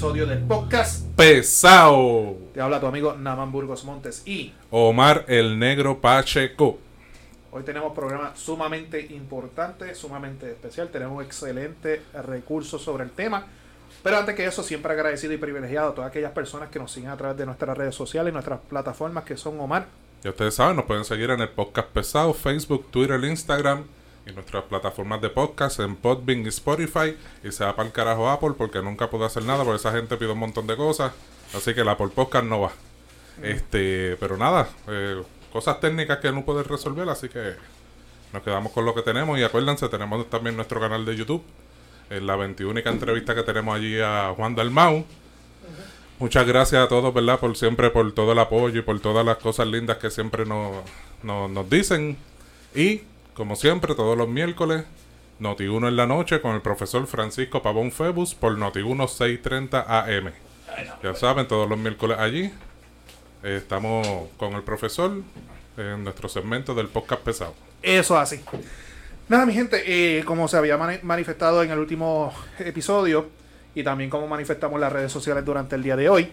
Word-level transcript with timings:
episodio 0.00 0.24
del 0.24 0.38
podcast. 0.38 1.04
Pesado. 1.14 2.34
Te 2.54 2.60
habla 2.62 2.80
tu 2.80 2.86
amigo 2.86 3.12
Naman 3.18 3.52
Burgos 3.52 3.84
Montes 3.84 4.26
y 4.26 4.54
Omar 4.70 5.26
el 5.28 5.58
Negro 5.58 6.00
Pacheco. 6.00 6.78
hoy 7.50 7.62
tenemos 7.64 7.92
programa 7.92 8.32
sumamente 8.34 8.98
importante, 9.10 9.94
sumamente 9.94 10.52
especial. 10.52 10.88
Tenemos 10.88 11.18
un 11.18 11.22
excelente 11.22 12.00
recurso 12.14 12.78
sobre 12.78 13.04
el 13.04 13.10
tema. 13.10 13.44
Pero 14.02 14.16
antes 14.16 14.34
que 14.34 14.46
eso, 14.46 14.62
siempre 14.62 14.94
agradecido 14.94 15.34
y 15.34 15.36
privilegiado 15.36 15.90
a 15.90 15.94
todas 15.94 16.08
aquellas 16.08 16.32
personas 16.32 16.70
que 16.70 16.78
nos 16.78 16.90
siguen 16.90 17.10
a 17.10 17.18
través 17.18 17.36
de 17.36 17.44
nuestras 17.44 17.76
redes 17.76 17.94
sociales 17.94 18.30
y 18.30 18.32
nuestras 18.32 18.60
plataformas 18.70 19.24
que 19.24 19.36
son 19.36 19.60
Omar. 19.60 19.84
Ya 20.24 20.30
ustedes 20.30 20.54
saben, 20.54 20.76
nos 20.76 20.86
pueden 20.86 21.04
seguir 21.04 21.28
en 21.28 21.40
el 21.40 21.50
podcast 21.50 21.88
Pesado, 21.88 22.32
Facebook, 22.32 22.86
Twitter, 22.90 23.22
Instagram 23.22 23.84
y 24.30 24.34
nuestras 24.34 24.64
plataformas 24.64 25.20
de 25.20 25.30
podcast 25.30 25.80
en 25.80 25.96
Podbean 25.96 26.44
y 26.44 26.48
Spotify. 26.48 27.16
Y 27.42 27.52
se 27.52 27.64
va 27.64 27.74
para 27.74 27.86
el 27.86 27.92
carajo 27.92 28.28
Apple 28.28 28.52
porque 28.56 28.82
nunca 28.82 29.10
puedo 29.10 29.24
hacer 29.24 29.44
nada 29.44 29.64
porque 29.64 29.76
esa 29.76 29.92
gente 29.92 30.16
pide 30.16 30.32
un 30.32 30.38
montón 30.38 30.66
de 30.66 30.76
cosas. 30.76 31.12
Así 31.54 31.74
que 31.74 31.80
el 31.80 31.88
Apple 31.88 32.08
Podcast 32.14 32.44
no 32.44 32.60
va. 32.60 32.72
Este, 33.42 34.16
pero 34.20 34.36
nada, 34.36 34.68
eh, 34.88 35.22
cosas 35.52 35.80
técnicas 35.80 36.18
que 36.18 36.30
no 36.30 36.44
puedes 36.44 36.66
resolver, 36.66 37.08
así 37.08 37.28
que 37.28 37.54
nos 38.32 38.42
quedamos 38.42 38.72
con 38.72 38.84
lo 38.84 38.94
que 38.94 39.02
tenemos. 39.02 39.38
Y 39.38 39.42
acuérdense, 39.42 39.88
tenemos 39.88 40.28
también 40.30 40.56
nuestro 40.56 40.80
canal 40.80 41.04
de 41.04 41.16
YouTube. 41.16 41.42
En 42.10 42.26
la 42.26 42.36
21 42.36 42.80
entrevista 42.80 43.34
que 43.34 43.42
tenemos 43.44 43.76
allí 43.76 44.00
a 44.00 44.32
Juan 44.36 44.54
Dalmau. 44.54 45.04
Muchas 46.18 46.46
gracias 46.46 46.84
a 46.84 46.88
todos, 46.88 47.14
¿verdad? 47.14 47.38
Por 47.38 47.56
siempre, 47.56 47.88
por 47.90 48.12
todo 48.12 48.32
el 48.32 48.38
apoyo 48.38 48.80
y 48.80 48.82
por 48.82 48.98
todas 49.00 49.24
las 49.24 49.38
cosas 49.38 49.68
lindas 49.68 49.96
que 49.98 50.10
siempre 50.10 50.44
nos, 50.44 50.76
nos, 51.22 51.48
nos 51.48 51.70
dicen. 51.70 52.16
Y, 52.74 53.02
como 53.34 53.56
siempre, 53.56 53.94
todos 53.94 54.16
los 54.16 54.28
miércoles, 54.28 54.84
Noti1 55.40 55.88
en 55.88 55.96
la 55.96 56.06
noche 56.06 56.40
con 56.40 56.54
el 56.54 56.60
profesor 56.62 57.06
Francisco 57.06 57.62
Pavón 57.62 57.92
Febus 57.92 58.34
por 58.34 58.56
Noti1 58.56 59.08
630 59.08 59.80
AM. 60.00 60.32
Ya 61.02 61.14
saben, 61.14 61.46
todos 61.48 61.68
los 61.68 61.78
miércoles 61.78 62.18
allí. 62.18 62.50
eh, 63.42 63.56
estamos 63.56 64.06
con 64.36 64.52
el 64.54 64.62
profesor 64.62 65.22
en 65.78 66.04
nuestro 66.04 66.28
segmento 66.28 66.74
del 66.74 66.88
podcast 66.88 67.22
pesado. 67.22 67.54
Eso 67.82 68.18
así. 68.18 68.40
Nada, 69.28 69.46
mi 69.46 69.54
gente, 69.54 69.82
eh, 70.18 70.24
como 70.24 70.46
se 70.48 70.56
había 70.58 70.76
mani- 70.76 71.00
manifestado 71.02 71.62
en 71.62 71.70
el 71.70 71.78
último 71.78 72.34
episodio 72.58 73.28
y 73.74 73.82
también 73.82 74.10
como 74.10 74.26
manifestamos 74.26 74.78
las 74.78 74.92
redes 74.92 75.10
sociales 75.12 75.44
durante 75.44 75.76
el 75.76 75.82
día 75.82 75.96
de 75.96 76.08
hoy, 76.10 76.30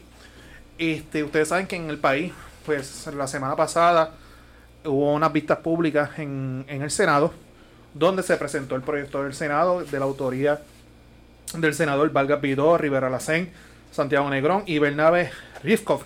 este, 0.78 1.24
ustedes 1.24 1.48
saben 1.48 1.66
que 1.68 1.76
en 1.78 1.90
el 1.90 1.98
país, 1.98 2.34
pues 2.66 3.08
la 3.16 3.28
semana 3.28 3.56
pasada 3.56 4.12
hubo 4.88 5.14
unas 5.14 5.32
vistas 5.32 5.60
públicas 5.60 6.18
en, 6.18 6.66
el 6.68 6.92
Senado, 6.92 7.34
donde 7.94 8.24
se 8.24 8.38
presentó 8.38 8.76
el 8.76 8.82
proyecto 8.82 9.24
del 9.24 9.34
Senado 9.34 9.84
de 9.84 10.00
la 10.00 10.06
autoría 10.06 10.62
del 11.56 11.74
senador 11.74 12.12
Vargas 12.12 12.42
Vidó, 12.42 12.78
Rivera 12.78 13.10
Lacén, 13.10 13.52
Santiago 13.92 14.30
Negrón 14.30 14.64
y 14.66 14.80
Bernabe 14.80 15.32
Rifkov 15.64 16.02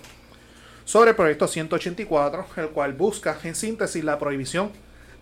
sobre 0.84 1.10
el 1.10 1.16
proyecto 1.16 1.48
184, 1.48 2.46
el 2.56 2.68
cual 2.68 2.92
busca 2.92 3.36
en 3.42 3.54
síntesis 3.54 4.04
la 4.04 4.18
prohibición 4.18 4.70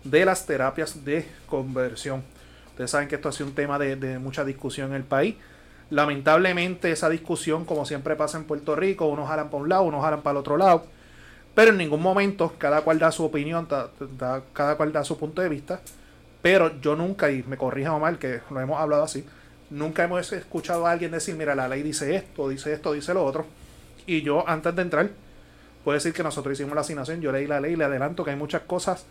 de 0.03 0.25
las 0.25 0.45
terapias 0.45 1.05
de 1.05 1.27
conversión. 1.47 2.23
Ustedes 2.69 2.91
saben 2.91 3.07
que 3.07 3.15
esto 3.15 3.29
ha 3.29 3.31
sido 3.31 3.47
un 3.47 3.55
tema 3.55 3.77
de, 3.77 3.95
de 3.95 4.19
mucha 4.19 4.43
discusión 4.43 4.89
en 4.89 4.95
el 4.95 5.03
país. 5.03 5.35
Lamentablemente 5.89 6.91
esa 6.91 7.09
discusión, 7.09 7.65
como 7.65 7.85
siempre 7.85 8.15
pasa 8.15 8.37
en 8.37 8.45
Puerto 8.45 8.75
Rico, 8.75 9.07
unos 9.07 9.27
jalan 9.27 9.49
para 9.49 9.63
un 9.63 9.69
lado, 9.69 9.83
unos 9.83 10.01
jalan 10.01 10.21
para 10.21 10.31
el 10.31 10.37
otro 10.37 10.57
lado. 10.57 10.85
Pero 11.55 11.71
en 11.71 11.77
ningún 11.77 12.01
momento 12.01 12.53
cada 12.57 12.81
cual 12.81 12.99
da 12.99 13.11
su 13.11 13.25
opinión, 13.25 13.67
da- 13.69 13.89
da- 14.17 14.41
cada 14.53 14.75
cual 14.75 14.91
da 14.93 15.03
su 15.03 15.17
punto 15.17 15.41
de 15.41 15.49
vista. 15.49 15.81
Pero 16.41 16.79
yo 16.81 16.95
nunca, 16.95 17.29
y 17.31 17.43
me 17.43 17.57
corrija 17.57 17.93
Omar, 17.93 18.17
que 18.17 18.41
lo 18.49 18.59
hemos 18.61 18.79
hablado 18.79 19.03
así, 19.03 19.25
nunca 19.69 20.03
hemos 20.03 20.31
escuchado 20.31 20.87
a 20.87 20.91
alguien 20.91 21.11
decir, 21.11 21.35
mira, 21.35 21.53
la 21.55 21.67
ley 21.67 21.83
dice 21.83 22.15
esto, 22.15 22.49
dice 22.49 22.73
esto, 22.73 22.93
dice 22.93 23.13
lo 23.13 23.23
otro. 23.25 23.45
Y 24.07 24.21
yo, 24.23 24.47
antes 24.47 24.75
de 24.75 24.81
entrar, 24.81 25.09
puedo 25.83 25.93
decir 25.95 26.13
que 26.13 26.23
nosotros 26.23 26.53
hicimos 26.53 26.73
la 26.73 26.81
asignación, 26.81 27.21
yo 27.21 27.31
leí 27.31 27.45
la 27.47 27.59
ley 27.59 27.75
le 27.75 27.83
adelanto 27.83 28.23
que 28.23 28.31
hay 28.31 28.35
muchas 28.37 28.61
cosas 28.63 29.05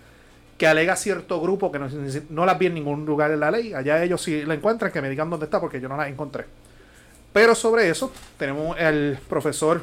que 0.59 0.67
alega 0.67 0.97
cierto 0.97 1.41
grupo 1.41 1.71
que 1.73 1.79
no, 1.79 1.89
no 2.31 2.45
las 2.47 2.59
vi 2.59 2.67
en 2.67 2.75
ningún 2.75 3.07
lugar 3.07 3.31
en 3.31 3.41
la 3.41 3.51
ley. 3.51 3.73
Allá 3.75 4.03
ellos 4.03 4.21
si 4.23 4.45
la 4.45 4.55
encuentran, 4.55 4.91
que 4.93 5.01
me 5.01 5.09
digan 5.09 5.31
dónde 5.31 5.45
está, 5.47 5.61
porque 5.61 5.81
yo 5.81 5.89
no 5.89 5.97
la 5.97 6.09
encontré. 6.09 6.45
Pero 7.33 7.55
sobre 7.55 7.89
eso, 7.89 8.13
tenemos 8.39 8.77
el 8.79 9.19
profesor 9.29 9.83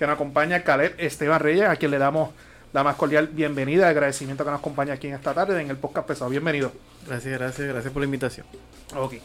que 0.00 0.06
nos 0.06 0.14
acompaña, 0.14 0.64
Caleb 0.64 0.94
Esteban 0.96 1.40
Reyes, 1.40 1.68
a 1.68 1.76
quien 1.76 1.90
le 1.90 1.98
damos 1.98 2.30
la 2.72 2.82
más 2.82 2.96
cordial 2.96 3.28
bienvenida 3.28 3.82
y 3.82 3.90
agradecimiento 3.90 4.44
que 4.44 4.50
nos 4.50 4.60
acompaña 4.60 4.94
aquí 4.94 5.08
en 5.08 5.14
esta 5.14 5.34
tarde 5.34 5.60
en 5.60 5.68
el 5.68 5.76
podcast 5.76 6.08
pesado. 6.08 6.30
Bienvenido. 6.30 6.72
Gracias, 7.06 7.38
gracias, 7.38 7.68
gracias 7.68 7.92
por 7.92 8.00
la 8.00 8.06
invitación. 8.06 8.46
Ok. 8.96 9.16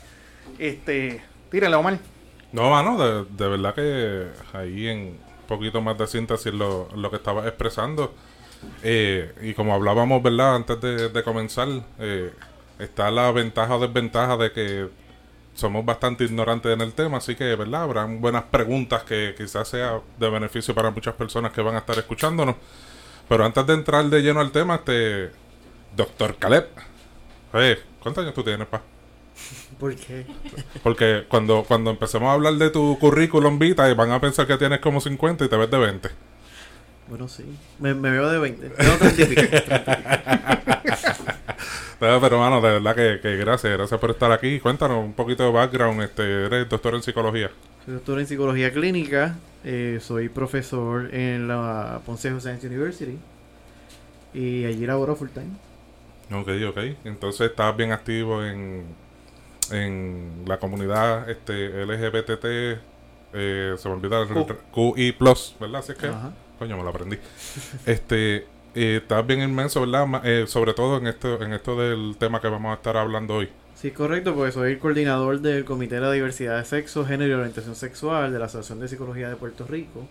Este, 0.59 1.23
tírenle, 1.49 1.77
Omar. 1.77 1.97
No, 2.51 2.71
mano, 2.71 2.97
de, 2.97 3.23
de 3.23 3.47
verdad 3.47 3.73
que 3.73 4.27
ahí 4.51 4.89
en 4.89 4.99
un 4.99 5.47
poquito 5.47 5.79
más 5.79 5.97
de 5.97 6.07
síntesis 6.07 6.53
lo, 6.53 6.89
lo 6.93 7.09
que 7.09 7.15
estaba 7.15 7.47
expresando. 7.47 8.13
Eh, 8.83 9.33
y 9.43 9.53
como 9.53 9.73
hablábamos, 9.73 10.21
¿verdad? 10.21 10.57
Antes 10.57 10.81
de, 10.81 11.07
de 11.07 11.23
comenzar, 11.23 11.69
eh, 11.99 12.33
está 12.79 13.09
la 13.11 13.31
ventaja 13.31 13.77
o 13.77 13.79
desventaja 13.79 14.35
de 14.35 14.51
que 14.51 14.89
somos 15.55 15.85
bastante 15.85 16.25
ignorantes 16.25 16.73
en 16.73 16.81
el 16.81 16.93
tema, 16.93 17.17
así 17.17 17.35
que, 17.35 17.55
¿verdad? 17.55 17.83
Habrán 17.83 18.21
buenas 18.21 18.43
preguntas 18.43 19.03
que 19.03 19.33
quizás 19.37 19.67
sea 19.67 20.01
de 20.19 20.29
beneficio 20.29 20.75
para 20.75 20.91
muchas 20.91 21.15
personas 21.15 21.51
que 21.51 21.61
van 21.61 21.75
a 21.75 21.79
estar 21.79 21.97
escuchándonos. 21.97 22.55
Pero 23.27 23.45
antes 23.45 23.65
de 23.65 23.73
entrar 23.73 24.05
de 24.05 24.21
lleno 24.21 24.41
al 24.41 24.51
tema, 24.51 24.75
este, 24.75 25.31
doctor 25.95 26.35
Caleb, 26.35 26.67
eh, 27.53 27.79
¿cuántos 28.01 28.21
años 28.23 28.35
tú 28.35 28.43
tienes, 28.43 28.67
pa? 28.67 28.81
¿Por 29.79 29.95
qué? 29.95 30.25
Porque 30.83 31.25
cuando, 31.27 31.63
cuando 31.63 31.89
empecemos 31.89 32.29
a 32.29 32.33
hablar 32.33 32.53
de 32.55 32.69
tu 32.69 32.97
currículum 32.99 33.57
vita, 33.57 33.91
van 33.93 34.11
a 34.11 34.21
pensar 34.21 34.47
que 34.47 34.57
tienes 34.57 34.79
como 34.79 35.01
50 35.01 35.45
y 35.45 35.49
te 35.49 35.57
ves 35.57 35.71
de 35.71 35.77
20. 35.77 36.09
Bueno, 37.07 37.27
sí. 37.27 37.45
Me, 37.79 37.93
me 37.93 38.11
veo 38.11 38.29
de 38.29 38.39
20. 38.39 38.69
Tengo 38.69 38.97
30 38.97 39.21
y 39.21 39.25
pico. 39.25 39.41
No, 41.27 41.33
Pero, 41.99 42.37
mano, 42.39 42.61
de 42.61 42.79
verdad 42.79 42.95
que, 42.95 43.19
que 43.21 43.37
gracias, 43.37 43.71
gracias 43.73 43.99
por 43.99 44.11
estar 44.11 44.31
aquí. 44.31 44.59
Cuéntanos 44.59 45.03
un 45.03 45.13
poquito 45.13 45.43
de 45.43 45.51
background. 45.51 46.01
Este, 46.01 46.45
eres 46.45 46.67
doctor 46.69 46.95
en 46.95 47.03
psicología. 47.03 47.51
Soy 47.85 47.93
doctor 47.93 48.19
en 48.19 48.27
psicología 48.27 48.71
clínica. 48.73 49.35
eh, 49.63 49.99
soy 50.01 50.29
profesor 50.29 51.13
en 51.13 51.47
la 51.47 52.01
Ponce 52.05 52.29
Science 52.39 52.67
University. 52.67 53.17
Y 54.33 54.65
allí 54.65 54.85
laboro 54.85 55.15
full 55.15 55.29
time. 55.29 55.51
Ok, 56.37 56.49
ok. 56.69 56.97
Entonces 57.05 57.49
estás 57.49 57.75
bien 57.77 57.91
activo 57.91 58.43
en, 58.43 58.83
en 59.71 60.43
la 60.45 60.57
comunidad 60.57 61.29
este, 61.29 61.85
LGBTT. 61.85 62.45
Eh, 63.33 63.75
se 63.77 63.89
me 63.89 63.95
olvida 63.95 64.21
el. 64.21 64.27
QI, 64.73 65.15
¿verdad? 65.59 65.75
Así 65.79 65.91
es 65.93 65.97
que. 65.97 66.07
Ajá. 66.07 66.33
Coño, 66.59 66.77
me 66.77 66.83
lo 66.83 66.89
aprendí. 66.89 67.17
este, 67.85 68.47
eh, 68.75 68.97
estás 69.01 69.25
bien 69.25 69.41
inmenso, 69.41 69.81
¿verdad? 69.81 70.21
Eh, 70.25 70.45
sobre 70.47 70.73
todo 70.73 70.97
en 70.97 71.07
esto, 71.07 71.41
en 71.41 71.53
esto 71.53 71.75
del 71.77 72.17
tema 72.17 72.41
que 72.41 72.47
vamos 72.49 72.71
a 72.71 72.75
estar 72.75 72.97
hablando 72.97 73.35
hoy. 73.35 73.49
Sí, 73.73 73.91
correcto, 73.91 74.33
porque 74.35 74.51
soy 74.51 74.71
el 74.73 74.79
coordinador 74.79 75.41
del 75.41 75.65
Comité 75.65 75.95
de 75.95 76.01
la 76.01 76.11
Diversidad 76.11 76.57
de 76.57 76.65
Sexo, 76.65 77.05
Género 77.05 77.31
y 77.31 77.33
Orientación 77.35 77.75
Sexual 77.75 78.31
de 78.31 78.39
la 78.39 78.45
Asociación 78.45 78.79
de 78.79 78.87
Psicología 78.87 79.29
de 79.29 79.35
Puerto 79.35 79.65
Rico. 79.67 80.07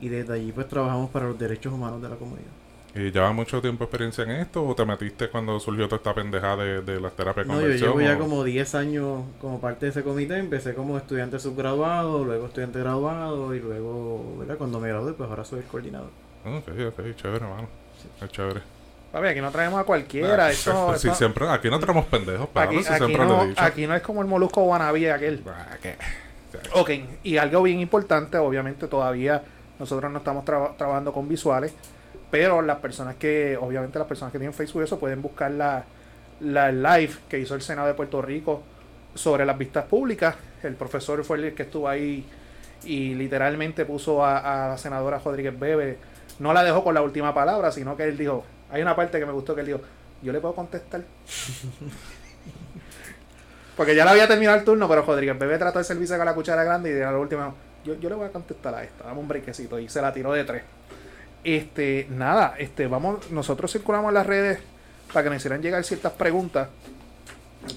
Y 0.00 0.08
desde 0.08 0.34
allí 0.34 0.52
pues 0.52 0.68
trabajamos 0.68 1.10
para 1.10 1.26
los 1.26 1.38
derechos 1.38 1.72
humanos 1.72 2.02
de 2.02 2.08
la 2.08 2.16
comunidad. 2.16 2.50
¿Y 2.94 3.10
llevas 3.10 3.34
mucho 3.34 3.60
tiempo 3.62 3.84
experiencia 3.84 4.24
en 4.24 4.32
esto 4.32 4.66
o 4.66 4.74
te 4.74 4.84
metiste 4.84 5.28
cuando 5.30 5.58
surgió 5.60 5.86
toda 5.86 5.96
esta 5.96 6.14
pendejada 6.14 6.62
de, 6.62 6.82
de 6.82 7.00
las 7.00 7.16
terapias 7.16 7.46
No, 7.46 7.60
yo 7.60 7.68
llevo 7.68 8.00
ya 8.02 8.18
como 8.18 8.44
10 8.44 8.74
años 8.74 9.24
como 9.40 9.60
parte 9.60 9.86
de 9.86 9.90
ese 9.90 10.02
comité. 10.02 10.38
Empecé 10.38 10.74
como 10.74 10.98
estudiante 10.98 11.38
subgraduado, 11.38 12.24
luego 12.24 12.46
estudiante 12.46 12.80
graduado 12.80 13.54
y 13.54 13.60
luego, 13.60 14.36
¿verdad? 14.38 14.58
Cuando 14.58 14.80
me 14.80 14.88
gradué, 14.88 15.14
pues 15.14 15.30
ahora 15.30 15.44
soy 15.44 15.60
el 15.60 15.66
coordinador. 15.66 16.10
Ok, 16.44 16.68
ok, 16.88 17.14
chévere, 17.16 17.46
mano. 17.46 17.81
Es 18.22 18.30
chévere. 18.30 18.60
Papi, 19.12 19.26
aquí 19.26 19.40
no 19.40 19.50
traemos 19.50 19.78
a 19.80 19.84
cualquiera. 19.84 20.46
Ah, 20.46 20.50
eso, 20.50 20.96
siempre, 21.14 21.46
aquí 21.48 21.68
no 21.68 21.78
tenemos 21.78 22.06
pendejos, 22.06 22.48
pero 22.52 22.66
aquí, 22.66 22.76
no, 23.14 23.44
aquí 23.56 23.84
es 23.84 24.02
como 24.02 24.22
el 24.22 24.28
molusco 24.28 24.62
wannabe 24.62 25.12
aquel. 25.12 25.42
Ah, 25.46 25.76
¿qué? 25.82 25.96
Ok, 26.74 26.90
y 27.22 27.36
algo 27.36 27.62
bien 27.62 27.80
importante, 27.80 28.36
obviamente 28.38 28.86
todavía 28.86 29.42
nosotros 29.78 30.10
no 30.12 30.18
estamos 30.18 30.44
traba- 30.44 30.74
trabajando 30.76 31.12
con 31.12 31.28
visuales, 31.28 31.74
pero 32.30 32.62
las 32.62 32.78
personas 32.78 33.16
que, 33.16 33.56
obviamente 33.60 33.98
las 33.98 34.08
personas 34.08 34.32
que 34.32 34.38
tienen 34.38 34.54
Facebook 34.54 34.82
eso 34.82 34.98
pueden 34.98 35.20
buscar 35.20 35.50
la, 35.50 35.84
la 36.40 36.70
live 36.72 37.12
que 37.28 37.38
hizo 37.38 37.54
el 37.54 37.62
Senado 37.62 37.88
de 37.88 37.94
Puerto 37.94 38.22
Rico 38.22 38.62
sobre 39.14 39.44
las 39.44 39.56
vistas 39.58 39.84
públicas. 39.84 40.36
El 40.62 40.74
profesor 40.74 41.22
fue 41.24 41.38
el 41.38 41.54
que 41.54 41.64
estuvo 41.64 41.88
ahí 41.88 42.24
y 42.84 43.14
literalmente 43.14 43.84
puso 43.84 44.24
a, 44.24 44.66
a 44.66 44.68
la 44.70 44.78
senadora 44.78 45.20
Rodríguez 45.24 45.58
Bebe, 45.58 45.98
no 46.38 46.52
la 46.52 46.62
dejó 46.62 46.84
con 46.84 46.94
la 46.94 47.02
última 47.02 47.34
palabra, 47.34 47.72
sino 47.72 47.96
que 47.96 48.04
él 48.04 48.16
dijo, 48.16 48.44
hay 48.70 48.82
una 48.82 48.96
parte 48.96 49.18
que 49.18 49.26
me 49.26 49.32
gustó 49.32 49.54
que 49.54 49.60
él 49.62 49.66
dijo, 49.66 49.80
yo 50.22 50.32
le 50.32 50.40
puedo 50.40 50.54
contestar. 50.54 51.02
Porque 53.76 53.94
ya 53.94 54.04
le 54.04 54.10
había 54.10 54.28
terminado 54.28 54.58
el 54.58 54.64
turno, 54.64 54.88
pero 54.88 55.02
Rodríguez 55.02 55.38
Bebé 55.38 55.58
trató 55.58 55.78
de 55.78 55.84
servirse 55.84 56.16
con 56.16 56.26
la 56.26 56.34
cuchara 56.34 56.62
grande 56.62 56.90
y 56.90 56.92
de 56.92 57.00
la 57.00 57.16
última, 57.16 57.54
yo, 57.84 57.94
yo 57.94 58.08
le 58.08 58.14
voy 58.14 58.26
a 58.26 58.30
contestar 58.30 58.74
a 58.74 58.84
esta, 58.84 59.04
dame 59.04 59.20
un 59.20 59.28
brequecito 59.28 59.78
y 59.78 59.88
se 59.88 60.02
la 60.02 60.12
tiró 60.12 60.32
de 60.32 60.44
tres. 60.44 60.62
Este, 61.42 62.06
nada, 62.10 62.54
este, 62.58 62.86
vamos, 62.86 63.30
nosotros 63.30 63.72
circulamos 63.72 64.10
en 64.10 64.14
las 64.14 64.26
redes 64.26 64.60
para 65.12 65.24
que 65.24 65.30
nos 65.30 65.38
hicieran 65.38 65.62
llegar 65.62 65.82
ciertas 65.84 66.12
preguntas. 66.12 66.68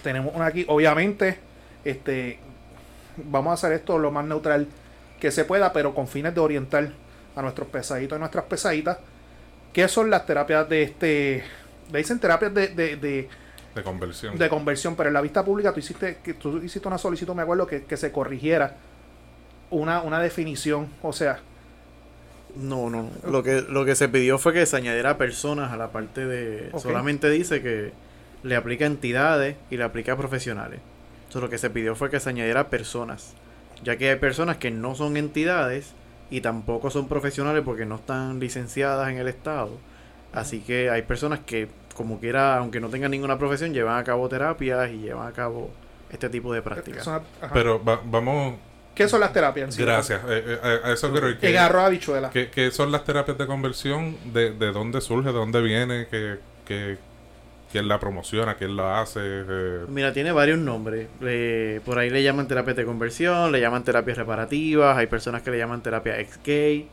Tenemos 0.03 0.35
una 0.35 0.47
aquí, 0.47 0.65
obviamente, 0.67 1.39
este, 1.83 2.39
vamos 3.17 3.51
a 3.51 3.53
hacer 3.53 3.71
esto 3.71 3.97
lo 3.97 4.11
más 4.11 4.25
neutral 4.25 4.67
que 5.19 5.31
se 5.31 5.45
pueda, 5.45 5.73
pero 5.73 5.95
con 5.95 6.07
fines 6.07 6.35
de 6.35 6.41
orientar 6.41 6.89
a 7.35 7.41
nuestros 7.41 7.67
pesaditos 7.67 8.17
y 8.17 8.19
nuestras 8.19 8.45
pesaditas. 8.45 8.97
¿Qué 9.73 9.87
son 9.87 10.09
las 10.09 10.25
terapias 10.25 10.67
de 10.69 10.83
este? 10.83 11.43
Le 11.91 11.97
dicen 11.99 12.19
terapias 12.19 12.53
de, 12.53 12.67
de, 12.69 12.95
de, 12.95 13.29
De 13.75 13.83
conversión. 13.83 14.37
de 14.37 14.49
conversión, 14.49 14.95
pero 14.95 15.09
en 15.09 15.13
la 15.13 15.21
vista 15.21 15.43
pública 15.43 15.73
tú 15.73 15.79
hiciste, 15.79 16.17
que 16.23 16.33
tú 16.33 16.57
hiciste 16.63 16.87
una 16.87 16.97
solicitud, 16.97 17.33
me 17.35 17.41
acuerdo, 17.43 17.67
que, 17.67 17.83
que 17.83 17.97
se 17.97 18.11
corrigiera 18.11 18.77
una, 19.69 20.01
una 20.01 20.19
definición. 20.21 20.87
O 21.01 21.11
sea, 21.11 21.39
No, 22.55 22.89
no. 22.89 23.09
Lo 23.29 23.43
que, 23.43 23.61
lo 23.61 23.83
que 23.83 23.95
se 23.95 24.07
pidió 24.07 24.37
fue 24.37 24.53
que 24.53 24.65
se 24.65 24.77
añadiera 24.77 25.17
personas 25.17 25.73
a 25.73 25.77
la 25.77 25.91
parte 25.91 26.25
de... 26.25 26.71
Solamente 26.79 27.29
dice 27.29 27.61
que 27.61 27.91
le 28.43 28.55
aplica 28.55 28.85
a 28.85 28.87
entidades 28.87 29.57
y 29.69 29.75
le 29.77 29.83
aplica 29.83 30.13
a 30.13 30.17
profesionales. 30.17 30.79
Entonces 31.23 31.41
lo 31.41 31.49
que 31.49 31.57
se 31.57 31.69
pidió 31.69 31.95
fue 31.95 32.09
que 32.09 32.19
se 32.21 32.29
añadiera 32.29 32.69
personas. 32.69 33.33
Ya 33.83 33.97
que 33.97 34.09
hay 34.09 34.15
personas 34.15 34.55
que 34.57 34.71
no 34.71 34.95
son 34.95 35.17
entidades 35.17 35.93
y 36.29 36.41
tampoco 36.41 36.89
son 36.89 37.07
profesionales 37.07 37.61
porque 37.65 37.85
no 37.85 37.95
están 37.95 38.39
licenciadas 38.39 39.09
en 39.09 39.17
el 39.17 39.27
Estado. 39.27 39.71
Así 40.33 40.59
que 40.61 40.89
hay 40.89 41.03
personas 41.03 41.39
que, 41.45 41.69
como 41.95 42.19
quiera, 42.19 42.57
aunque 42.57 42.79
no 42.79 42.89
tengan 42.89 43.11
ninguna 43.11 43.37
profesión, 43.37 43.73
llevan 43.73 43.97
a 43.97 44.03
cabo 44.03 44.27
terapias 44.27 44.89
y 44.91 44.97
llevan 44.99 45.27
a 45.27 45.31
cabo 45.31 45.71
este 46.11 46.29
tipo 46.29 46.53
de 46.53 46.61
prácticas. 46.61 47.09
Pero 47.53 47.83
va- 47.83 48.01
vamos. 48.03 48.55
¿qué 48.93 49.07
son 49.09 49.19
las 49.19 49.33
terapias? 49.33 49.77
Gracias. 49.77 50.21
eh, 50.27 50.59
eh, 50.63 50.79
a 50.83 50.91
eso 50.93 51.11
quiero 51.11 51.29
ir. 51.29 51.35
Que 51.37 51.51
¿Qué, 51.51 51.57
agarró 51.59 51.81
a 51.81 51.85
habichuela. 51.87 52.29
qué- 52.29 52.49
qué 52.49 52.71
son 52.71 52.91
las 52.91 53.03
terapias 53.03 53.37
de 53.37 53.45
conversión? 53.45 54.15
¿De, 54.33 54.51
de 54.51 54.71
dónde 54.71 55.01
surge? 55.01 55.27
¿De 55.27 55.33
dónde 55.33 55.61
viene? 55.61 56.07
¿Qué, 56.09 56.37
qué- 56.65 56.97
quién 57.75 57.89
la 57.89 57.99
promociona? 57.99 58.55
¿Quién 58.55 58.77
la 58.77 59.01
hace? 59.01 59.19
Eh, 59.21 59.85
Mira, 59.89 60.13
tiene 60.13 60.31
varios 60.31 60.57
nombres. 60.59 61.07
Le- 61.19 61.81
por 61.83 61.97
ahí 61.99 62.09
le 62.09 62.23
llaman 62.23 62.47
terapias 62.47 62.77
de 62.77 62.85
conversión, 62.85 63.51
le 63.51 63.59
llaman 63.59 63.83
terapias 63.83 64.17
reparativas, 64.17 64.97
hay 64.97 65.07
personas 65.07 65.41
que 65.41 65.51
le 65.51 65.57
llaman 65.57 65.81
terapia 65.81 66.17
ex-gay. 66.19 66.87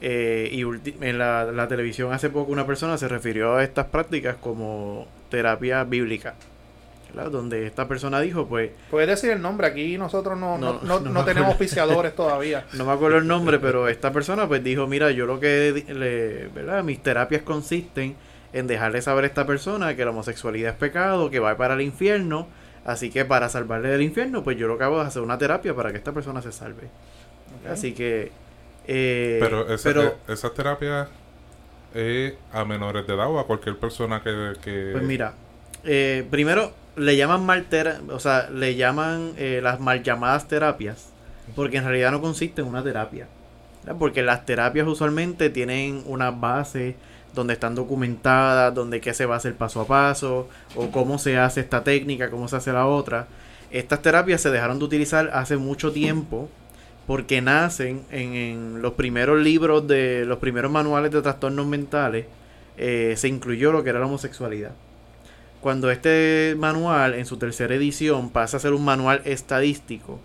eh, 0.00 0.48
y 0.52 0.62
en 1.04 1.18
la, 1.18 1.44
la 1.44 1.68
televisión 1.68 2.12
hace 2.12 2.28
poco 2.30 2.50
una 2.50 2.66
persona 2.66 2.98
se 2.98 3.06
refirió 3.08 3.54
a 3.54 3.62
estas 3.62 3.86
prácticas 3.86 4.34
como 4.40 5.06
terapia 5.30 5.84
bíblica. 5.84 6.34
¿verdad? 7.14 7.30
Donde 7.30 7.64
esta 7.68 7.86
persona 7.86 8.20
dijo, 8.20 8.48
pues, 8.48 8.70
Puedes 8.90 9.08
decir 9.08 9.30
el 9.30 9.40
nombre, 9.40 9.68
aquí 9.68 9.96
nosotros 9.96 10.36
no, 10.36 10.58
no, 10.58 10.72
No, 10.72 10.80
no, 10.82 10.98
no 11.00 11.10
no 11.12 11.20
me 11.20 11.26
tenemos 11.26 11.50
auspiciadores 11.50 12.12
todavía. 12.16 12.64
no 12.72 12.84
me 12.84 12.90
acuerdo 12.92 13.18
el 13.18 13.26
nombre, 13.28 13.60
pero 13.60 13.86
esta 13.88 14.12
persona 14.12 14.48
pues 14.48 14.64
dijo, 14.64 14.88
mira, 14.88 15.12
yo 15.12 15.24
lo 15.26 15.38
que, 15.38 15.84
le, 15.88 16.48
¿verdad? 16.48 16.82
Mis 16.82 17.00
terapias 17.04 17.42
consisten 17.42 18.16
en 18.54 18.66
dejarle 18.66 19.02
saber 19.02 19.24
a 19.24 19.26
esta 19.26 19.46
persona 19.46 19.94
que 19.96 20.04
la 20.04 20.12
homosexualidad 20.12 20.72
es 20.72 20.78
pecado, 20.78 21.28
que 21.30 21.40
va 21.40 21.54
para 21.58 21.74
el 21.74 21.82
infierno, 21.82 22.46
así 22.86 23.10
que 23.10 23.24
para 23.26 23.48
salvarle 23.50 23.88
del 23.90 24.00
infierno, 24.02 24.42
pues 24.42 24.56
yo 24.56 24.66
lo 24.68 24.78
que 24.78 24.84
hago 24.84 25.02
es 25.02 25.08
hacer 25.08 25.20
una 25.22 25.36
terapia 25.36 25.74
para 25.74 25.90
que 25.90 25.98
esta 25.98 26.12
persona 26.12 26.40
se 26.40 26.52
salve. 26.52 26.88
Así 27.68 27.92
que... 27.92 28.32
eh, 28.86 29.38
pero 29.40 29.72
esa, 29.74 29.88
pero, 29.88 30.14
esas 30.28 30.54
terapias 30.54 31.08
es 31.94 32.34
a 32.52 32.64
menores 32.64 33.06
de 33.06 33.14
edad 33.14 33.28
o 33.28 33.38
a 33.38 33.46
cualquier 33.46 33.76
persona 33.78 34.22
que. 34.22 34.52
que 34.62 34.90
pues 34.92 35.04
mira, 35.04 35.34
eh, 35.84 36.26
primero 36.30 36.72
le 36.96 37.16
llaman 37.16 37.44
mal 37.44 37.64
tera- 37.64 38.00
o 38.08 38.18
sea, 38.20 38.48
le 38.50 38.74
llaman 38.76 39.32
eh, 39.36 39.60
las 39.62 39.80
mal 39.80 40.02
llamadas 40.02 40.46
terapias, 40.48 41.08
porque 41.56 41.78
en 41.78 41.84
realidad 41.84 42.10
no 42.12 42.20
consiste 42.20 42.62
en 42.62 42.68
una 42.68 42.82
terapia. 42.84 43.26
¿verdad? 43.82 43.98
Porque 43.98 44.22
las 44.22 44.46
terapias 44.46 44.86
usualmente 44.86 45.50
tienen 45.50 46.02
una 46.06 46.30
base 46.30 46.96
donde 47.34 47.54
están 47.54 47.74
documentadas, 47.74 48.74
donde 48.74 49.00
qué 49.00 49.12
se 49.14 49.26
va 49.26 49.34
a 49.34 49.38
hacer 49.38 49.54
paso 49.54 49.80
a 49.80 49.86
paso, 49.86 50.48
o 50.76 50.90
cómo 50.90 51.18
se 51.18 51.38
hace 51.38 51.60
esta 51.60 51.84
técnica, 51.84 52.30
cómo 52.30 52.48
se 52.48 52.56
hace 52.56 52.72
la 52.72 52.86
otra. 52.86 53.26
Estas 53.70 54.02
terapias 54.02 54.40
se 54.40 54.50
dejaron 54.50 54.78
de 54.78 54.84
utilizar 54.84 55.30
hace 55.32 55.56
mucho 55.56 55.92
tiempo 55.92 56.48
porque 57.06 57.42
nacen 57.42 58.02
en, 58.10 58.80
los 58.80 58.94
primeros 58.94 59.40
libros 59.42 59.86
de 59.86 60.24
los 60.24 60.38
primeros 60.38 60.70
manuales 60.70 61.10
de 61.10 61.22
trastornos 61.22 61.66
mentales. 61.66 62.26
eh, 62.76 63.14
se 63.16 63.28
incluyó 63.28 63.70
lo 63.72 63.84
que 63.84 63.90
era 63.90 64.00
la 64.00 64.06
homosexualidad. 64.06 64.72
Cuando 65.60 65.90
este 65.90 66.56
manual 66.58 67.14
en 67.14 67.24
su 67.24 67.36
tercera 67.38 67.74
edición 67.74 68.30
pasa 68.30 68.56
a 68.56 68.60
ser 68.60 68.72
un 68.72 68.84
manual 68.84 69.22
estadístico, 69.24 70.20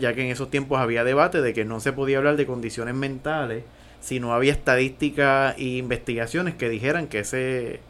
ya 0.00 0.14
que 0.14 0.22
en 0.22 0.28
esos 0.28 0.50
tiempos 0.50 0.78
había 0.80 1.04
debate 1.04 1.42
de 1.42 1.52
que 1.52 1.64
no 1.64 1.80
se 1.80 1.92
podía 1.92 2.18
hablar 2.18 2.36
de 2.36 2.46
condiciones 2.46 2.94
mentales 2.94 3.64
si 4.00 4.20
no 4.20 4.32
había 4.32 4.52
estadísticas 4.52 5.54
e 5.58 5.64
investigaciones 5.78 6.54
que 6.54 6.68
dijeran 6.68 7.06
que 7.08 7.20
ese 7.20 7.80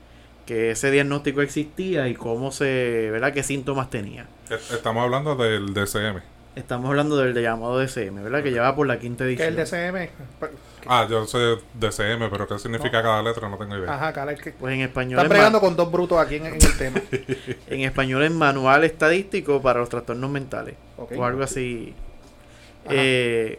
que 0.46 0.70
ese 0.70 0.90
diagnóstico 0.90 1.43
existía 1.43 2.08
y 2.08 2.14
cómo 2.14 2.50
se, 2.52 3.10
¿verdad? 3.12 3.34
qué 3.34 3.43
síntomas 3.43 3.90
tenía. 3.90 4.26
Es- 4.49 4.70
Estamos 4.70 5.05
hablando 5.05 5.37
del 5.37 5.75
DCM. 5.75 6.22
Estamos 6.56 6.88
hablando 6.88 7.16
del 7.19 7.34
llamado 7.40 7.78
DCM, 7.78 8.22
¿verdad? 8.25 8.43
Que 8.43 8.50
lleva 8.50 8.75
por 8.75 8.87
la 8.87 8.99
quinta 8.99 9.25
edición. 9.25 9.46
el 9.49 9.56
DCM. 9.56 10.08
Ah, 10.87 11.06
yo 11.08 11.25
sé 11.26 11.38
DCM, 11.75 12.31
pero 12.31 12.49
qué 12.49 12.58
significa 12.58 13.02
cada 13.02 13.22
letra 13.22 13.49
no 13.49 13.58
tengo 13.58 13.76
idea. 13.76 13.93
Ajá, 13.94 14.12
cara, 14.14 14.32
es 14.32 14.40
que 14.40 14.52
Pues 14.52 14.75
en 14.75 14.81
español 14.81 15.19
están 15.19 15.28
bregando 15.28 15.61
con 15.61 15.76
dos 15.76 15.93
brutos 15.93 16.19
aquí 16.19 16.37
en, 16.37 16.46
en 16.46 16.54
el 16.54 16.76
tema. 16.78 17.00
en 17.69 17.81
español 17.82 18.22
es 18.25 18.32
manual 18.32 18.84
estadístico 18.84 19.61
para 19.61 19.81
los 19.81 19.88
trastornos 19.90 20.31
mentales. 20.31 20.75
Ok. 20.96 21.12
O 21.19 21.25
algo 21.26 21.43
así. 21.44 21.94
Ajá. 22.87 22.94
Eh, 22.96 23.58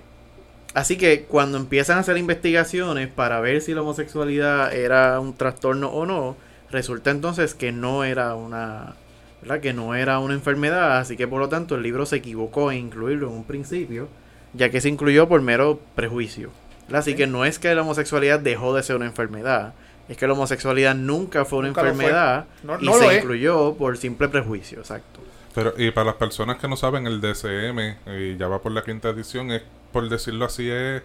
así 0.74 0.98
que 0.98 1.24
cuando 1.24 1.58
empiezan 1.58 1.98
a 1.98 2.02
hacer 2.02 2.18
investigaciones 2.18 3.08
para 3.10 3.40
ver 3.40 3.62
si 3.62 3.74
la 3.74 3.82
homosexualidad 3.82 4.74
era 4.74 5.20
un 5.20 5.36
trastorno 5.36 5.90
o 5.90 6.06
no, 6.06 6.36
resulta 6.72 7.12
entonces 7.12 7.54
que 7.56 7.72
no 7.72 8.04
era 8.04 8.36
una, 8.36 8.96
¿verdad? 9.42 9.60
Que 9.62 9.74
no 9.74 9.96
era 9.96 10.20
una 10.20 10.34
enfermedad, 10.34 10.98
así 11.00 11.18
que 11.18 11.28
por 11.28 11.40
lo 11.40 11.50
tanto 11.50 11.76
el 11.76 11.84
libro 11.84 12.06
se 12.06 12.18
equivocó 12.18 12.72
en 12.72 12.78
incluirlo 12.80 13.28
en 13.28 13.34
un 13.34 13.44
principio, 13.44 14.08
ya 14.54 14.70
que 14.70 14.82
se 14.82 14.90
incluyó 14.90 15.28
por 15.28 15.42
mero 15.42 15.80
prejuicio. 15.96 16.52
¿verdad? 16.88 17.00
Así 17.02 17.16
que 17.16 17.28
no 17.28 17.46
es 17.46 17.60
que 17.60 17.74
la 17.76 17.82
homosexualidad 17.84 18.40
dejó 18.40 18.76
de 18.76 18.84
ser 18.84 18.96
una 18.96 19.06
enfermedad, 19.06 19.74
es 20.08 20.18
que 20.18 20.26
la 20.26 20.34
homosexualidad 20.34 20.96
nunca 20.96 21.46
fue 21.46 21.60
una 21.60 21.68
Nunca 21.70 21.84
lo 21.84 21.94
fue. 21.94 22.06
enfermedad 22.06 22.46
No, 22.64 22.78
y 22.80 22.86
no 22.86 22.94
se 22.94 23.08
es. 23.08 23.18
incluyó 23.24 23.76
por 23.76 23.96
simple 23.98 24.28
prejuicio, 24.28 24.80
exacto. 24.80 25.20
Pero, 25.54 25.74
y 25.78 25.92
para 25.92 26.06
las 26.08 26.16
personas 26.16 26.58
que 26.58 26.68
no 26.68 26.76
saben, 26.76 27.06
el 27.08 27.22
DCM, 27.22 27.98
y 28.18 28.38
ya 28.38 28.48
va 28.48 28.60
por 28.62 28.72
la 28.72 28.84
quinta 28.84 29.10
edición, 29.10 29.52
es, 29.52 29.62
por 29.92 30.08
decirlo 30.10 30.46
así, 30.46 30.70
es 30.70 31.02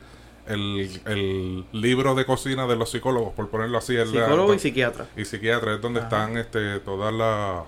el, 0.46 1.00
el 1.06 1.64
libro 1.72 2.14
de 2.14 2.24
cocina 2.26 2.66
de 2.66 2.76
los 2.76 2.90
psicólogos, 2.90 3.32
por 3.34 3.48
ponerlo 3.48 3.78
así. 3.78 3.96
es 3.96 4.12
la- 4.12 4.24
Psicólogo 4.24 4.54
y 4.54 4.58
psiquiatra. 4.58 5.06
y 5.16 5.24
psiquiatra, 5.24 5.74
es 5.74 5.80
donde 5.80 6.00
Ajá. 6.00 6.08
están 6.08 6.36
este, 6.38 6.80
todas 6.80 7.12
las 7.12 7.64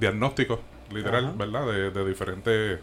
diagnósticos, 0.00 0.58
literal, 0.92 1.26
Ajá. 1.26 1.34
¿verdad? 1.36 1.66
De, 1.66 1.90
de 1.90 2.04
diferentes 2.08 2.78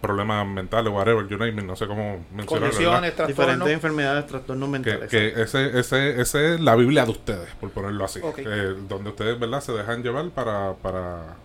problemas 0.00 0.46
mentales, 0.46 0.90
whatever, 0.92 1.28
you 1.28 1.36
name 1.36 1.60
it, 1.60 1.62
no 1.66 1.76
sé 1.76 1.86
cómo 1.86 2.24
mencionarlo. 2.34 3.26
Diferentes 3.26 3.68
enfermedades, 3.72 4.26
trastornos 4.26 4.66
Que, 4.68 4.72
mentales. 4.72 5.10
que 5.10 5.42
ese, 5.42 5.78
ese, 5.78 6.20
ese 6.20 6.54
es 6.54 6.60
la 6.60 6.74
Biblia 6.74 7.04
de 7.04 7.10
ustedes, 7.10 7.50
por 7.60 7.70
ponerlo 7.70 8.04
así. 8.06 8.18
Ok. 8.22 8.38
Eh, 8.38 8.74
donde 8.88 9.10
ustedes, 9.10 9.38
¿verdad? 9.38 9.60
Se 9.60 9.72
dejan 9.72 10.02
llevar 10.02 10.30
para, 10.30 10.72
para 10.82 11.36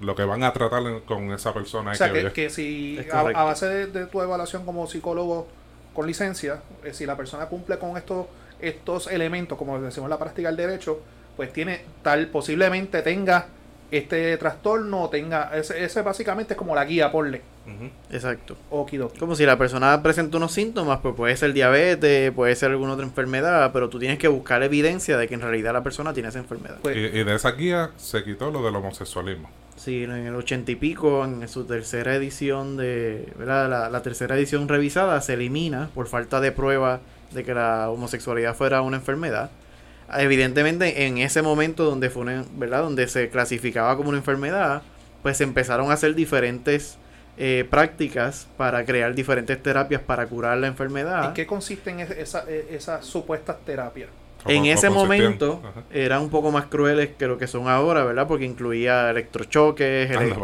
lo 0.00 0.14
que 0.14 0.24
van 0.24 0.42
a 0.42 0.52
tratar 0.52 0.82
con 1.06 1.32
esa 1.32 1.54
persona. 1.54 1.92
O 1.92 1.94
sea, 1.94 2.08
que 2.08 2.12
que, 2.12 2.18
vive. 2.18 2.32
que 2.32 2.50
si 2.50 2.98
a, 3.12 3.22
base 3.22 3.66
de, 3.66 3.86
de 3.86 4.06
tu 4.06 4.20
evaluación 4.20 4.64
como 4.64 4.86
psicólogo 4.86 5.48
con 5.94 6.06
licencia, 6.06 6.60
eh, 6.84 6.92
si 6.92 7.06
la 7.06 7.16
persona 7.16 7.46
cumple 7.46 7.78
con 7.78 7.96
estos 7.96 8.26
estos 8.60 9.06
elementos, 9.08 9.58
como 9.58 9.78
decimos 9.80 10.06
en 10.06 10.10
la 10.10 10.18
práctica 10.18 10.48
del 10.48 10.56
derecho, 10.56 11.00
pues 11.36 11.52
tiene 11.52 11.80
tal, 12.02 12.28
posiblemente 12.28 13.02
tenga 13.02 13.46
este 13.90 14.36
trastorno, 14.38 15.04
o 15.04 15.10
tenga, 15.10 15.56
ese, 15.56 15.84
ese 15.84 16.02
básicamente 16.02 16.54
es 16.54 16.58
como 16.58 16.74
la 16.74 16.84
guía, 16.84 17.12
ponle, 17.12 17.42
Ujú. 17.66 17.90
Exacto. 18.10 18.56
okidoki. 18.70 19.18
Como 19.18 19.36
si 19.36 19.44
la 19.44 19.56
persona 19.58 20.02
presenta 20.02 20.38
unos 20.38 20.52
síntomas, 20.52 21.00
pues 21.00 21.14
puede 21.14 21.36
ser 21.36 21.52
diabetes, 21.52 22.32
puede 22.32 22.56
ser 22.56 22.70
alguna 22.70 22.94
otra 22.94 23.04
enfermedad, 23.04 23.70
pero 23.72 23.88
tú 23.88 23.98
tienes 23.98 24.18
que 24.18 24.28
buscar 24.28 24.62
evidencia 24.62 25.16
de 25.18 25.28
que 25.28 25.34
en 25.34 25.40
realidad 25.42 25.72
la 25.72 25.82
persona 25.82 26.12
tiene 26.12 26.30
esa 26.30 26.38
enfermedad. 26.38 26.78
Pues, 26.82 26.96
Y, 26.96 27.00
y 27.00 27.24
de 27.24 27.34
esa 27.34 27.52
guía 27.52 27.90
se 27.96 28.24
quitó 28.24 28.50
lo 28.50 28.64
del 28.64 28.74
homosexualismo. 28.74 29.50
Sí, 29.86 30.02
en 30.02 30.10
el 30.10 30.34
ochenta 30.34 30.72
y 30.72 30.74
pico, 30.74 31.24
en 31.24 31.46
su 31.46 31.64
tercera 31.64 32.16
edición 32.16 32.76
de, 32.76 33.32
¿verdad? 33.38 33.88
La, 33.88 34.02
tercera 34.02 34.36
edición 34.36 34.66
revisada 34.66 35.20
se 35.20 35.34
elimina 35.34 35.90
por 35.94 36.08
falta 36.08 36.40
de 36.40 36.50
prueba 36.50 36.98
de 37.30 37.44
que 37.44 37.54
la 37.54 37.88
homosexualidad 37.88 38.56
fuera 38.56 38.82
una 38.82 38.96
enfermedad. 38.96 39.48
Evidentemente, 40.12 41.06
en 41.06 41.18
ese 41.18 41.40
momento 41.40 41.84
donde 41.84 42.10
fue 42.10 42.22
una, 42.22 42.44
¿verdad? 42.56 42.82
Donde 42.82 43.06
se 43.06 43.28
clasificaba 43.28 43.96
como 43.96 44.08
una 44.08 44.18
enfermedad, 44.18 44.82
pues 45.22 45.36
se 45.36 45.44
empezaron 45.44 45.92
a 45.92 45.94
hacer 45.94 46.16
diferentes 46.16 46.98
eh, 47.38 47.64
prácticas 47.70 48.48
para 48.56 48.84
crear 48.84 49.14
diferentes 49.14 49.62
terapias 49.62 50.02
para 50.02 50.26
curar 50.26 50.58
la 50.58 50.66
enfermedad. 50.66 51.26
¿En 51.26 51.32
qué 51.34 51.46
consisten 51.46 52.00
esa- 52.00 52.44
eh, 52.48 52.66
esas 52.72 53.06
supuestas 53.06 53.58
terapias? 53.64 54.08
En 54.48 54.58
¿Cómo- 54.62 54.72
ese 54.72 54.90
momento 54.90 55.60
eran 55.92 56.22
un 56.22 56.30
poco 56.30 56.50
más 56.50 56.66
crueles 56.66 57.10
que 57.18 57.26
lo 57.26 57.38
que 57.38 57.46
son 57.46 57.68
ahora, 57.68 58.04
¿verdad? 58.04 58.26
Porque 58.28 58.44
incluía 58.44 59.10
electrochoques, 59.10 60.10
ele- 60.10 60.34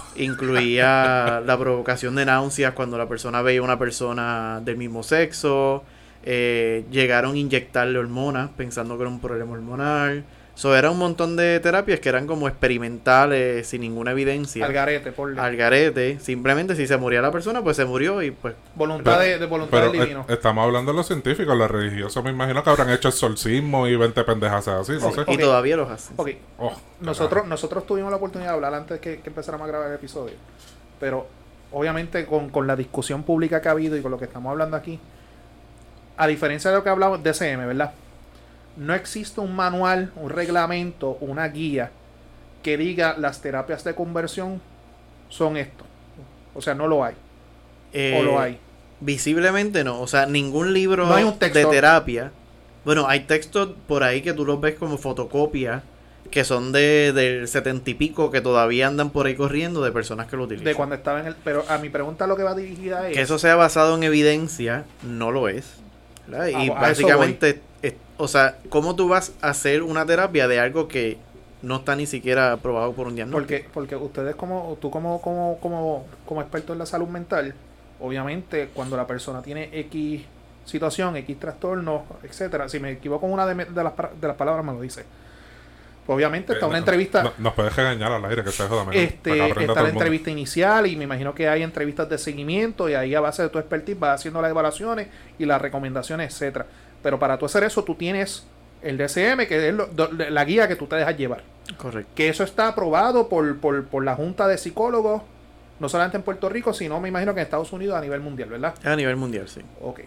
incluía 0.16 1.40
la 1.46 1.58
provocación 1.58 2.14
de 2.14 2.24
náuseas 2.26 2.72
cuando 2.74 2.96
la 2.98 3.08
persona 3.08 3.42
veía 3.42 3.62
una 3.62 3.78
persona 3.78 4.60
del 4.64 4.76
mismo 4.76 5.02
sexo, 5.02 5.84
eh, 6.22 6.84
llegaron 6.90 7.34
a 7.34 7.38
inyectarle 7.38 7.98
hormonas 7.98 8.50
pensando 8.56 8.96
que 8.96 9.02
era 9.02 9.10
un 9.10 9.20
problema 9.20 9.52
hormonal. 9.52 10.24
So, 10.60 10.76
era 10.76 10.90
un 10.90 10.98
montón 10.98 11.36
de 11.36 11.58
terapias 11.60 12.00
que 12.00 12.10
eran 12.10 12.26
como 12.26 12.46
experimentales, 12.46 13.66
sin 13.66 13.80
ninguna 13.80 14.10
evidencia. 14.10 14.66
Al 14.66 14.74
garete, 14.74 15.10
por 15.10 15.40
Al 15.40 15.56
garete. 15.56 16.18
Simplemente 16.20 16.76
si 16.76 16.86
se 16.86 16.98
moría 16.98 17.22
la 17.22 17.30
persona, 17.32 17.62
pues 17.62 17.78
se 17.78 17.86
murió 17.86 18.20
y 18.20 18.30
pues... 18.30 18.54
voluntad 18.74 19.12
Pero- 19.18 19.22
de, 19.32 19.38
de 19.38 19.46
voluntad 19.46 19.78
Pero 19.78 19.90
del 19.90 20.00
eh, 20.00 20.04
divino. 20.04 20.26
estamos 20.28 20.62
hablando 20.62 20.92
de 20.92 20.98
los 20.98 21.06
científicos, 21.06 21.56
los 21.56 21.70
religiosos 21.70 22.22
me 22.22 22.28
imagino 22.28 22.62
que 22.62 22.68
habrán 22.68 22.90
hecho 22.90 23.08
exorcismo 23.08 23.86
y 23.86 23.96
20 23.96 24.22
pendejas 24.24 24.68
así, 24.68 24.92
no 25.00 25.10
sé. 25.12 25.22
Y 25.28 25.34
Ok. 25.36 25.40
todavía 25.40 25.78
los 25.78 25.90
hacen. 25.90 26.14
Ok, 26.18 26.28
Oh, 26.58 26.76
nosotros, 27.00 27.46
nosotros 27.46 27.86
tuvimos 27.86 28.10
la 28.10 28.18
oportunidad 28.18 28.50
de 28.50 28.54
hablar 28.56 28.74
antes 28.74 29.00
que, 29.00 29.20
que 29.20 29.30
empezáramos 29.30 29.64
a 29.64 29.68
grabar 29.68 29.88
el 29.88 29.94
episodio. 29.94 30.34
Pero 31.00 31.26
obviamente 31.72 32.26
con, 32.26 32.50
con 32.50 32.66
la 32.66 32.76
discusión 32.76 33.22
pública 33.22 33.62
que 33.62 33.68
ha 33.68 33.72
habido 33.72 33.96
y 33.96 34.02
con 34.02 34.10
lo 34.10 34.18
que 34.18 34.26
estamos 34.26 34.50
hablando 34.50 34.76
aquí, 34.76 35.00
a 36.18 36.26
diferencia 36.26 36.70
de 36.70 36.76
lo 36.76 36.84
que 36.84 36.90
hablamos 36.90 37.22
de 37.22 37.32
CM, 37.32 37.64
¿verdad? 37.64 37.92
No 38.76 38.94
existe 38.94 39.40
un 39.40 39.54
manual, 39.54 40.12
un 40.16 40.30
reglamento, 40.30 41.18
una 41.20 41.48
guía 41.48 41.90
que 42.62 42.76
diga 42.76 43.16
las 43.18 43.40
terapias 43.40 43.84
de 43.84 43.94
conversión 43.94 44.60
son 45.28 45.56
esto. 45.56 45.84
O 46.54 46.62
sea, 46.62 46.74
no 46.74 46.86
lo 46.86 47.04
hay. 47.04 47.14
Eh, 47.92 48.18
o 48.18 48.22
lo 48.22 48.40
hay. 48.40 48.58
Visiblemente 49.00 49.84
no. 49.84 50.00
O 50.00 50.06
sea, 50.06 50.26
ningún 50.26 50.72
libro 50.72 51.06
No 51.06 51.14
hay 51.14 51.24
un 51.24 51.38
texto. 51.38 51.58
de 51.58 51.66
terapia. 51.66 52.32
Bueno, 52.84 53.06
hay 53.08 53.20
textos 53.20 53.70
por 53.86 54.02
ahí 54.02 54.22
que 54.22 54.32
tú 54.32 54.44
los 54.44 54.60
ves 54.60 54.74
como 54.74 54.98
fotocopias 54.98 55.82
que 56.30 56.44
son 56.44 56.72
de 56.72 57.12
del 57.12 57.48
setenta 57.48 57.90
y 57.90 57.94
pico 57.94 58.30
que 58.30 58.40
todavía 58.40 58.86
andan 58.86 59.10
por 59.10 59.26
ahí 59.26 59.34
corriendo 59.34 59.82
de 59.82 59.90
personas 59.90 60.28
que 60.28 60.36
lo 60.36 60.44
utilizan. 60.44 60.64
De 60.64 60.74
cuando 60.74 60.94
estaba 60.94 61.20
en 61.20 61.26
el. 61.26 61.34
Pero 61.42 61.64
a 61.68 61.78
mi 61.78 61.88
pregunta 61.88 62.26
lo 62.26 62.36
que 62.36 62.42
va 62.42 62.54
dirigida 62.54 63.08
es. 63.08 63.14
Que 63.14 63.22
eso 63.22 63.38
sea 63.38 63.56
basado 63.56 63.96
en 63.96 64.04
evidencia, 64.04 64.84
no 65.02 65.30
lo 65.30 65.48
es. 65.48 65.74
¿verdad? 66.26 66.46
Y 66.48 66.70
a 66.70 66.74
básicamente, 66.74 67.60
o 68.20 68.28
sea, 68.28 68.56
¿cómo 68.68 68.94
tú 68.96 69.08
vas 69.08 69.32
a 69.42 69.48
hacer 69.50 69.82
una 69.82 70.04
terapia 70.06 70.46
de 70.48 70.60
algo 70.60 70.88
que 70.88 71.18
no 71.62 71.76
está 71.76 71.96
ni 71.96 72.06
siquiera 72.06 72.52
aprobado 72.52 72.92
por 72.92 73.06
un 73.06 73.14
diagnóstico? 73.16 73.64
Porque, 73.72 73.94
porque 73.94 73.96
ustedes 73.96 74.34
como, 74.36 74.76
tú 74.80 74.90
como, 74.90 75.20
como, 75.20 75.58
como, 75.60 76.06
como 76.26 76.40
experto 76.40 76.72
en 76.72 76.78
la 76.78 76.86
salud 76.86 77.08
mental, 77.08 77.54
obviamente 78.00 78.70
cuando 78.74 78.96
la 78.96 79.06
persona 79.06 79.42
tiene 79.42 79.68
X 79.72 80.22
situación, 80.64 81.16
X 81.16 81.38
trastorno, 81.40 82.04
etcétera, 82.22 82.68
si 82.68 82.78
me 82.78 82.92
equivoco 82.92 83.26
en 83.26 83.32
una 83.32 83.46
de, 83.46 83.64
de 83.64 83.84
las, 83.84 83.92
de 84.20 84.28
las 84.28 84.36
palabras 84.36 84.64
me 84.64 84.72
lo 84.72 84.80
dice. 84.80 85.04
Pues 86.06 86.16
obviamente 86.16 86.52
está 86.54 86.66
Eh, 86.66 86.68
una 86.68 86.78
no- 86.78 86.78
entrevista, 86.78 87.22
no- 87.22 87.32
nos 87.38 87.54
puedes 87.54 87.74
regañar 87.76 88.10
al 88.12 88.24
aire, 88.24 88.42
que 88.42 88.50
se 88.50 88.64
joda, 88.66 88.86
este, 88.92 89.48
está 89.64 89.82
la 89.82 89.88
entrevista 89.90 90.30
inicial 90.30 90.86
y 90.86 90.96
me 90.96 91.04
imagino 91.04 91.34
que 91.34 91.48
hay 91.48 91.62
entrevistas 91.62 92.08
de 92.08 92.18
seguimiento 92.18 92.88
y 92.88 92.94
ahí 92.94 93.14
a 93.14 93.20
base 93.20 93.42
de 93.42 93.48
tu 93.48 93.58
expertise 93.58 93.98
vas 93.98 94.16
haciendo 94.20 94.40
las 94.42 94.50
evaluaciones 94.50 95.08
y 95.38 95.44
las 95.44 95.60
recomendaciones, 95.60 96.32
etcétera. 96.32 96.66
Pero 97.02 97.18
para 97.18 97.38
tú 97.38 97.46
hacer 97.46 97.64
eso, 97.64 97.82
tú 97.84 97.94
tienes 97.94 98.44
el 98.82 98.96
DSM, 98.98 99.46
que 99.46 99.68
es 99.68 99.74
lo- 99.74 99.88
la 100.12 100.44
guía 100.44 100.66
que 100.68 100.76
tú 100.76 100.86
te 100.86 100.96
dejas 100.96 101.16
llevar. 101.16 101.42
Correcto. 101.76 102.10
que 102.16 102.28
eso 102.28 102.42
está 102.42 102.66
aprobado 102.66 103.28
por, 103.28 103.58
por, 103.58 103.84
por 103.86 104.04
la 104.04 104.16
Junta 104.16 104.48
de 104.48 104.58
Psicólogos, 104.58 105.22
no 105.78 105.88
solamente 105.88 106.16
en 106.16 106.24
Puerto 106.24 106.48
Rico, 106.48 106.72
sino 106.74 107.00
me 107.00 107.08
imagino 107.08 107.32
que 107.32 107.40
en 107.40 107.44
Estados 107.44 107.72
Unidos 107.72 107.96
a 107.96 108.00
nivel 108.00 108.20
mundial, 108.20 108.48
¿verdad? 108.48 108.74
A 108.84 108.96
nivel 108.96 109.14
mundial, 109.16 109.48
sí. 109.48 109.60
Ok. 109.80 110.00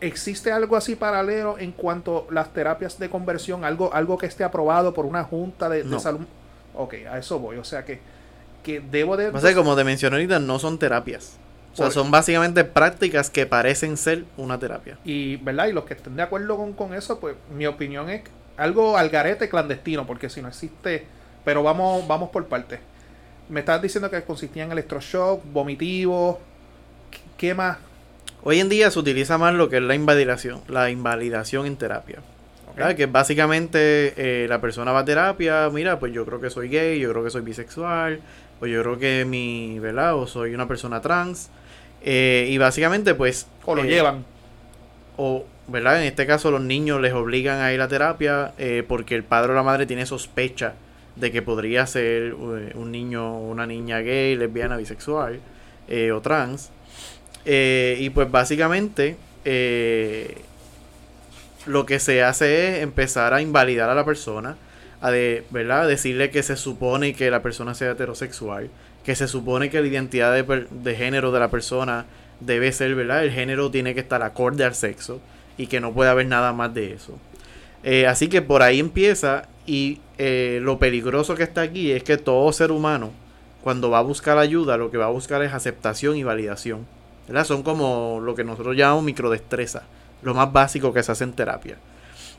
¿Existe 0.00 0.52
algo 0.52 0.76
así 0.76 0.94
paralelo 0.94 1.58
en 1.58 1.72
cuanto 1.72 2.26
a 2.30 2.32
las 2.32 2.52
terapias 2.52 2.98
de 2.98 3.10
conversión? 3.10 3.64
¿Algo, 3.64 3.92
algo 3.92 4.16
que 4.18 4.26
esté 4.26 4.44
aprobado 4.44 4.94
por 4.94 5.04
una 5.04 5.24
Junta 5.24 5.68
de. 5.68 5.82
Salud? 5.98 6.20
Ok, 6.74 6.94
a 7.10 7.18
eso 7.18 7.38
voy. 7.40 7.56
O 7.58 7.64
sea 7.64 7.84
que, 7.84 8.00
que 8.62 8.80
debo 8.80 9.16
de... 9.16 9.30
Pasa 9.32 9.48
que 9.48 9.54
como 9.56 9.74
te 9.76 9.82
mencioné 9.84 10.16
ahorita, 10.16 10.38
no 10.38 10.58
son 10.60 10.78
terapias. 10.78 11.36
O 11.72 11.76
sea, 11.76 11.90
son 11.90 12.10
básicamente 12.10 12.64
prácticas 12.64 13.30
que 13.30 13.46
parecen 13.46 13.96
ser 13.96 14.24
una 14.36 14.58
terapia. 14.58 14.98
Y, 15.04 15.36
¿verdad? 15.36 15.68
Y 15.68 15.72
los 15.72 15.84
que 15.84 15.94
estén 15.94 16.16
de 16.16 16.22
acuerdo 16.22 16.56
con, 16.56 16.72
con 16.72 16.94
eso, 16.94 17.20
pues 17.20 17.36
mi 17.54 17.66
opinión 17.66 18.10
es 18.10 18.22
algo 18.56 18.96
al 18.98 19.08
garete 19.08 19.48
clandestino, 19.48 20.06
porque 20.06 20.28
si 20.28 20.42
no 20.42 20.48
existe, 20.48 21.06
pero 21.44 21.62
vamos, 21.62 22.06
vamos 22.08 22.30
por 22.30 22.46
partes. 22.46 22.80
Me 23.48 23.60
estás 23.60 23.80
diciendo 23.80 24.10
que 24.10 24.22
consistía 24.22 24.64
en 24.64 24.72
electroshock, 24.72 25.42
vomitivo, 25.52 26.40
¿qué- 27.10 27.18
¿qué 27.48 27.54
más? 27.54 27.78
Hoy 28.42 28.58
en 28.60 28.68
día 28.68 28.90
se 28.90 28.98
utiliza 28.98 29.38
más 29.38 29.54
lo 29.54 29.68
que 29.68 29.76
es 29.76 29.82
la 29.82 29.94
invalidación, 29.94 30.60
la 30.68 30.90
invalidación 30.90 31.66
en 31.66 31.76
terapia. 31.76 32.18
¿verdad? 32.76 32.94
Que 32.96 33.06
básicamente 33.06 34.14
eh, 34.16 34.46
la 34.48 34.60
persona 34.60 34.92
va 34.92 35.00
a 35.00 35.04
terapia, 35.04 35.68
mira, 35.70 35.98
pues 35.98 36.12
yo 36.12 36.24
creo 36.24 36.40
que 36.40 36.50
soy 36.50 36.68
gay, 36.68 36.98
yo 37.00 37.10
creo 37.10 37.24
que 37.24 37.30
soy 37.30 37.42
bisexual, 37.42 38.20
o 38.60 38.66
yo 38.66 38.80
creo 38.82 38.98
que 38.98 39.24
mi, 39.26 39.78
¿verdad? 39.80 40.14
O 40.14 40.26
soy 40.26 40.54
una 40.54 40.68
persona 40.68 41.00
trans. 41.00 41.50
Eh, 42.02 42.46
y 42.48 42.58
básicamente, 42.58 43.14
pues... 43.14 43.46
O 43.64 43.74
lo 43.74 43.84
eh, 43.84 43.88
llevan. 43.88 44.24
o, 45.16 45.44
¿verdad? 45.68 46.00
En 46.00 46.06
este 46.06 46.26
caso 46.26 46.50
los 46.50 46.60
niños 46.60 47.00
les 47.00 47.12
obligan 47.12 47.60
a 47.60 47.72
ir 47.72 47.80
a 47.80 47.88
terapia 47.88 48.52
eh, 48.58 48.84
porque 48.86 49.14
el 49.14 49.22
padre 49.22 49.52
o 49.52 49.54
la 49.54 49.62
madre 49.62 49.86
tiene 49.86 50.06
sospecha 50.06 50.74
de 51.16 51.30
que 51.30 51.42
podría 51.42 51.86
ser 51.86 52.34
eh, 52.34 52.72
un 52.74 52.90
niño 52.90 53.36
o 53.36 53.50
una 53.50 53.66
niña 53.66 54.00
gay, 54.00 54.36
lesbiana, 54.36 54.76
bisexual 54.76 55.40
o 56.14 56.20
trans. 56.20 56.70
Y 57.44 58.10
pues 58.10 58.30
básicamente 58.30 59.16
lo 61.66 61.86
que 61.86 61.98
se 61.98 62.22
hace 62.22 62.76
es 62.76 62.82
empezar 62.82 63.34
a 63.34 63.42
invalidar 63.42 63.90
a 63.90 63.94
la 63.94 64.04
persona, 64.04 64.56
a 65.00 65.10
de, 65.10 65.44
¿verdad? 65.50 65.88
decirle 65.88 66.30
que 66.30 66.42
se 66.42 66.56
supone 66.56 67.14
que 67.14 67.30
la 67.30 67.42
persona 67.42 67.74
sea 67.74 67.92
heterosexual, 67.92 68.70
que 69.04 69.14
se 69.14 69.28
supone 69.28 69.70
que 69.70 69.80
la 69.80 69.86
identidad 69.86 70.34
de, 70.34 70.66
de 70.70 70.94
género 70.94 71.32
de 71.32 71.40
la 71.40 71.50
persona 71.50 72.06
debe 72.40 72.72
ser, 72.72 72.94
¿verdad? 72.94 73.24
El 73.24 73.30
género 73.30 73.70
tiene 73.70 73.94
que 73.94 74.00
estar 74.00 74.22
acorde 74.22 74.64
al 74.64 74.74
sexo 74.74 75.20
y 75.56 75.66
que 75.66 75.80
no 75.80 75.92
puede 75.92 76.10
haber 76.10 76.26
nada 76.26 76.52
más 76.52 76.72
de 76.74 76.92
eso. 76.92 77.18
Eh, 77.82 78.06
así 78.06 78.28
que 78.28 78.42
por 78.42 78.62
ahí 78.62 78.78
empieza 78.78 79.48
y 79.66 80.00
eh, 80.18 80.58
lo 80.62 80.78
peligroso 80.78 81.34
que 81.34 81.42
está 81.42 81.62
aquí 81.62 81.92
es 81.92 82.02
que 82.02 82.16
todo 82.16 82.52
ser 82.52 82.72
humano, 82.72 83.10
cuando 83.62 83.90
va 83.90 83.98
a 83.98 84.02
buscar 84.02 84.38
ayuda, 84.38 84.76
lo 84.76 84.90
que 84.90 84.98
va 84.98 85.06
a 85.06 85.10
buscar 85.10 85.42
es 85.42 85.52
aceptación 85.52 86.16
y 86.16 86.24
validación. 86.24 86.86
¿verdad? 87.26 87.44
Son 87.44 87.62
como 87.62 88.20
lo 88.22 88.34
que 88.34 88.44
nosotros 88.44 88.76
llamamos 88.76 89.04
microdestreza, 89.04 89.82
lo 90.22 90.34
más 90.34 90.52
básico 90.52 90.92
que 90.92 91.02
se 91.02 91.12
hace 91.12 91.24
en 91.24 91.32
terapia. 91.32 91.76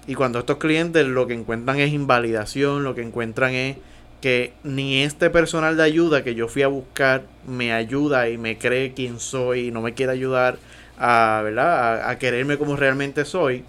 Y 0.07 0.15
cuando 0.15 0.39
estos 0.39 0.57
clientes 0.57 1.05
lo 1.05 1.27
que 1.27 1.33
encuentran 1.33 1.79
es 1.79 1.93
invalidación, 1.93 2.83
lo 2.83 2.95
que 2.95 3.01
encuentran 3.01 3.53
es 3.53 3.77
que 4.21 4.53
ni 4.63 5.01
este 5.03 5.29
personal 5.29 5.77
de 5.77 5.83
ayuda 5.83 6.23
que 6.23 6.35
yo 6.35 6.47
fui 6.47 6.61
a 6.63 6.67
buscar 6.67 7.23
me 7.47 7.73
ayuda 7.73 8.29
y 8.29 8.37
me 8.37 8.57
cree 8.57 8.93
quién 8.93 9.19
soy 9.19 9.67
y 9.67 9.71
no 9.71 9.81
me 9.81 9.93
quiere 9.93 10.11
ayudar 10.13 10.57
a, 10.99 11.41
¿verdad? 11.43 12.03
a, 12.03 12.09
a 12.11 12.19
quererme 12.19 12.57
como 12.57 12.75
realmente 12.75 13.25
soy, 13.25 13.63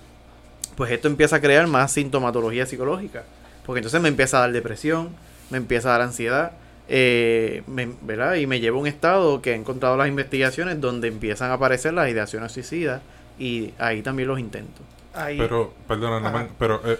pues 0.76 0.90
esto 0.90 1.08
empieza 1.08 1.36
a 1.36 1.40
crear 1.40 1.66
más 1.66 1.92
sintomatología 1.92 2.66
psicológica. 2.66 3.24
Porque 3.66 3.78
entonces 3.78 4.00
me 4.00 4.08
empieza 4.08 4.38
a 4.38 4.40
dar 4.40 4.52
depresión, 4.52 5.10
me 5.50 5.58
empieza 5.58 5.88
a 5.88 5.92
dar 5.92 6.02
ansiedad, 6.02 6.52
eh, 6.88 7.62
me- 7.66 7.92
¿verdad? 8.02 8.34
Y 8.34 8.46
me 8.46 8.60
lleva 8.60 8.76
a 8.76 8.80
un 8.80 8.86
estado 8.86 9.40
que 9.40 9.52
he 9.52 9.54
encontrado 9.54 9.96
las 9.96 10.08
investigaciones 10.08 10.80
donde 10.80 11.08
empiezan 11.08 11.50
a 11.50 11.54
aparecer 11.54 11.94
las 11.94 12.10
ideaciones 12.10 12.52
suicidas 12.52 13.00
y 13.38 13.72
ahí 13.78 14.02
también 14.02 14.28
los 14.28 14.40
intentos. 14.40 14.84
Ahí, 15.14 15.38
Pero, 15.38 15.72
perdona, 15.86 16.20
no 16.20 16.28
Ajá. 16.28 16.38
me- 16.38 16.48
pero 16.58 16.80
eh, 16.84 16.98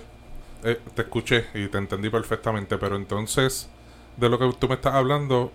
eh, 0.64 0.81
te 0.95 1.02
escuché 1.02 1.47
y 1.54 1.66
te 1.69 1.78
entendí 1.78 2.09
perfectamente, 2.11 2.78
pero 2.78 2.97
entonces, 2.97 3.69
de 4.16 4.28
lo 4.28 4.38
que 4.38 4.50
tú 4.59 4.69
me 4.69 4.75
estás 4.75 4.95
hablando, 4.95 5.50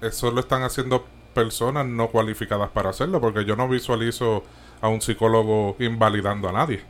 eso 0.00 0.30
lo 0.30 0.40
están 0.40 0.62
haciendo 0.62 1.04
personas 1.34 1.86
no 1.86 2.08
cualificadas 2.08 2.70
para 2.70 2.90
hacerlo, 2.90 3.20
porque 3.20 3.44
yo 3.44 3.56
no 3.56 3.68
visualizo 3.68 4.44
a 4.80 4.88
un 4.88 5.00
psicólogo 5.00 5.76
invalidando 5.78 6.48
a 6.48 6.52
nadie. 6.52 6.82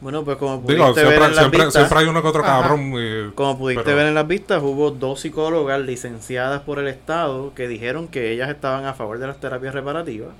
Bueno, 0.00 0.24
pues 0.24 0.36
como 0.36 0.60
pudiste 0.60 0.74
Digo, 0.74 0.86
ver 0.94 0.94
siempre, 0.94 1.14
en 1.16 1.20
las 1.30 1.38
siempre, 1.38 1.58
vistas, 1.64 1.74
siempre 1.74 1.98
hay 2.00 2.06
uno 2.06 2.20
que 2.20 2.28
otro 2.28 2.44
Ajá. 2.44 2.60
cabrón. 2.62 2.92
y- 2.96 3.30
como 3.34 3.56
pudiste 3.56 3.84
pero- 3.84 3.96
ver 3.96 4.06
en 4.08 4.14
las 4.14 4.26
vistas, 4.26 4.60
hubo 4.62 4.90
dos 4.90 5.20
psicólogas 5.20 5.80
licenciadas 5.80 6.60
por 6.62 6.78
el 6.78 6.88
Estado 6.88 7.54
que 7.54 7.68
dijeron 7.68 8.08
que 8.08 8.32
ellas 8.32 8.50
estaban 8.50 8.84
a 8.86 8.94
favor 8.94 9.18
de 9.18 9.26
las 9.28 9.38
terapias 9.40 9.72
reparativas. 9.74 10.30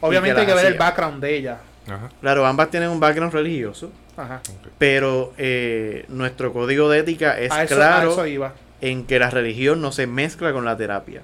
obviamente 0.00 0.40
hay 0.40 0.46
que 0.46 0.54
ver 0.54 0.66
el 0.66 0.74
background 0.78 1.22
de 1.22 1.36
ella. 1.36 1.60
Ajá, 1.86 2.10
Claro, 2.20 2.44
ambas 2.44 2.70
tienen 2.70 2.90
un 2.90 3.00
background 3.00 3.32
religioso, 3.32 3.90
Ajá. 4.16 4.40
pero 4.78 5.32
eh, 5.38 6.04
nuestro 6.08 6.52
código 6.52 6.88
de 6.88 7.00
ética 7.00 7.38
es 7.38 7.50
a, 7.50 7.64
eso, 7.64 7.74
claro 7.76 8.10
a 8.10 8.12
eso 8.12 8.26
iba. 8.26 8.52
en 8.80 9.04
que 9.06 9.18
la 9.18 9.30
religión 9.30 9.80
no 9.80 9.92
se 9.92 10.06
mezcla 10.06 10.52
con 10.52 10.64
la 10.64 10.76
terapia. 10.76 11.22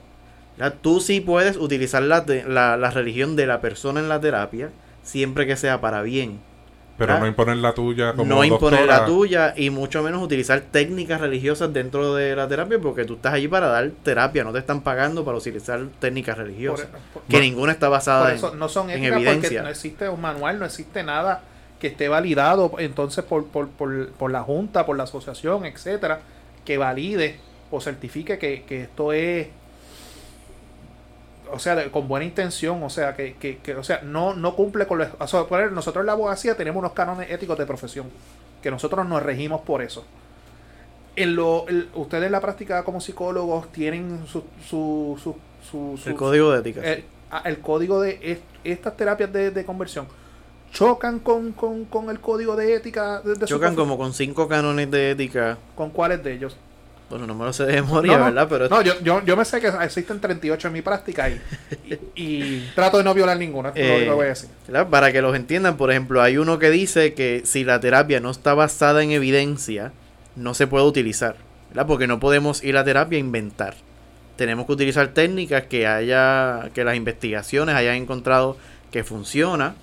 Ya, 0.59 0.71
Tú 0.73 1.01
sí 1.01 1.21
puedes 1.21 1.57
utilizar 1.57 2.03
la, 2.03 2.25
la, 2.47 2.77
la 2.77 2.91
religión 2.91 3.37
de 3.37 3.47
la 3.47 3.61
persona 3.61 4.01
en 4.01 4.09
la 4.09 4.21
terapia 4.21 4.71
siempre 5.03 5.47
que 5.47 5.57
sea 5.57 5.81
para 5.81 6.03
bien. 6.03 6.41
Pero 6.99 7.19
no 7.19 7.27
imponer 7.27 7.57
la 7.57 7.73
tuya 7.73 8.13
como 8.13 8.27
no 8.35 8.45
imponer 8.45 8.85
la 8.87 9.07
tuya 9.07 9.55
y 9.57 9.71
mucho 9.71 10.03
menos 10.03 10.23
utilizar 10.23 10.61
técnicas 10.61 11.19
religiosas 11.19 11.73
dentro 11.73 12.15
de 12.15 12.37
la 12.37 12.47
terapia 12.47 12.79
porque 12.79 13.07
tú 13.07 13.15
estás 13.15 13.33
allí 13.33 13.49
para 13.49 13.69
dar 13.69 13.89
terapia, 14.03 14.45
no 14.45 14.53
te 14.53 14.59
están 14.59 14.83
pagando 14.83 15.25
para 15.25 15.39
utilizar 15.39 15.81
técnicas 15.99 16.37
Por, 16.37 16.45
religiosas. 16.45 16.89
por- 17.15 17.23
que 17.23 17.37
No. 17.39 17.43
ninguna 17.43 17.73
está 17.73 17.87
por 17.87 17.93
basada 17.93 18.35
eso 18.35 18.53
en... 18.53 18.59
no 18.59 18.69
son 18.69 18.91
en 18.91 19.01
porque 19.01 19.15
evidencia. 19.15 19.63
no 19.63 19.71
existe 19.71 20.11
un 20.11 20.21
manual, 20.21 20.59
no 20.59 20.67
existe 20.67 21.03
nada 21.03 21.41
que 21.81 21.89
esté 21.89 22.09
validado 22.09 22.73
entonces 22.79 23.25
por, 23.25 23.47
por, 23.47 23.69
por, 23.69 24.11
por 24.13 24.31
la 24.31 24.43
Junta, 24.43 24.87
por 24.87 24.97
la 24.97 25.05
asociación, 25.05 25.65
etcétera, 25.65 26.21
que 26.65 26.79
valide 26.79 27.39
o 27.71 27.81
certifique 27.81 28.39
que, 28.39 28.63
que 28.65 28.83
esto 28.83 29.13
es 29.13 29.49
o 31.53 31.59
sea, 31.59 31.75
de- 31.75 31.91
con 31.91 32.07
buena 32.07 32.25
intención, 32.25 32.81
o 32.83 32.91
sea, 32.91 33.17
que, 33.17 33.35
que, 33.35 33.59
que, 33.59 33.75
o 33.75 33.83
sea, 33.83 34.03
no, 34.05 34.35
no 34.35 34.55
cumple 34.55 34.87
con 34.87 34.99
los, 34.99 35.09
o 35.19 35.27
sea, 35.27 35.45
por 35.45 35.59
ejemplo, 35.59 35.75
nosotros 35.75 36.03
en 36.03 36.07
la 36.07 36.13
abogacía 36.13 36.57
tenemos 36.57 36.79
unos 36.79 36.93
cánones 36.93 37.29
éticos 37.31 37.59
de 37.59 37.67
profesión, 37.67 38.07
que 38.63 38.71
nosotros 38.71 39.05
nos 39.09 39.21
regimos 39.23 39.63
por 39.63 39.83
eso. 39.83 40.05
En 41.17 41.35
lo, 41.35 41.67
el- 41.67 41.89
ustedes 41.95 42.27
en 42.27 42.33
la 42.33 42.41
práctica 42.41 42.85
como 42.85 43.01
psicólogos 43.01 43.73
tienen 43.73 44.25
su, 44.29 44.45
su, 44.69 45.19
su, 45.21 45.35
su- 45.69 45.99
su- 46.01 46.09
El 46.11 46.15
código 46.15 46.53
de 46.53 46.61
ética. 46.61 46.83
el, 46.85 47.05
ah, 47.33 47.43
el 47.45 47.59
código 47.59 48.01
de 48.01 48.19
est- 48.23 48.43
estas 48.63 48.97
terapias 48.97 49.33
de, 49.33 49.51
de 49.51 49.65
conversión 49.65 50.07
chocan 50.73 51.19
con, 51.19 51.53
con, 51.53 51.85
con 51.85 52.11
el 52.11 52.21
código 52.21 52.57
de 52.57 52.75
ética 52.75 53.21
de, 53.21 53.35
de 53.35 53.47
su 53.47 53.55
Chocan 53.55 53.75
como 53.75 53.99
con 53.99 54.13
cinco 54.15 54.49
cánones 54.49 54.91
de 54.91 55.11
ética. 55.13 55.59
con 55.75 55.91
cuáles 55.91 56.23
de 56.23 56.33
ellos 56.35 56.57
Bueno, 57.09 57.27
no 57.27 57.35
me 57.35 57.45
lo 57.45 57.53
sé 57.53 57.65
de 57.65 57.83
memoria, 57.83 58.19
No, 58.19 58.25
¿verdad? 58.27 58.47
Pero 58.49 58.69
no 58.69 58.83
yo, 58.83 58.93
yo, 59.03 59.25
yo 59.25 59.37
me 59.37 59.45
sé 59.45 59.61
que 59.61 59.69
existen 59.83 60.21
38 60.21 60.69
en 60.69 60.73
mi 60.73 60.81
práctica 60.83 61.29
y, 61.29 61.41
y, 61.85 61.99
y 62.15 62.71
trato 62.75 62.99
de 62.99 63.05
no 63.05 63.13
violar 63.15 63.37
lo 63.37 63.73
Eh, 63.75 64.05
que 64.05 64.11
voy 64.11 64.27
a 64.27 64.29
decir. 64.29 64.49
Para 64.91 65.11
que 65.13 65.21
los 65.21 65.35
entiendan, 65.35 65.77
por 65.77 65.91
ejemplo, 65.91 66.23
hay 66.23 66.37
uno 66.39 66.59
que 66.61 66.71
dice 66.71 67.15
que 67.15 67.43
si 67.45 67.65
la 67.65 67.81
terapia 67.81 68.21
no 68.21 68.31
está 68.31 68.55
basada 68.55 69.03
en 69.03 69.11
evidencia, 69.11 69.93
no 70.37 70.55
se 70.55 70.69
puede 70.69 70.85
utilizar, 70.85 71.35
¿verdad? 71.71 71.87
Porque 71.89 72.07
no 72.07 72.21
podemos 72.21 72.63
ir 72.63 72.77
a 72.77 72.85
terapia 72.85 73.17
a 73.17 73.21
inventar. 73.21 73.75
Tenemos 74.37 74.67
que 74.67 74.73
utilizar 74.73 75.09
técnicas 75.09 75.65
que 75.65 75.87
haya, 75.87 76.71
que 76.75 76.85
las 76.85 76.95
investigaciones 76.97 77.75
hayan 77.75 77.97
encontrado 77.97 78.57
que 78.93 79.03
funciona. 79.05 79.75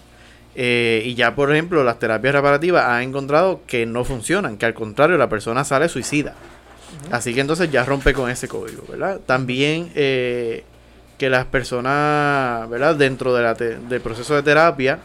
Eh, 0.59 1.03
y 1.05 1.13
ya, 1.13 1.35
por 1.35 1.51
ejemplo, 1.53 1.83
las 1.83 1.99
terapias 1.99 2.33
reparativas 2.33 2.83
han 2.83 3.03
encontrado 3.03 3.61
que 3.67 3.85
no 3.85 4.03
funcionan, 4.03 4.57
que 4.57 4.65
al 4.65 4.73
contrario, 4.73 5.15
la 5.17 5.29
persona 5.29 5.63
sale 5.63 5.87
suicida. 5.87 6.33
Así 7.11 7.33
que 7.33 7.41
entonces 7.41 7.71
ya 7.71 7.85
rompe 7.85 8.11
con 8.13 8.29
ese 8.29 8.47
código, 8.47 8.83
¿verdad? 8.89 9.19
También 9.25 9.91
eh, 9.95 10.63
que 11.17 11.29
las 11.29 11.45
personas, 11.45 12.67
¿verdad? 12.69 12.95
Dentro 12.95 13.35
de 13.35 13.43
la 13.43 13.55
te- 13.55 13.77
del 13.77 14.01
proceso 14.01 14.35
de 14.35 14.41
terapia, 14.43 14.99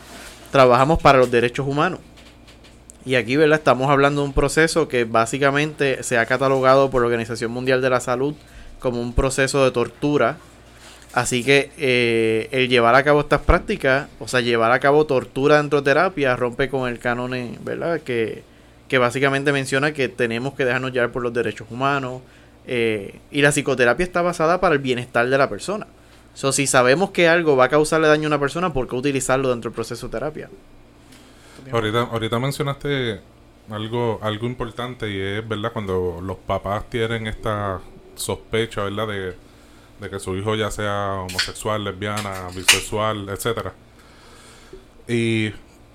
trabajamos 0.50 1.00
para 1.02 1.18
los 1.18 1.30
derechos 1.30 1.66
humanos. 1.66 2.00
Y 3.04 3.16
aquí, 3.16 3.37
¿verdad? 3.37 3.59
Estamos 3.59 3.90
hablando 3.90 4.23
de 4.23 4.28
un 4.28 4.32
proceso 4.32 4.88
que 4.88 5.04
básicamente 5.04 6.02
se 6.02 6.18
ha 6.18 6.25
catalogado 6.26 6.88
por 6.90 7.02
la 7.02 7.06
Organización 7.09 7.50
Mundial 7.50 7.82
de 7.82 7.90
la 7.90 8.00
Salud 8.00 8.35
como 8.78 9.00
un 9.00 9.12
proceso 9.12 9.64
de 9.64 9.71
tortura. 9.73 10.38
Así 11.12 11.45
que 11.45 11.71
eh, 11.76 12.49
el 12.52 12.69
llevar 12.69 12.95
a 12.95 13.04
cabo 13.04 13.21
estas 13.21 13.42
prácticas, 13.42 14.09
o 14.19 14.28
sea, 14.28 14.40
llevar 14.40 14.73
a 14.73 14.81
cabo 14.81 15.04
tortura 15.04 15.59
dentro 15.59 15.83
de 15.83 15.90
terapia, 15.90 16.37
rompe 16.37 16.71
con 16.71 16.88
el 16.88 16.99
canon, 16.99 17.59
¿verdad? 17.62 18.00
Que, 18.00 18.42
que 18.88 18.99
básicamente 18.99 19.52
menciona 19.52 19.92
que 19.92 20.09
tenemos 20.09 20.54
que 20.54 20.64
dejarnos 20.64 20.92
llevar 20.92 21.12
por 21.12 21.23
los 21.23 21.33
derechos 21.33 21.66
humanos. 21.71 22.23
eh, 22.66 23.21
y 23.31 23.42
la 23.42 23.50
psicoterapia 23.50 24.04
está 24.04 24.23
basada 24.23 24.61
para 24.61 24.75
el 24.75 24.81
bienestar 24.81 25.28
de 25.28 25.37
la 25.37 25.49
persona. 25.49 25.87
So, 26.35 26.52
si 26.52 26.66
sabemos 26.66 27.11
que 27.11 27.28
algo 27.28 27.57
va 27.57 27.66
a 27.66 27.69
causarle 27.69 28.09
daño 28.09 28.25
a 28.25 28.28
una 28.28 28.40
persona, 28.40 28.73
¿por 28.73 28.88
qué 28.88 28.97
utilizarlo 28.97 29.50
dentro 29.50 29.71
del 29.71 29.75
proceso 29.75 30.07
de 30.07 30.12
terapia? 30.12 30.49
Ahorita, 31.71 32.02
ahorita 32.02 32.38
mencionaste 32.38 33.21
algo, 33.71 34.19
algo 34.23 34.47
importante 34.47 35.11
y 35.11 35.21
es, 35.21 35.47
¿verdad? 35.47 35.73
Cuando 35.73 36.21
los 36.23 36.38
papás 36.38 36.88
tienen 36.88 37.26
esta 37.26 37.81
sospecha, 38.14 38.85
¿verdad? 38.85 39.09
De, 39.09 39.35
de 40.02 40.11
que 40.11 40.18
su 40.18 40.37
hijo 40.37 40.56
ya 40.56 40.71
sea 40.71 41.25
homosexual, 41.28 41.85
lesbiana, 41.85 42.49
bisexual, 42.54 43.28
etcétera. 43.28 43.73
Y, 45.09 45.52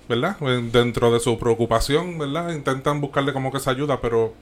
¿verdad? 0.08 0.38
Dentro 0.72 1.12
de 1.12 1.20
su 1.20 1.38
preocupación, 1.38 2.18
¿verdad? 2.18 2.50
Intentan 2.50 3.00
buscarle 3.00 3.32
como 3.32 3.52
que 3.52 3.58
esa 3.58 3.70
ayuda, 3.70 4.00
pero 4.00 4.32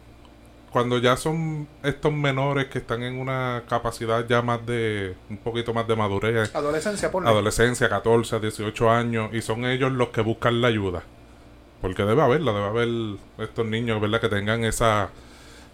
cuando 0.71 0.99
ya 0.99 1.17
son 1.17 1.67
estos 1.83 2.13
menores 2.13 2.67
que 2.67 2.79
están 2.79 3.03
en 3.03 3.19
una 3.19 3.65
capacidad 3.69 4.27
ya 4.29 4.41
más 4.41 4.65
de, 4.65 5.17
un 5.29 5.39
poquito 5.39 5.75
más 5.75 5.89
de 5.89 5.97
madurez, 5.97 6.55
adolescencia 6.55 7.11
por 7.11 7.27
adolescencia, 7.27 7.89
14, 7.89 8.39
18 8.39 8.91
años, 8.91 9.31
y 9.33 9.43
son 9.43 9.65
ellos 9.65 9.91
los 9.91 10.09
que 10.11 10.21
buscan 10.21 10.61
la 10.61 10.69
ayuda. 10.69 11.03
Porque 11.81 12.05
debe 12.05 12.23
haberla, 12.23 12.53
debe 12.53 12.67
haber 12.67 12.89
estos 13.39 13.67
niños, 13.67 14.01
¿verdad? 14.01 14.21
Que 14.21 14.29
tengan 14.29 14.65
esa 14.65 15.11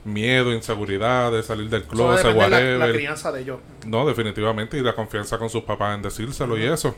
miedo, 0.05 0.53
inseguridad 0.53 1.33
de 1.33 1.43
salir 1.43 1.69
del 1.71 1.85
closet, 1.85 2.27
de 2.27 2.33
la, 2.33 2.39
whatever. 2.39 2.79
la 2.79 2.93
crianza 2.93 3.33
de 3.33 3.43
ellos 3.43 3.61
No, 3.87 4.07
definitivamente, 4.07 4.77
y 4.79 4.81
la 4.81 4.95
confianza 4.95 5.39
con 5.39 5.49
sus 5.51 5.63
papás 5.63 5.95
en 5.95 6.03
decírselo 6.03 6.59
y 6.59 6.65
eso. 6.65 6.95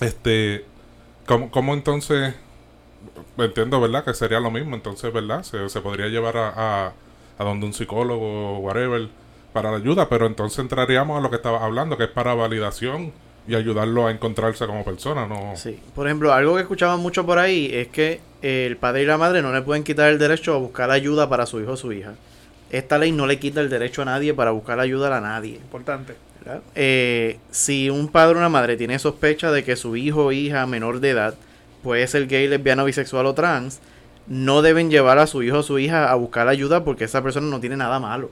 Este, 0.00 0.64
¿cómo, 1.26 1.50
cómo 1.50 1.74
entonces, 1.74 2.34
entiendo, 3.38 3.80
¿verdad? 3.80 4.04
Que 4.04 4.14
sería 4.14 4.40
lo 4.40 4.50
mismo, 4.50 4.74
entonces, 4.74 5.12
¿verdad? 5.12 5.42
Se, 5.42 5.68
se 5.68 5.80
podría 5.80 6.08
llevar 6.08 6.36
a, 6.36 6.52
a, 6.56 6.92
a 7.38 7.44
donde 7.44 7.66
un 7.66 7.72
psicólogo, 7.72 8.58
whatever, 8.58 9.08
para 9.52 9.70
la 9.70 9.78
ayuda, 9.78 10.08
pero 10.08 10.26
entonces 10.26 10.58
entraríamos 10.58 11.18
a 11.18 11.20
lo 11.20 11.30
que 11.30 11.36
estaba 11.36 11.64
hablando, 11.64 11.96
que 11.96 12.04
es 12.04 12.10
para 12.10 12.34
validación 12.34 13.12
y 13.46 13.54
ayudarlo 13.54 14.06
a 14.06 14.10
encontrarse 14.10 14.66
como 14.66 14.84
persona, 14.84 15.26
¿no? 15.26 15.56
Sí. 15.56 15.78
Por 15.94 16.06
ejemplo, 16.06 16.32
algo 16.32 16.54
que 16.56 16.62
escuchaban 16.62 17.00
mucho 17.00 17.26
por 17.26 17.38
ahí 17.38 17.70
es 17.72 17.88
que 17.88 18.20
el 18.42 18.76
padre 18.76 19.02
y 19.02 19.06
la 19.06 19.18
madre 19.18 19.42
no 19.42 19.52
le 19.52 19.62
pueden 19.62 19.84
quitar 19.84 20.10
el 20.10 20.18
derecho 20.18 20.54
a 20.54 20.58
buscar 20.58 20.90
ayuda 20.90 21.28
para 21.28 21.46
su 21.46 21.60
hijo 21.60 21.72
o 21.72 21.76
su 21.76 21.92
hija. 21.92 22.14
Esta 22.70 22.98
ley 22.98 23.12
no 23.12 23.26
le 23.26 23.38
quita 23.38 23.60
el 23.60 23.68
derecho 23.68 24.02
a 24.02 24.04
nadie 24.04 24.32
para 24.34 24.52
buscar 24.52 24.78
ayuda 24.78 25.16
a 25.16 25.20
nadie. 25.20 25.56
importante. 25.56 26.14
Eh, 26.74 27.38
si 27.50 27.90
un 27.90 28.08
padre 28.08 28.36
o 28.36 28.38
una 28.38 28.48
madre 28.48 28.76
tiene 28.76 28.98
sospecha 28.98 29.50
de 29.52 29.64
que 29.64 29.76
su 29.76 29.96
hijo 29.96 30.26
o 30.26 30.32
hija 30.32 30.66
menor 30.66 31.00
de 31.00 31.10
edad 31.10 31.34
puede 31.82 32.06
ser 32.06 32.26
gay, 32.26 32.48
lesbiano, 32.48 32.84
bisexual 32.84 33.26
o 33.26 33.34
trans, 33.34 33.80
no 34.26 34.62
deben 34.62 34.90
llevar 34.90 35.18
a 35.18 35.26
su 35.26 35.42
hijo 35.42 35.58
o 35.58 35.62
su 35.62 35.78
hija 35.78 36.10
a 36.10 36.14
buscar 36.14 36.48
ayuda 36.48 36.84
porque 36.84 37.04
esa 37.04 37.22
persona 37.22 37.48
no 37.48 37.60
tiene 37.60 37.76
nada 37.76 37.98
malo. 37.98 38.30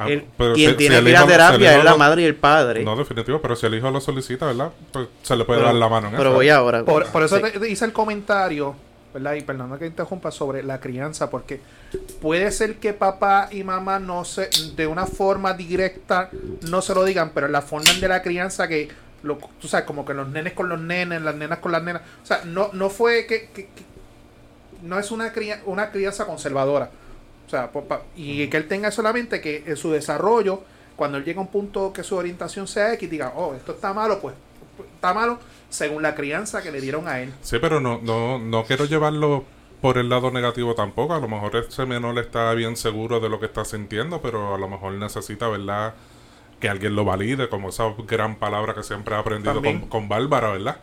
Ah, 0.00 0.08
El- 0.08 0.24
pero 0.36 0.54
quien 0.54 0.70
si- 0.70 0.76
tiene 0.76 0.98
si 0.98 1.04
que 1.04 1.10
ir 1.10 1.16
a 1.16 1.26
terapia 1.26 1.76
es 1.78 1.84
la 1.84 1.90
lo- 1.90 1.98
madre 1.98 2.22
y 2.22 2.24
el 2.26 2.36
padre. 2.36 2.84
No, 2.84 2.94
definitivo, 2.94 3.42
pero 3.42 3.56
si 3.56 3.66
el 3.66 3.74
hijo 3.74 3.90
lo 3.90 4.00
solicita, 4.00 4.46
¿verdad? 4.46 4.70
Pues 4.92 5.08
se 5.22 5.34
le 5.34 5.44
puede 5.44 5.58
pero, 5.58 5.66
dar 5.72 5.74
la 5.74 5.88
mano 5.88 6.08
en 6.08 6.16
pero 6.16 6.28
eso. 6.30 6.36
voy 6.36 6.48
ahora. 6.50 6.84
Por, 6.84 7.04
por 7.06 7.22
eso 7.24 7.36
Sí. 7.36 7.42
te, 7.42 7.58
te 7.58 7.68
hice 7.68 7.84
el 7.84 7.92
comentario, 7.92 8.76
¿verdad? 9.12 9.34
Y 9.34 9.40
perdona 9.40 9.76
que 9.76 9.86
interrumpa 9.86 10.30
sobre 10.30 10.62
la 10.62 10.78
crianza, 10.78 11.28
porque 11.30 11.60
puede 12.22 12.48
ser 12.52 12.76
que 12.76 12.92
papá 12.92 13.48
y 13.50 13.64
mamá 13.64 13.98
no 13.98 14.24
se, 14.24 14.48
de 14.76 14.86
una 14.86 15.04
forma 15.06 15.54
directa 15.54 16.30
no 16.68 16.80
se 16.80 16.94
lo 16.94 17.04
digan, 17.04 17.32
pero 17.34 17.48
la 17.48 17.60
forma 17.62 17.92
de 18.00 18.06
la 18.06 18.22
crianza 18.22 18.68
que, 18.68 18.88
lo, 19.24 19.36
tú 19.60 19.66
sabes, 19.66 19.84
como 19.84 20.04
que 20.06 20.14
los 20.14 20.28
nenes 20.28 20.52
con 20.52 20.68
los 20.68 20.78
nenes, 20.78 21.22
las 21.22 21.34
nenas 21.34 21.58
con 21.58 21.72
las 21.72 21.82
nenas, 21.82 22.02
o 22.22 22.26
sea, 22.26 22.42
no, 22.44 22.70
no 22.72 22.88
fue 22.88 23.26
que, 23.26 23.48
que- 23.52 23.64
que- 23.66 23.88
no 24.82 24.96
es 24.96 25.10
una, 25.10 25.32
cría- 25.32 25.60
una 25.66 25.90
crianza 25.90 26.24
conservadora. 26.24 26.88
O 27.48 27.50
sea, 27.50 27.70
y 28.14 28.46
que 28.48 28.58
él 28.58 28.68
tenga 28.68 28.90
solamente 28.90 29.40
que 29.40 29.64
en 29.66 29.76
su 29.78 29.90
desarrollo, 29.90 30.62
cuando 30.96 31.16
él 31.16 31.24
llega 31.24 31.38
a 31.38 31.42
un 31.42 31.48
punto 31.48 31.94
que 31.94 32.02
su 32.04 32.14
orientación 32.14 32.68
sea 32.68 32.92
X, 32.92 33.10
diga, 33.10 33.32
oh, 33.34 33.54
esto 33.54 33.72
está 33.72 33.94
malo, 33.94 34.20
pues 34.20 34.34
está 34.94 35.14
malo 35.14 35.38
según 35.70 36.02
la 36.02 36.14
crianza 36.14 36.62
que 36.62 36.70
le 36.70 36.82
dieron 36.82 37.08
a 37.08 37.20
él. 37.20 37.32
Sí, 37.40 37.56
pero 37.58 37.80
no, 37.80 38.00
no, 38.02 38.38
no 38.38 38.64
quiero 38.64 38.84
llevarlo 38.84 39.44
por 39.80 39.96
el 39.96 40.10
lado 40.10 40.30
negativo 40.30 40.74
tampoco. 40.74 41.14
A 41.14 41.20
lo 41.20 41.28
mejor 41.28 41.56
ese 41.56 41.86
menor 41.86 42.18
está 42.18 42.52
bien 42.52 42.76
seguro 42.76 43.18
de 43.18 43.30
lo 43.30 43.40
que 43.40 43.46
está 43.46 43.64
sintiendo, 43.64 44.20
pero 44.20 44.54
a 44.54 44.58
lo 44.58 44.68
mejor 44.68 44.92
necesita, 44.92 45.48
¿verdad? 45.48 45.94
Que 46.60 46.68
alguien 46.68 46.94
lo 46.94 47.06
valide, 47.06 47.48
como 47.48 47.70
esa 47.70 47.94
gran 48.06 48.36
palabra 48.36 48.74
que 48.74 48.82
siempre 48.82 49.14
he 49.14 49.18
aprendido 49.18 49.62
con, 49.62 49.88
con 49.88 50.08
Bárbara, 50.08 50.50
¿verdad? 50.50 50.76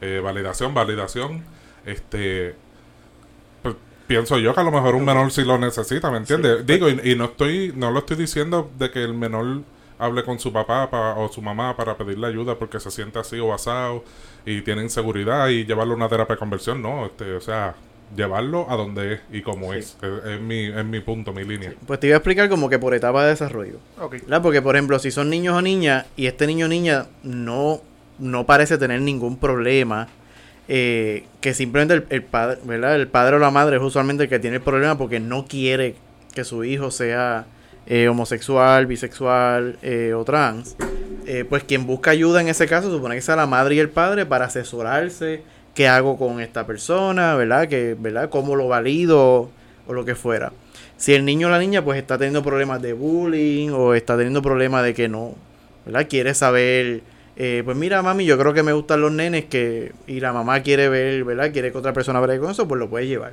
Eh, 0.00 0.20
validación, 0.22 0.74
validación. 0.74 1.44
Este. 1.84 2.54
Pienso 4.06 4.38
yo 4.38 4.54
que 4.54 4.60
a 4.60 4.64
lo 4.64 4.70
mejor 4.70 4.94
un 4.94 5.04
menor 5.04 5.30
sí 5.32 5.42
lo 5.44 5.58
necesita, 5.58 6.10
¿me 6.10 6.18
entiendes? 6.18 6.66
Digo, 6.66 6.88
y, 6.88 7.00
y 7.12 7.14
no 7.16 7.24
estoy, 7.26 7.72
no 7.76 7.90
lo 7.90 8.00
estoy 8.00 8.16
diciendo 8.16 8.70
de 8.78 8.90
que 8.90 9.02
el 9.02 9.14
menor 9.14 9.62
hable 9.98 10.24
con 10.24 10.38
su 10.38 10.52
papá 10.52 10.90
pa- 10.90 11.14
o 11.14 11.28
su 11.32 11.40
mamá 11.40 11.76
para 11.76 11.96
pedirle 11.96 12.26
ayuda 12.26 12.56
porque 12.58 12.80
se 12.80 12.90
siente 12.90 13.18
así 13.18 13.38
o 13.38 13.48
basado 13.48 14.04
y 14.44 14.60
tiene 14.62 14.82
inseguridad 14.82 15.48
y 15.48 15.64
llevarlo 15.64 15.94
a 15.94 15.96
una 15.96 16.08
terapia 16.08 16.34
de 16.34 16.38
conversión, 16.38 16.82
no, 16.82 17.06
este, 17.06 17.32
o 17.34 17.40
sea, 17.40 17.74
llevarlo 18.14 18.66
a 18.68 18.76
donde 18.76 19.14
es 19.14 19.20
y 19.32 19.40
como 19.40 19.72
es, 19.72 19.96
es, 20.02 20.24
es 20.32 20.40
mi, 20.40 20.64
es 20.66 20.84
mi 20.84 21.00
punto, 21.00 21.32
mi 21.32 21.44
línea. 21.44 21.72
Pues 21.86 21.98
te 22.00 22.08
iba 22.08 22.16
a 22.16 22.18
explicar 22.18 22.48
como 22.48 22.68
que 22.68 22.78
por 22.78 22.92
etapa 22.94 23.22
de 23.24 23.30
desarrollo. 23.30 23.78
Ok. 24.00 24.12
¿verdad? 24.22 24.42
Porque, 24.42 24.60
por 24.60 24.76
ejemplo, 24.76 24.98
si 24.98 25.10
son 25.10 25.30
niños 25.30 25.56
o 25.56 25.62
niñas 25.62 26.06
y 26.16 26.26
este 26.26 26.46
niño 26.46 26.66
o 26.66 26.68
niña 26.68 27.06
no, 27.22 27.80
no 28.18 28.44
parece 28.44 28.76
tener 28.78 29.00
ningún 29.00 29.38
problema, 29.38 30.08
eh, 30.68 31.24
que 31.40 31.54
simplemente 31.54 31.94
el, 31.94 32.06
el 32.10 32.22
padre, 32.22 32.58
¿verdad? 32.64 32.96
El 32.96 33.08
padre 33.08 33.36
o 33.36 33.38
la 33.38 33.50
madre 33.50 33.76
es 33.76 33.82
usualmente 33.82 34.24
el 34.24 34.28
que 34.28 34.38
tiene 34.38 34.56
el 34.56 34.62
problema 34.62 34.96
porque 34.96 35.20
no 35.20 35.46
quiere 35.46 35.96
que 36.34 36.44
su 36.44 36.64
hijo 36.64 36.90
sea 36.90 37.46
eh, 37.86 38.08
homosexual, 38.08 38.86
bisexual 38.86 39.78
eh, 39.82 40.14
o 40.14 40.24
trans, 40.24 40.74
eh, 41.26 41.44
pues 41.46 41.64
quien 41.64 41.86
busca 41.86 42.12
ayuda 42.12 42.40
en 42.40 42.48
ese 42.48 42.66
caso 42.66 42.90
supone 42.90 43.14
que 43.14 43.20
sea 43.20 43.36
la 43.36 43.46
madre 43.46 43.74
y 43.74 43.78
el 43.78 43.90
padre 43.90 44.24
para 44.24 44.46
asesorarse 44.46 45.42
qué 45.74 45.86
hago 45.86 46.16
con 46.16 46.40
esta 46.40 46.66
persona, 46.66 47.34
¿verdad? 47.34 47.68
Que, 47.68 47.94
¿verdad? 47.98 48.30
¿Cómo 48.30 48.56
lo 48.56 48.68
valido 48.68 49.50
o 49.86 49.92
lo 49.92 50.04
que 50.06 50.14
fuera? 50.14 50.52
Si 50.96 51.12
el 51.12 51.26
niño 51.26 51.48
o 51.48 51.50
la 51.50 51.58
niña 51.58 51.84
pues 51.84 51.98
está 51.98 52.16
teniendo 52.16 52.42
problemas 52.42 52.80
de 52.80 52.94
bullying 52.94 53.70
o 53.70 53.92
está 53.92 54.16
teniendo 54.16 54.40
problemas 54.40 54.82
de 54.82 54.94
que 54.94 55.08
no, 55.08 55.34
¿verdad? 55.84 56.06
Quiere 56.08 56.32
saber, 56.32 57.02
eh, 57.36 57.62
pues 57.64 57.76
mira 57.76 58.00
mami, 58.02 58.24
yo 58.24 58.38
creo 58.38 58.52
que 58.54 58.62
me 58.62 58.72
gustan 58.72 59.00
los 59.00 59.12
nenes 59.12 59.46
que 59.46 59.92
y 60.06 60.20
la 60.20 60.32
mamá 60.32 60.62
quiere 60.62 60.88
ver, 60.88 61.24
¿verdad? 61.24 61.52
Quiere 61.52 61.72
que 61.72 61.78
otra 61.78 61.92
persona 61.92 62.20
vea 62.20 62.38
con 62.38 62.50
eso, 62.50 62.68
pues 62.68 62.78
lo 62.78 62.88
puede 62.88 63.06
llevar. 63.06 63.32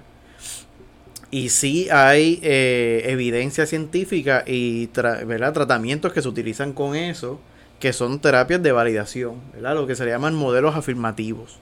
Y 1.30 1.50
sí 1.50 1.88
hay 1.92 2.40
eh, 2.44 3.04
evidencia 3.06 3.66
científica 3.66 4.44
y 4.46 4.88
¿verdad? 4.88 5.54
tratamientos 5.54 6.12
que 6.12 6.22
se 6.22 6.28
utilizan 6.28 6.74
con 6.74 6.96
eso, 6.96 7.40
que 7.80 7.94
son 7.94 8.20
terapias 8.20 8.62
de 8.62 8.72
validación, 8.72 9.36
¿verdad? 9.54 9.76
lo 9.76 9.88
que 9.88 9.96
se 9.96 10.06
llaman 10.06 10.36
modelos 10.36 10.76
afirmativos. 10.76 11.58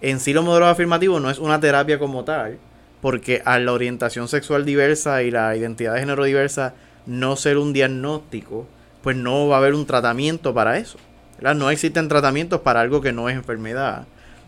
En 0.00 0.20
sí 0.20 0.32
los 0.32 0.44
modelos 0.44 0.68
afirmativos 0.68 1.20
no 1.20 1.28
es 1.28 1.38
una 1.38 1.60
terapia 1.60 1.98
como 1.98 2.24
tal, 2.24 2.58
porque 3.02 3.42
a 3.44 3.58
la 3.58 3.72
orientación 3.72 4.28
sexual 4.28 4.64
diversa 4.64 5.22
y 5.22 5.30
la 5.30 5.54
identidad 5.54 5.94
de 5.94 6.00
género 6.00 6.24
diversa 6.24 6.74
no 7.04 7.36
ser 7.36 7.58
un 7.58 7.74
diagnóstico, 7.74 8.66
pues 9.02 9.16
no 9.16 9.48
va 9.48 9.56
a 9.56 9.58
haber 9.58 9.74
un 9.74 9.86
tratamiento 9.86 10.54
para 10.54 10.78
eso. 10.78 10.98
No 11.40 11.70
existen 11.70 12.08
tratamientos 12.08 12.60
para 12.60 12.80
algo 12.80 13.00
que 13.00 13.12
no 13.12 13.28
es 13.28 13.36
enfermedad. 13.36 14.06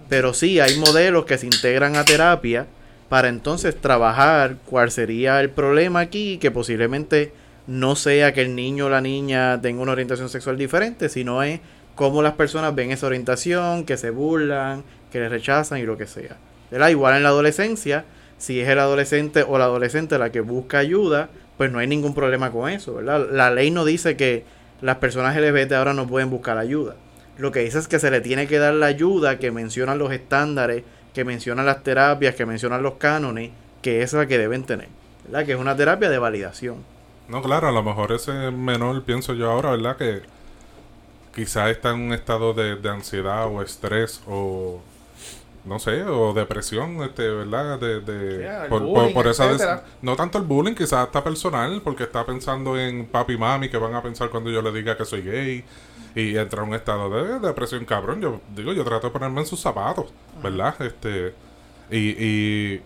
Pero 0.09 0.35
sí 0.35 0.61
hay 0.61 0.77
modelos 0.79 1.25
que 1.25 1.39
se 1.39 1.47
integran 1.47 1.97
a 1.97 2.05
terapia 2.05 2.67
para 3.09 3.29
entonces 3.29 3.79
trabajar 3.81 4.57
cuál 4.67 4.91
sería 4.91 5.41
el 5.41 5.51
problema 5.51 6.01
aquí, 6.01 6.39
que 6.39 6.51
posiblemente 6.51 7.33
no 7.67 7.95
sea 7.95 8.33
que 8.33 8.43
el 8.43 8.55
niño 8.55 8.87
o 8.87 8.91
la 8.91 9.01
niña 9.01 9.61
tenga 9.61 9.83
una 9.83 9.93
orientación 9.93 10.29
sexual 10.29 10.57
diferente, 10.57 11.09
sino 11.09 11.43
es 11.43 11.61
cómo 11.95 12.23
las 12.23 12.35
personas 12.35 12.75
ven 12.75 12.91
esa 12.91 13.07
orientación, 13.07 13.85
que 13.85 13.97
se 13.97 14.11
burlan, 14.11 14.83
que 15.11 15.21
le 15.21 15.29
rechazan 15.29 15.79
y 15.79 15.83
lo 15.83 15.97
que 15.97 16.07
sea. 16.07 16.37
Igual 16.91 17.17
en 17.17 17.23
la 17.23 17.29
adolescencia, 17.29 18.05
si 18.39 18.61
es 18.61 18.69
el 18.69 18.79
adolescente 18.79 19.45
o 19.47 19.59
la 19.59 19.65
adolescente 19.65 20.19
la 20.19 20.33
que 20.33 20.41
busca 20.41 20.79
ayuda, 20.79 21.29
pues 21.59 21.71
no 21.71 21.79
hay 21.79 21.87
ningún 21.87 22.15
problema 22.15 22.51
con 22.51 22.71
eso, 22.71 22.95
¿verdad? 22.95 23.29
La 23.31 23.51
ley 23.51 23.71
no 23.71 23.85
dice 23.85 24.17
que 24.17 24.45
las 24.83 24.97
personas 24.97 25.37
LGBT 25.37 25.73
ahora 25.73 25.95
no 25.95 26.07
pueden 26.07 26.29
buscar 26.29 26.59
ayuda. 26.59 26.97
Lo 27.39 27.51
que 27.51 27.61
dice 27.61 27.79
es 27.79 27.89
que 27.89 27.99
se 27.99 28.11
le 28.11 28.21
tiene 28.21 28.47
que 28.47 28.59
dar 28.59 28.75
la 28.75 28.87
ayuda 28.87 29.39
que 29.39 29.51
mencionan 29.51 29.99
los 29.99 30.13
estándares, 30.13 30.85
que 31.15 31.25
mencionan 31.25 31.65
las 31.65 31.83
terapias, 31.83 32.35
que 32.35 32.45
mencionan 32.45 32.83
los 32.83 32.95
cánones, 32.95 33.51
que 33.81 34.03
es 34.03 34.13
la 34.13 34.27
que 34.27 34.39
deben 34.39 34.65
tener, 34.65 34.89
¿verdad? 35.25 35.47
Que 35.47 35.53
es 35.53 35.59
una 35.59 35.77
terapia 35.77 36.11
de 36.11 36.19
validación. 36.19 36.85
No, 37.29 37.41
claro, 37.41 37.69
a 37.69 37.73
lo 37.73 37.83
mejor 37.83 38.13
ese 38.13 38.51
menor, 38.51 39.03
pienso 39.05 39.35
yo 39.35 39.51
ahora, 39.51 39.71
¿verdad? 39.71 39.97
Que 39.97 40.23
quizás 41.35 41.71
está 41.71 41.91
en 41.91 42.01
un 42.01 42.13
estado 42.13 42.53
de, 42.53 42.77
de 42.77 42.89
ansiedad 42.91 43.47
o 43.47 43.63
estrés 43.63 44.21
o 44.27 44.83
no 45.65 45.79
sé, 45.79 46.03
o 46.03 46.33
depresión, 46.33 47.03
este, 47.03 47.29
¿verdad? 47.29 47.79
De, 47.79 48.01
de 48.01 48.69
por, 48.69 49.27
esa 49.27 49.85
no 50.01 50.17
tanto 50.17 50.39
el 50.39 50.45
bullying, 50.45 50.75
quizás 50.75 51.07
está 51.07 51.23
personal, 51.23 51.81
porque 51.85 52.05
está 52.05 52.27
pensando 52.27 52.79
en 52.79 53.07
papi 53.07 53.35
y 53.35 53.39
mami 53.39 53.69
que 53.69 53.77
van 53.77 53.95
a 53.95 54.03
pensar 54.03 54.29
cuando 54.31 54.51
yo 54.51 54.61
le 54.61 54.73
diga 54.73 54.97
que 54.97 55.05
soy 55.05 55.23
gay 55.23 55.65
y 56.15 56.37
entra 56.37 56.63
en 56.63 56.69
un 56.69 56.75
estado 56.75 57.09
de, 57.11 57.39
depresión 57.47 57.85
cabrón. 57.85 58.21
Yo 58.21 58.41
digo, 58.55 58.73
yo 58.73 58.85
trato 58.85 59.07
de 59.07 59.13
ponerme 59.13 59.41
en 59.41 59.47
sus 59.47 59.61
zapatos, 59.61 60.07
¿verdad? 60.43 60.75
Este 60.83 61.33
y, 61.91 62.11
y, 62.25 62.83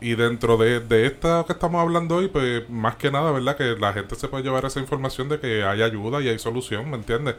y 0.00 0.14
dentro 0.14 0.56
de, 0.56 0.80
de 0.80 1.06
esto 1.06 1.44
que 1.46 1.52
estamos 1.52 1.80
hablando 1.80 2.16
hoy, 2.16 2.28
pues 2.28 2.68
más 2.70 2.96
que 2.96 3.10
nada, 3.10 3.32
¿verdad? 3.32 3.56
Que 3.56 3.76
la 3.76 3.92
gente 3.92 4.14
se 4.14 4.28
puede 4.28 4.44
llevar 4.44 4.64
esa 4.64 4.78
información 4.78 5.28
de 5.28 5.40
que 5.40 5.64
hay 5.64 5.82
ayuda 5.82 6.20
y 6.20 6.28
hay 6.28 6.38
solución, 6.38 6.88
¿me 6.90 6.96
entiendes? 6.96 7.34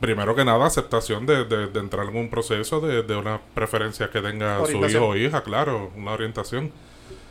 Primero 0.00 0.34
que 0.34 0.44
nada, 0.44 0.66
aceptación 0.66 1.26
de, 1.26 1.44
de, 1.44 1.78
entrar 1.78 2.06
en 2.06 2.16
un 2.16 2.30
proceso 2.30 2.80
de, 2.80 3.02
de 3.02 3.16
una 3.16 3.40
preferencia 3.54 4.10
que 4.10 4.20
tenga 4.20 4.64
su 4.66 4.84
hijo 4.84 5.08
o 5.08 5.16
hija, 5.16 5.42
claro, 5.42 5.92
una 5.94 6.12
orientación. 6.12 6.72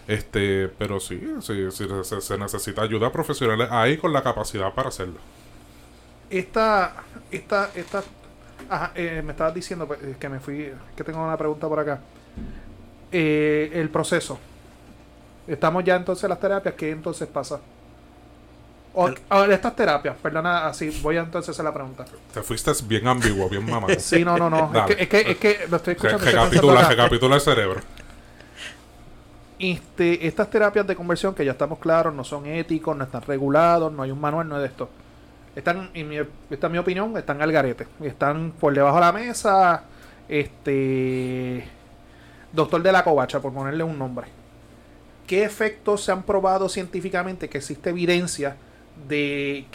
Este, 0.08 0.69
pero 0.69 0.99
sí, 0.99 1.21
sí, 1.41 1.67
se, 1.71 2.38
necesita 2.38 2.82
ayuda 2.82 3.12
profesional 3.12 3.67
ahí 3.69 3.95
con 3.97 4.12
la 4.12 4.23
capacidad 4.23 4.73
para 4.73 4.89
hacerlo. 4.89 5.19
Esta, 6.32 7.03
esta, 7.29 7.69
esta, 7.75 8.03
ajá, 8.69 8.91
eh, 8.95 9.21
me 9.23 9.34
estabas 9.34 9.53
diciendo 9.53 9.86
pues, 9.86 9.99
que 10.19 10.29
me 10.29 10.39
fui, 10.39 10.71
que 10.95 11.03
tengo 11.03 11.23
una 11.23 11.38
pregunta 11.38 11.67
por 11.67 11.79
acá. 11.79 11.99
Eh, 13.12 13.69
el 13.73 13.89
proceso. 13.89 14.39
Estamos 15.47 15.84
ya 15.84 15.95
entonces 15.95 16.23
en 16.23 16.29
las 16.32 16.39
terapias, 16.39 16.73
¿qué 16.75 16.89
entonces 16.89 17.27
pasa? 17.27 17.60
O, 18.93 19.08
estas 19.08 19.75
terapias, 19.75 20.15
perdona, 20.17 20.67
así 20.67 20.89
voy 21.02 21.17
a 21.17 21.21
entonces 21.21 21.49
hacer 21.49 21.63
la 21.63 21.73
pregunta. 21.73 22.06
Te 22.34 22.41
fuiste 22.41 22.71
bien 22.86 23.08
ambiguo, 23.08 23.47
bien 23.47 23.69
mamá. 23.69 23.88
sí, 23.99 24.25
no, 24.25 24.38
no, 24.38 24.49
no. 24.49 24.71
Es 24.88 25.08
que, 25.08 25.21
es 25.21 25.38
que, 25.38 25.67
lo 25.69 25.78
estoy 25.78 25.93
escuchando. 25.93 26.25
Recapitula, 26.25 26.88
recapitula 26.88 27.36
el 27.36 27.41
cerebro. 27.41 27.82
Este, 29.60 30.25
estas 30.25 30.49
terapias 30.49 30.88
de 30.88 30.95
conversión, 30.95 31.36
que 31.36 31.45
ya 31.45 31.52
estamos 31.52 31.80
claros, 31.80 32.13
no 32.13 32.23
son 32.23 32.47
éticos, 32.47 32.97
no 32.97 33.04
están 33.04 33.21
regulados, 33.21 33.91
no 33.93 34.04
hay 34.04 34.12
un 34.12 34.19
manual, 34.19 34.47
no 34.47 34.56
es 34.56 34.62
de 34.62 34.67
esto. 34.67 34.89
Están, 35.56 35.91
en 35.93 36.08
mi, 36.08 36.17
esta 36.49 36.67
es 36.67 36.71
mi 36.71 36.78
opinión, 36.78 37.15
están 37.17 37.41
al 37.41 37.52
garete. 37.52 37.86
Están 38.02 38.54
por 38.60 38.73
debajo 38.73 38.95
de 38.95 39.02
la 39.02 39.12
mesa. 39.12 39.84
Este. 40.28 41.67
Doctor 42.52 42.82
de 42.82 42.91
la 42.91 43.04
covacha, 43.04 43.39
por 43.39 43.54
ponerle 43.54 43.84
un 43.84 43.99
nombre. 43.99 44.28
¿Qué 45.28 45.43
efectos 45.43 46.04
se 46.04 46.12
han 46.12 46.23
probado 46.23 46.67
científicamente? 46.69 47.49
Que 47.49 47.60
existe 47.60 47.91
evidencia 47.91 48.56
de, 49.07 49.65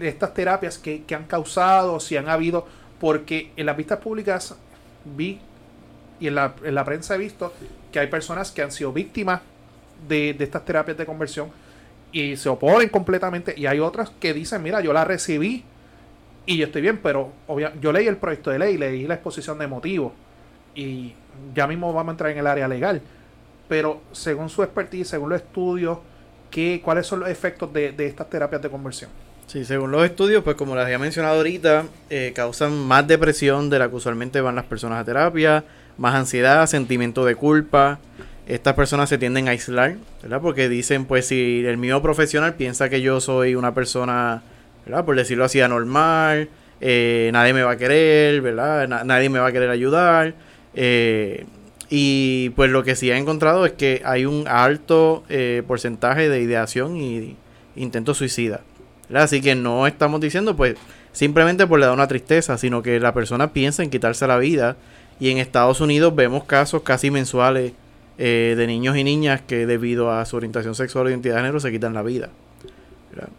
estas 0.00 0.34
terapias 0.34 0.78
que, 0.78 1.04
han 1.14 1.24
causado, 1.24 2.00
si 2.00 2.16
han 2.16 2.28
habido, 2.28 2.66
porque 3.00 3.52
en 3.56 3.66
las 3.66 3.76
vistas 3.76 3.98
públicas 3.98 4.54
vi 5.04 5.40
y 6.20 6.28
en 6.28 6.34
la, 6.34 6.54
en 6.62 6.74
la 6.74 6.84
prensa 6.84 7.14
he 7.14 7.18
visto 7.18 7.52
que 7.90 7.98
hay 7.98 8.06
personas 8.06 8.50
que 8.52 8.62
han 8.62 8.70
sido 8.70 8.92
víctimas 8.92 9.40
de, 10.08 10.36
estas 10.38 10.64
terapias 10.64 10.96
de 10.96 11.06
conversión 11.06 11.50
y 12.12 12.36
se 12.36 12.48
oponen 12.48 12.88
completamente 12.88 13.54
y 13.56 13.66
hay 13.66 13.80
otras 13.80 14.10
que 14.10 14.34
dicen, 14.34 14.62
mira, 14.62 14.80
yo 14.80 14.92
la 14.92 15.04
recibí 15.04 15.64
y 16.46 16.56
yo 16.56 16.66
estoy 16.66 16.82
bien, 16.82 16.98
pero 17.02 17.32
yo 17.80 17.92
leí 17.92 18.06
el 18.06 18.16
proyecto 18.16 18.50
de 18.50 18.58
ley, 18.58 18.76
leí 18.76 19.06
la 19.06 19.14
exposición 19.14 19.58
de 19.58 19.66
motivos 19.66 20.12
y 20.74 21.14
ya 21.54 21.66
mismo 21.66 21.92
vamos 21.92 22.10
a 22.10 22.12
entrar 22.12 22.30
en 22.30 22.38
el 22.38 22.46
área 22.46 22.66
legal, 22.66 23.00
pero 23.68 24.00
según 24.12 24.48
su 24.48 24.62
expertise, 24.62 25.08
según 25.08 25.30
los 25.30 25.40
estudios, 25.40 25.98
¿qué, 26.50 26.80
¿cuáles 26.84 27.06
son 27.06 27.20
los 27.20 27.28
efectos 27.28 27.72
de, 27.72 27.94
estas 27.98 28.28
terapias 28.28 28.62
de 28.62 28.68
conversión? 28.68 29.10
Sí, 29.46 29.64
según 29.64 29.90
los 29.90 30.04
estudios, 30.04 30.44
pues 30.44 30.56
como 30.56 30.76
les 30.76 30.84
había 30.84 30.98
mencionado 30.98 31.36
ahorita, 31.36 31.84
eh, 32.08 32.32
causan 32.34 32.78
más 32.86 33.06
depresión 33.06 33.68
de 33.68 33.78
la 33.78 33.88
que 33.88 33.96
usualmente 33.96 34.40
van 34.40 34.54
las 34.54 34.64
personas 34.64 35.00
a 35.00 35.04
terapia, 35.04 35.64
más 35.98 36.14
ansiedad, 36.14 36.66
sentimiento 36.66 37.24
de 37.24 37.34
culpa. 37.34 37.98
Estas 38.46 38.74
personas 38.74 39.08
se 39.08 39.18
tienden 39.18 39.48
a 39.48 39.52
aislar, 39.52 39.96
¿verdad? 40.22 40.40
Porque 40.40 40.68
dicen, 40.68 41.04
pues 41.04 41.26
si 41.26 41.64
el 41.64 41.78
mío 41.78 42.00
profesional 42.00 42.54
piensa 42.54 42.88
que 42.88 43.00
yo 43.00 43.20
soy 43.20 43.54
una 43.54 43.74
persona, 43.74 44.42
¿verdad? 44.86 45.04
Por 45.04 45.16
decirlo 45.16 45.44
así, 45.44 45.60
anormal, 45.60 46.48
eh, 46.80 47.30
nadie 47.32 47.52
me 47.52 47.62
va 47.62 47.72
a 47.72 47.76
querer, 47.76 48.40
¿verdad? 48.40 48.88
nadie 49.04 49.28
me 49.28 49.38
va 49.38 49.48
a 49.48 49.52
querer 49.52 49.70
ayudar. 49.70 50.34
Eh, 50.74 51.44
y 51.92 52.50
pues 52.50 52.70
lo 52.70 52.84
que 52.84 52.94
sí 52.94 53.10
ha 53.10 53.18
encontrado 53.18 53.66
es 53.66 53.72
que 53.72 54.00
hay 54.04 54.24
un 54.24 54.46
alto 54.46 55.24
eh, 55.28 55.64
porcentaje 55.66 56.28
de 56.28 56.40
ideación 56.40 56.96
y 56.96 57.36
intento 57.74 58.14
suicida. 58.14 58.60
Así 59.12 59.40
que 59.40 59.56
no 59.56 59.88
estamos 59.88 60.20
diciendo 60.20 60.54
pues 60.54 60.76
simplemente 61.10 61.66
por 61.66 61.80
le 61.80 61.86
da 61.86 61.92
una 61.92 62.06
tristeza, 62.06 62.56
sino 62.58 62.80
que 62.80 63.00
la 63.00 63.12
persona 63.12 63.52
piensa 63.52 63.82
en 63.82 63.90
quitarse 63.90 64.28
la 64.28 64.38
vida. 64.38 64.76
Y 65.18 65.30
en 65.30 65.38
Estados 65.38 65.80
Unidos 65.80 66.14
vemos 66.14 66.44
casos 66.44 66.82
casi 66.82 67.10
mensuales 67.10 67.72
eh, 68.18 68.54
de 68.56 68.66
niños 68.68 68.96
y 68.96 69.02
niñas 69.02 69.42
que 69.44 69.66
debido 69.66 70.12
a 70.12 70.24
su 70.26 70.36
orientación 70.36 70.76
sexual 70.76 71.06
o 71.06 71.10
identidad 71.10 71.34
de 71.34 71.40
género 71.40 71.58
se 71.58 71.72
quitan 71.72 71.92
la 71.92 72.02
vida. 72.02 72.30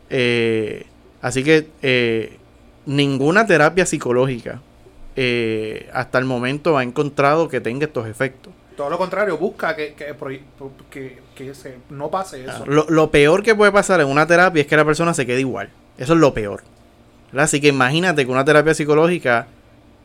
Eh, 0.10 0.86
así 1.22 1.46
que 1.46 2.38
ninguna 2.86 3.48
terapia 3.48 3.86
psicológica 3.86 4.62
eh, 5.16 5.90
hasta 5.94 6.18
el 6.18 6.26
momento 6.26 6.78
ha 6.78 6.84
encontrado 6.84 7.50
que 7.50 7.62
tenga 7.62 7.86
estos 7.86 8.08
efectos. 8.08 8.54
Todo 8.76 8.90
lo 8.90 8.98
contrario, 8.98 9.38
busca 9.38 9.76
que, 9.76 9.94
no 11.90 12.10
pase 12.10 12.46
eso. 12.46 12.66
lo, 12.66 13.12
peor 13.12 13.44
que 13.44 13.54
puede 13.54 13.72
pasar 13.72 14.00
en 14.00 14.08
una 14.08 14.26
terapia 14.26 14.62
es 14.62 14.68
que 14.68 14.78
la 14.78 14.86
persona 14.86 15.14
se 15.14 15.26
quede 15.26 15.42
igual. 15.42 15.70
Eso 15.98 16.14
es 16.14 16.20
lo 16.20 16.34
peor. 16.34 16.64
Así 17.36 17.62
que 17.62 17.68
imagínate 17.68 18.26
que 18.26 18.32
una 18.32 18.46
terapia 18.46 18.74
psicológica 18.74 19.48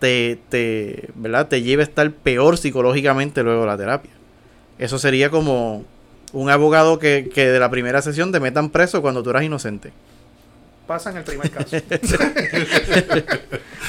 te, 0.01 0.38
te, 0.49 1.09
¿verdad? 1.14 1.49
te 1.49 1.62
lleve 1.62 1.83
a 1.83 1.87
estar 1.87 2.11
peor 2.11 2.59
psicológicamente 2.59 3.42
luego 3.42 3.62
de 3.62 3.66
la 3.66 3.77
terapia. 3.77 4.11
Eso 4.79 4.99
sería 4.99 5.31
como 5.31 5.85
un 6.33 6.51
abogado 6.51 6.99
que, 6.99 7.31
que 7.33 7.49
de 7.49 7.61
la 7.61 7.71
primera 7.71 8.03
sesión 8.03 8.33
te 8.33 8.40
metan 8.40 8.71
preso 8.71 9.01
cuando 9.01 9.23
tú 9.23 9.31
eras 9.31 9.45
inocente 9.45 9.92
pasa 10.87 11.11
en 11.11 11.18
el 11.18 11.25
primer 11.25 11.51
caso. 11.51 11.77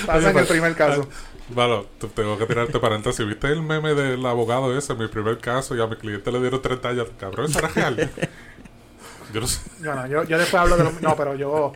pasa 0.06 0.30
en 0.30 0.38
el 0.38 0.46
primer 0.46 0.76
caso. 0.76 1.08
Bueno, 1.50 1.86
tengo 2.14 2.38
que 2.38 2.46
tirarte 2.46 2.80
paréntesis. 2.80 3.26
¿Viste 3.26 3.48
el 3.48 3.62
meme 3.62 3.94
del 3.94 4.26
abogado 4.26 4.78
ese, 4.78 4.94
mi 4.96 5.08
primer 5.08 5.38
caso, 5.38 5.76
y 5.76 5.82
a 5.82 5.88
mi 5.88 5.96
cliente 5.96 6.32
le 6.32 6.42
dieron 6.42 6.62
30 6.62 6.90
años? 6.90 7.08
Cabrón, 7.20 7.46
eso 7.50 7.60
era 7.60 7.70
real. 7.70 8.10
Yo 9.34 9.42
no 9.42 9.48
sé. 9.48 9.60
No, 9.82 10.08
yo, 10.08 10.24
yo, 10.24 10.38
después 10.38 10.62
hablo 10.62 10.78
de 10.78 10.86
lo, 10.86 10.92
No, 11.02 11.14
pero 11.18 11.36
yo. 11.36 11.74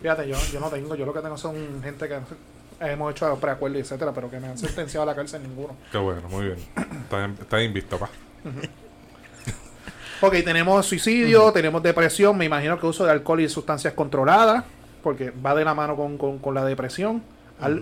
Fíjate, 0.00 0.28
yo, 0.28 0.36
yo 0.52 0.60
no 0.60 0.70
tengo. 0.70 0.94
Yo 0.94 1.04
lo 1.04 1.12
que 1.12 1.18
tengo 1.18 1.36
son 1.36 1.82
gente 1.82 2.08
que 2.08 2.20
hemos 2.78 3.10
hecho 3.10 3.36
preacuerdos, 3.40 3.80
etcétera, 3.80 4.12
pero 4.14 4.30
que 4.30 4.38
me 4.38 4.46
han 4.46 4.56
sentenciado 4.56 5.02
a 5.02 5.06
la 5.06 5.16
cárcel 5.16 5.42
ninguno. 5.42 5.76
Qué 5.90 5.98
bueno, 5.98 6.28
muy 6.28 6.46
bien. 6.46 6.58
Está, 7.02 7.26
está 7.26 7.60
invisto, 7.60 7.98
pa. 7.98 8.08
Ok, 10.24 10.34
tenemos 10.44 10.86
suicidio, 10.86 11.50
tenemos 11.52 11.82
depresión, 11.82 12.38
me 12.38 12.44
imagino 12.44 12.78
que 12.78 12.86
uso 12.86 13.04
de 13.04 13.10
alcohol 13.10 13.40
y 13.40 13.48
sustancias 13.48 13.92
controladas, 13.92 14.64
porque 15.02 15.32
va 15.32 15.52
de 15.52 15.64
la 15.64 15.74
mano 15.74 15.96
con, 15.96 16.54
la 16.54 16.64
depresión. 16.64 17.24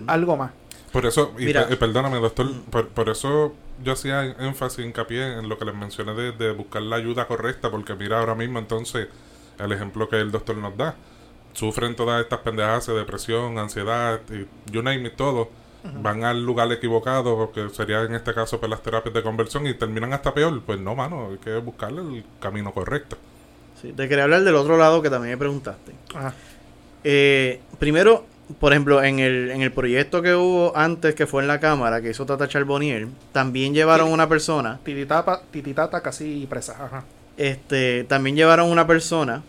Algo 0.07 0.37
más. 0.37 0.51
Por 0.91 1.05
eso, 1.05 1.33
y, 1.37 1.53
perdóname, 1.53 2.17
doctor, 2.17 2.51
por, 2.71 3.09
eso 3.09 3.53
yo 3.83 3.93
hacía 3.93 4.23
énfasis, 4.39 4.83
hincapié 4.83 5.37
en 5.37 5.49
lo 5.49 5.59
que 5.59 5.65
les 5.65 5.75
mencioné 5.75 6.15
de, 6.15 6.31
de, 6.31 6.51
buscar 6.51 6.81
la 6.81 6.95
ayuda 6.95 7.27
correcta, 7.27 7.69
porque 7.69 7.93
mira 7.93 8.19
ahora 8.19 8.33
mismo 8.33 8.57
entonces 8.57 9.07
el 9.59 9.71
ejemplo 9.71 10.09
que 10.09 10.15
el 10.19 10.31
doctor 10.31 10.57
nos 10.57 10.75
da. 10.75 10.95
Sufren 11.53 11.95
todas 11.95 12.23
estas 12.23 12.39
pendejadas 12.39 12.87
de 12.87 12.93
depresión, 12.95 13.59
ansiedad, 13.59 14.19
y 14.31 14.47
you 14.71 14.81
name 14.81 15.07
it, 15.07 15.15
todo 15.15 15.61
van 16.01 16.23
al 16.23 16.43
lugar 16.43 16.71
equivocado, 16.71 17.51
que 17.51 17.69
sería 17.69 18.01
en 18.03 18.13
este 18.15 18.33
caso 18.33 18.59
pues, 18.59 18.69
las 18.69 18.81
terapias 18.83 19.13
de 19.13 19.23
conversión, 19.23 19.65
y 19.67 19.73
terminan 19.73 20.13
hasta 20.13 20.33
peor. 20.33 20.61
Pues 20.65 20.79
no, 20.79 20.95
mano, 20.95 21.29
hay 21.31 21.37
que 21.37 21.57
buscarle 21.57 22.01
el 22.01 22.23
camino 22.39 22.71
correcto. 22.71 23.17
Sí, 23.81 23.93
te 23.93 24.07
quería 24.07 24.25
hablar 24.25 24.43
del 24.43 24.55
otro 24.55 24.77
lado 24.77 25.01
que 25.01 25.09
también 25.09 25.33
me 25.33 25.37
preguntaste. 25.37 25.91
Ajá. 26.13 26.33
Eh, 27.03 27.59
primero, 27.79 28.25
por 28.59 28.73
ejemplo, 28.73 29.01
en 29.03 29.17
el, 29.19 29.49
en 29.49 29.61
el 29.63 29.71
proyecto 29.71 30.21
que 30.21 30.35
hubo 30.35 30.75
antes, 30.77 31.15
que 31.15 31.25
fue 31.25 31.41
en 31.41 31.47
la 31.47 31.59
Cámara, 31.59 31.99
que 32.01 32.11
hizo 32.11 32.25
Tata 32.27 32.47
Charbonnier, 32.47 33.07
también 33.31 33.73
llevaron 33.73 34.11
una 34.11 34.29
persona, 34.29 34.79
Tititapa, 34.83 35.41
tititata 35.49 36.01
casi 36.01 36.45
presa. 36.47 36.73
Ajá. 36.79 37.03
este, 37.37 38.03
también 38.03 38.35
llevaron 38.35 38.69
una 38.69 38.85
persona 38.85 39.41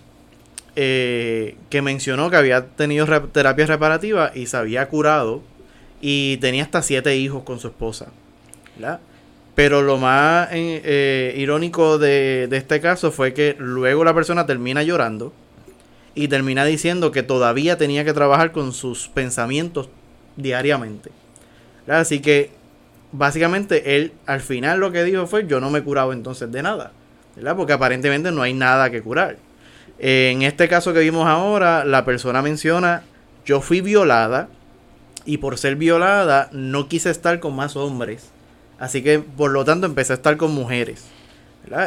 eh, 0.77 1.57
que 1.68 1.83
mencionó 1.83 2.31
que 2.31 2.37
había 2.37 2.64
tenido 2.68 3.05
re- 3.05 3.21
terapia 3.21 3.66
reparativa 3.66 4.31
y 4.35 4.47
se 4.47 4.57
había 4.57 4.88
curado 4.88 5.42
y 6.02 6.36
tenía 6.38 6.64
hasta 6.64 6.82
siete 6.82 7.16
hijos 7.16 7.44
con 7.44 7.60
su 7.60 7.68
esposa. 7.68 8.08
¿verdad? 8.76 9.00
Pero 9.54 9.80
lo 9.82 9.96
más 9.96 10.48
eh, 10.50 11.34
irónico 11.38 11.98
de, 11.98 12.48
este 12.50 12.80
caso 12.80 13.12
fue 13.12 13.32
que 13.32 13.54
luego 13.58 14.04
la 14.04 14.12
persona 14.12 14.44
termina 14.44 14.82
llorando 14.82 15.32
y 16.14 16.28
termina 16.28 16.64
diciendo 16.64 17.12
que 17.12 17.22
todavía 17.22 17.78
tenía 17.78 18.04
que 18.04 18.12
trabajar 18.12 18.52
con 18.52 18.72
sus 18.72 19.08
pensamientos 19.08 19.88
diariamente. 20.36 21.10
¿verdad? 21.86 22.00
Así 22.00 22.20
que 22.20 22.50
básicamente 23.12 23.96
él 23.96 24.12
al 24.26 24.40
final 24.40 24.80
lo 24.80 24.90
que 24.90 25.04
dijo 25.04 25.26
fue 25.26 25.46
yo 25.46 25.60
no 25.60 25.70
me 25.70 25.78
he 25.78 25.82
curado 25.82 26.12
entonces 26.12 26.50
de 26.50 26.62
nada. 26.62 26.92
¿verdad? 27.36 27.56
Porque 27.56 27.74
aparentemente 27.74 28.32
no 28.32 28.42
hay 28.42 28.54
nada 28.54 28.90
que 28.90 29.02
curar. 29.02 29.36
En 30.00 30.42
este 30.42 30.66
caso 30.68 30.92
que 30.92 30.98
vimos 30.98 31.28
ahora, 31.28 31.84
la 31.84 32.04
persona 32.04 32.42
menciona 32.42 33.04
yo 33.44 33.60
fui 33.60 33.80
violada 33.80 34.48
y 35.24 35.38
por 35.38 35.58
ser 35.58 35.76
violada 35.76 36.48
no 36.52 36.88
quise 36.88 37.11
estar 37.11 37.40
con 37.40 37.54
más 37.54 37.76
hombres. 37.76 38.30
Así 38.78 39.02
que 39.02 39.18
por 39.20 39.50
lo 39.50 39.64
tanto 39.64 39.87
empecé 39.87 40.12
a 40.12 40.16
estar 40.16 40.37
con 40.37 40.52
mujeres. 40.52 41.04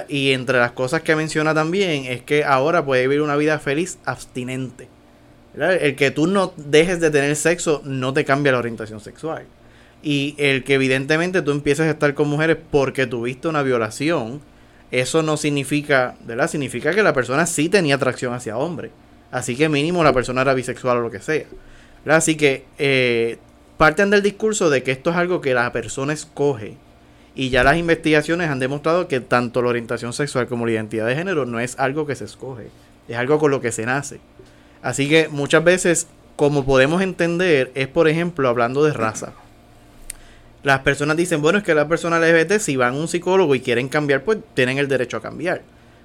Y 0.08 0.32
entre 0.32 0.60
las 0.60 0.71
cosas 0.71 1.02
que 1.02 1.15
menciona 1.15 1.54
también 1.54 2.06
es 2.06 2.21
que 2.21 2.45
ahora 2.45 2.86
puede 2.86 3.02
vivir 3.02 3.21
una 3.21 3.36
vida 3.36 3.60
feliz 3.60 3.98
abstinente. 4.06 4.88
El 5.58 5.95
que 5.95 6.12
tú 6.12 6.28
no 6.28 6.54
dejes 6.56 7.00
de 7.00 7.12
tener 7.12 7.36
sexo 7.36 7.82
no 7.84 8.13
te 8.13 8.26
cambia 8.26 8.54
la 8.54 8.60
orientación 8.60 9.00
sexual. 9.00 9.45
Y 10.02 10.36
el 10.38 10.63
que 10.63 10.76
evidentemente 10.76 11.41
tú 11.41 11.52
empieces 11.52 11.88
a 11.88 11.91
estar 11.91 12.13
con 12.13 12.28
mujeres 12.30 12.58
porque 12.71 13.08
tuviste 13.08 13.48
una 13.48 13.63
violación, 13.63 14.39
eso 14.91 15.24
no 15.24 15.36
significa, 15.36 16.15
¿verdad? 16.26 16.50
Significa 16.50 16.93
que 16.93 17.04
la 17.04 17.13
persona 17.13 17.45
sí 17.45 17.69
tenía 17.69 17.95
atracción 17.95 18.34
hacia 18.34 18.58
hombres. 18.58 18.91
Así 19.32 19.56
que 19.56 19.67
mínimo 19.67 20.04
la 20.04 20.13
persona 20.13 20.41
era 20.41 20.54
bisexual 20.54 20.98
o 20.98 21.02
lo 21.02 21.12
que 21.12 21.19
sea. 21.19 21.45
Así 22.06 22.36
que 22.36 22.65
eh, 22.78 23.38
parten 23.78 24.10
del 24.10 24.22
discurso 24.22 24.70
de 24.70 24.84
que 24.84 24.91
esto 24.91 25.10
es 25.10 25.15
algo 25.15 25.41
que 25.41 25.54
la 25.54 25.72
persona 25.72 26.13
escoge. 26.13 26.78
Y 27.36 27.50
ya 27.50 27.63
las 27.63 27.78
investigaciones 27.78 28.50
han 28.50 28.60
demostrado 28.60 29.08
que 29.08 29.20
tanto 29.20 29.62
la 29.62 29.70
orientación 29.70 30.13
sexual 30.13 30.48
como 30.48 30.65
la 30.65 30.74
identidad 30.74 31.08
de 31.08 31.15
género 31.15 31.46
no 31.46 31.60
es 31.60 31.78
algo 31.80 32.06
que 32.06 32.15
se 32.15 32.26
escoge. 32.26 32.70
Es 33.08 33.18
algo 33.18 33.39
con 33.39 33.52
lo 33.52 33.60
que 33.60 33.72
se 33.72 33.86
nace. 33.86 34.20
Así 34.82 35.10
que 35.10 35.28
muchas 35.28 35.63
veces, 35.63 36.08
como 36.36 36.65
podemos 36.65 37.02
entender, 37.02 37.72
es 37.76 37.88
por 37.88 38.08
ejemplo 38.08 38.48
hablando 38.48 38.84
de 38.84 38.94
raza. 38.94 39.34
Las 40.63 40.80
personas 40.80 41.18
dicen, 41.18 41.41
bueno, 41.41 41.60
es 41.60 41.63
que 41.63 41.76
la 41.76 41.88
persona 41.88 42.20
LGBT, 42.20 42.60
si 42.60 42.76
van 42.76 42.96
a 42.96 42.98
un 42.98 43.08
psicólogo 43.08 43.54
y 43.54 43.60
quieren 43.60 43.89
cambiar, 43.89 44.24
pues 44.24 44.39
tienen 44.54 44.78
el 44.78 44.88
derecho 44.88 45.18
a 45.18 45.22
cambiar. 45.22 45.62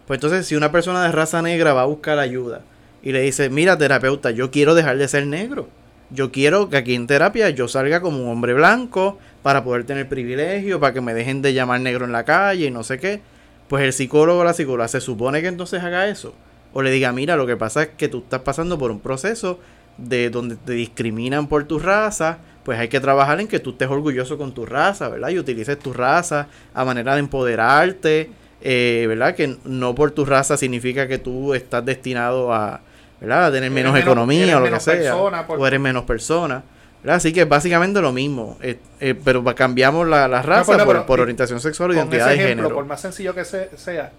Pues 0.06 0.18
entonces, 0.18 0.46
si 0.46 0.56
una 0.56 0.72
persona 0.72 1.02
de 1.04 1.12
raza 1.12 1.40
negra 1.40 1.72
va 1.72 1.82
a 1.82 1.86
buscar 1.86 2.18
ayuda 2.18 2.62
y 3.02 3.12
le 3.12 3.20
dice, 3.20 3.48
mira, 3.48 3.78
terapeuta, 3.78 4.32
yo 4.32 4.50
quiero 4.50 4.74
dejar 4.74 4.98
de 4.98 5.08
ser 5.08 5.26
negro. 5.26 5.68
Yo 6.10 6.32
quiero 6.32 6.68
que 6.68 6.76
aquí 6.76 6.94
en 6.94 7.06
terapia 7.06 7.50
yo 7.50 7.68
salga 7.68 8.00
como 8.00 8.22
un 8.22 8.28
hombre 8.28 8.54
blanco 8.54 9.18
para 9.42 9.62
poder 9.62 9.84
tener 9.84 10.08
privilegio, 10.08 10.80
para 10.80 10.92
que 10.92 11.00
me 11.00 11.14
dejen 11.14 11.40
de 11.40 11.54
llamar 11.54 11.80
negro 11.80 12.04
en 12.04 12.12
la 12.12 12.24
calle 12.24 12.66
y 12.66 12.70
no 12.70 12.82
sé 12.82 12.98
qué. 12.98 13.20
Pues 13.68 13.84
el 13.84 13.92
psicólogo 13.92 14.40
o 14.40 14.44
la 14.44 14.52
psicóloga 14.52 14.88
se 14.88 15.00
supone 15.00 15.40
que 15.40 15.48
entonces 15.48 15.82
haga 15.82 16.08
eso. 16.08 16.34
O 16.72 16.82
le 16.82 16.90
diga, 16.90 17.12
mira, 17.12 17.36
lo 17.36 17.46
que 17.46 17.56
pasa 17.56 17.84
es 17.84 17.88
que 17.96 18.08
tú 18.08 18.18
estás 18.18 18.40
pasando 18.40 18.78
por 18.78 18.90
un 18.90 19.00
proceso 19.00 19.60
de 19.96 20.30
donde 20.30 20.56
te 20.56 20.72
discriminan 20.72 21.46
por 21.46 21.64
tu 21.64 21.78
raza, 21.78 22.38
pues 22.64 22.78
hay 22.78 22.88
que 22.88 23.00
trabajar 23.00 23.40
en 23.40 23.48
que 23.48 23.60
tú 23.60 23.70
estés 23.70 23.88
orgulloso 23.88 24.36
con 24.38 24.52
tu 24.52 24.66
raza, 24.66 25.08
¿verdad? 25.08 25.30
Y 25.30 25.38
utilices 25.38 25.78
tu 25.78 25.92
raza 25.92 26.48
a 26.74 26.84
manera 26.84 27.14
de 27.14 27.20
empoderarte, 27.20 28.30
eh, 28.62 29.04
¿verdad? 29.08 29.34
Que 29.34 29.56
no 29.64 29.94
por 29.94 30.10
tu 30.10 30.24
raza 30.24 30.56
significa 30.56 31.06
que 31.06 31.18
tú 31.18 31.54
estás 31.54 31.84
destinado 31.84 32.52
a, 32.52 32.80
¿verdad? 33.20 33.46
A 33.46 33.48
tener 33.48 33.64
Eres 33.64 33.72
menos, 33.72 33.92
menos- 33.92 34.06
economía 34.06 34.56
o 34.56 34.60
lo 34.60 34.64
que 34.64 34.70
menos 34.70 34.82
sea. 34.82 35.46
por- 35.46 35.58
O 35.60 35.66
eres 35.66 35.80
menos 35.80 36.04
persona. 36.04 36.62
¿verdad? 37.02 37.16
Así 37.16 37.32
que 37.32 37.42
es 37.42 37.48
básicamente 37.48 38.00
lo 38.02 38.12
mismo, 38.12 38.58
eh, 38.60 38.78
eh, 39.00 39.14
pero 39.24 39.42
cambiamos 39.54 40.06
la, 40.06 40.28
la 40.28 40.42
raza 40.42 40.72
pero- 40.72 40.84
por, 40.84 40.94
pero- 40.96 41.06
por 41.06 41.20
orientación 41.20 41.58
sexual 41.60 41.90
o 41.90 41.94
identidad 41.94 42.28
ese 42.32 42.38
de 42.38 42.44
ejemplo, 42.44 42.64
género. 42.64 42.74
por 42.74 42.84
más 42.84 43.00
sencillo 43.00 43.34
que 43.34 43.44
se- 43.46 43.74
sea, 43.78 44.12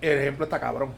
el 0.00 0.18
ejemplo 0.18 0.44
está 0.44 0.58
cabrón. 0.58 0.90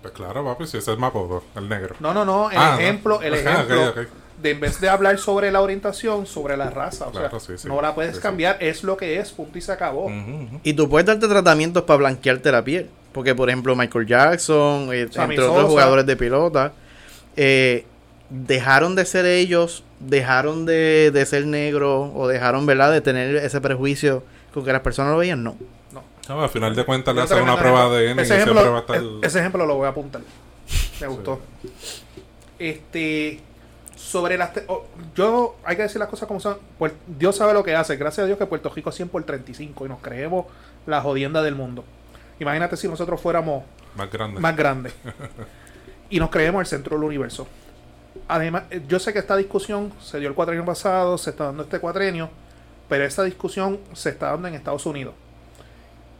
Pues 0.00 0.14
claro, 0.14 0.44
papi, 0.44 0.64
si 0.64 0.78
ese 0.78 0.78
es 0.78 0.88
el 0.88 0.98
mapodo, 0.98 1.44
el 1.56 1.68
negro. 1.68 1.94
No, 2.00 2.12
no, 2.14 2.24
no. 2.24 2.50
El 2.50 2.56
Ah, 2.58 2.72
no. 2.74 2.80
ejemplo, 2.80 3.20
el 3.22 3.34
Ajá, 3.46 3.52
ejemplo, 3.52 3.88
ok, 3.90 3.96
ok. 3.98 4.06
de 4.42 4.50
en 4.50 4.60
vez 4.60 4.80
de 4.80 4.88
hablar 4.88 5.18
sobre 5.18 5.52
la 5.52 5.60
orientación, 5.60 6.26
sobre 6.26 6.56
la 6.56 6.70
raza. 6.70 7.06
O 7.08 7.12
Claro, 7.12 7.38
sea, 7.38 7.56
sí, 7.56 7.62
sí. 7.62 7.68
no 7.68 7.80
la 7.82 7.94
puedes 7.94 8.12
Sí, 8.12 8.16
sí. 8.16 8.22
cambiar, 8.22 8.56
es 8.58 8.82
lo 8.82 8.96
que 8.96 9.18
es, 9.20 9.30
punto 9.30 9.58
y 9.58 9.60
se 9.60 9.70
acabó. 9.72 10.10
Y 10.64 10.72
tú 10.72 10.88
puedes 10.88 11.06
darte 11.06 11.28
tratamientos 11.28 11.82
para 11.84 11.98
blanquearte 11.98 12.50
la 12.50 12.64
piel. 12.64 12.88
Porque, 13.12 13.34
por 13.34 13.48
ejemplo, 13.50 13.76
Michael 13.76 14.06
Jackson, 14.06 14.88
eh, 14.92 15.06
Sammy 15.10 15.34
entre 15.34 15.46
otros 15.46 15.68
jugadores 15.68 16.06
de 16.06 16.16
pelota, 16.16 16.72
eh, 17.36 17.84
dejaron 18.30 18.94
de 18.94 19.04
ser 19.04 19.26
ellos, 19.26 19.84
dejaron 20.00 20.64
de, 20.66 21.10
de 21.12 21.26
ser 21.26 21.46
negros 21.46 22.10
o 22.14 22.26
dejaron, 22.28 22.66
¿verdad?, 22.66 22.90
de 22.92 23.00
tener 23.00 23.36
ese 23.36 23.60
prejuicio 23.60 24.22
con 24.54 24.64
que 24.64 24.72
las 24.72 24.82
personas 24.82 25.12
lo 25.12 25.18
veían. 25.18 25.42
No. 25.42 25.56
No. 25.92 26.02
No, 26.28 26.42
al 26.42 26.48
final 26.50 26.74
de 26.74 26.84
cuentas 26.84 27.14
le 27.14 27.22
hacen 27.22 27.42
una 27.42 27.58
prueba 27.58 27.88
de. 27.90 28.10
ADN 28.10 28.18
y 28.18 28.22
ese 28.22 28.34
siempre 28.36 28.52
ejemplo, 28.52 28.72
va 28.72 28.78
a 28.78 28.80
estar... 28.80 29.02
ese 29.22 29.38
ejemplo 29.40 29.66
lo 29.66 29.74
voy 29.76 29.86
a 29.86 29.90
apuntar. 29.90 30.22
Me 31.00 31.06
gustó. 31.08 31.40
Este. 32.58 33.40
Sobre 33.96 34.36
las. 34.36 34.52
te- 34.52 34.64
oh, 34.68 34.84
yo, 35.16 35.56
hay 35.64 35.76
que 35.76 35.82
decir 35.82 35.98
las 35.98 36.08
cosas 36.08 36.26
como 36.28 36.40
son. 36.40 36.58
Puer- 36.78 36.92
Dios 37.06 37.36
sabe 37.36 37.54
lo 37.54 37.62
que 37.64 37.74
hace. 37.74 37.96
Gracias 37.96 38.24
a 38.24 38.26
Dios 38.26 38.38
que 38.38 38.46
Puerto 38.46 38.70
Rico 38.74 38.90
es 38.90 38.96
100 38.96 39.08
por 39.08 39.22
35 39.24 39.86
y 39.86 39.88
nos 39.88 40.00
creemos 40.00 40.46
la 40.86 41.00
jodienda 41.00 41.42
del 41.42 41.54
mundo. 41.54 41.84
Imagínate 42.40 42.76
si 42.76 42.88
nosotros 42.88 43.20
fuéramos 43.20 43.64
Más 43.96 44.10
grande. 44.10 44.40
más 44.40 44.56
grandes 44.56 44.92
y 46.12 46.20
nos 46.20 46.28
creemos 46.28 46.60
el 46.60 46.66
centro 46.66 46.94
del 46.94 47.04
universo. 47.04 47.48
Además, 48.28 48.64
eh, 48.70 48.82
yo 48.86 48.98
sé 48.98 49.14
que 49.14 49.18
esta 49.18 49.34
discusión 49.34 49.90
se 50.00 50.20
dio 50.20 50.28
el 50.28 50.34
cuatrenio 50.34 50.62
pasado, 50.62 51.16
se 51.16 51.30
está 51.30 51.44
dando 51.46 51.62
este 51.62 51.78
cuatrenio, 51.80 52.28
pero 52.86 53.04
esta 53.04 53.24
discusión 53.24 53.80
se 53.94 54.10
está 54.10 54.30
dando 54.30 54.46
en 54.46 54.54
Estados 54.54 54.84
Unidos. 54.84 55.14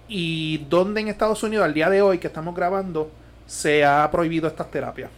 ¿Y 0.09 0.65
dónde 0.71 1.03
en 1.03 1.09
Estados 1.09 1.43
Unidos, 1.43 1.67
al 1.67 1.75
día 1.75 1.91
de 1.91 2.01
hoy 2.01 2.17
que 2.17 2.27
estamos 2.27 2.57
grabando, 2.57 3.11
se 3.47 3.85
ha 3.85 4.11
prohibido 4.11 4.49
estas 4.49 4.71
terapias? 4.71 5.11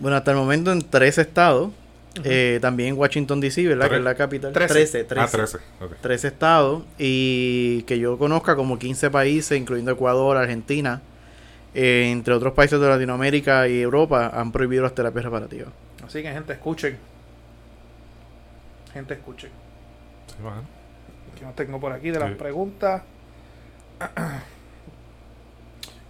Bueno, 0.00 0.16
hasta 0.16 0.32
el 0.32 0.36
momento 0.36 0.72
en 0.72 0.82
tres 0.82 1.16
estados, 1.18 1.70
eh, 2.24 2.58
también 2.60 2.88
en 2.88 2.98
Washington 2.98 3.40
DC, 3.40 3.68
¿verdad?, 3.68 3.86
Tres. 3.86 3.90
que 3.90 3.98
es 3.98 4.04
la 4.04 4.14
capital. 4.16 4.52
Trece. 4.52 4.74
13, 4.74 5.04
13. 5.04 5.22
Ah, 5.22 5.28
13. 5.30 5.58
ok. 5.80 5.92
tres 6.00 6.24
estados 6.24 6.82
y 6.98 7.82
que 7.82 8.00
yo 8.00 8.18
conozca 8.18 8.56
como 8.56 8.80
15 8.80 9.10
países, 9.12 9.56
incluyendo 9.56 9.92
Ecuador, 9.92 10.36
Argentina, 10.36 11.02
eh, 11.76 12.08
entre 12.10 12.32
otros 12.34 12.54
países 12.54 12.80
de 12.80 12.88
Latinoamérica 12.88 13.68
y 13.68 13.80
Europa, 13.82 14.30
han 14.34 14.50
prohibido 14.50 14.82
las 14.82 14.94
terapias 14.94 15.24
reparativas. 15.26 15.68
Así 16.04 16.22
que, 16.22 16.32
gente, 16.32 16.52
escuchen. 16.54 16.96
Gente, 18.92 19.14
escuchen. 19.14 19.50
Sí, 20.26 20.36
bueno. 20.42 20.62
que 21.38 21.44
no 21.44 21.52
tengo 21.52 21.78
por 21.78 21.92
aquí 21.92 22.10
de 22.10 22.18
las 22.18 22.30
Sí. 22.30 22.34
preguntas. 22.36 23.02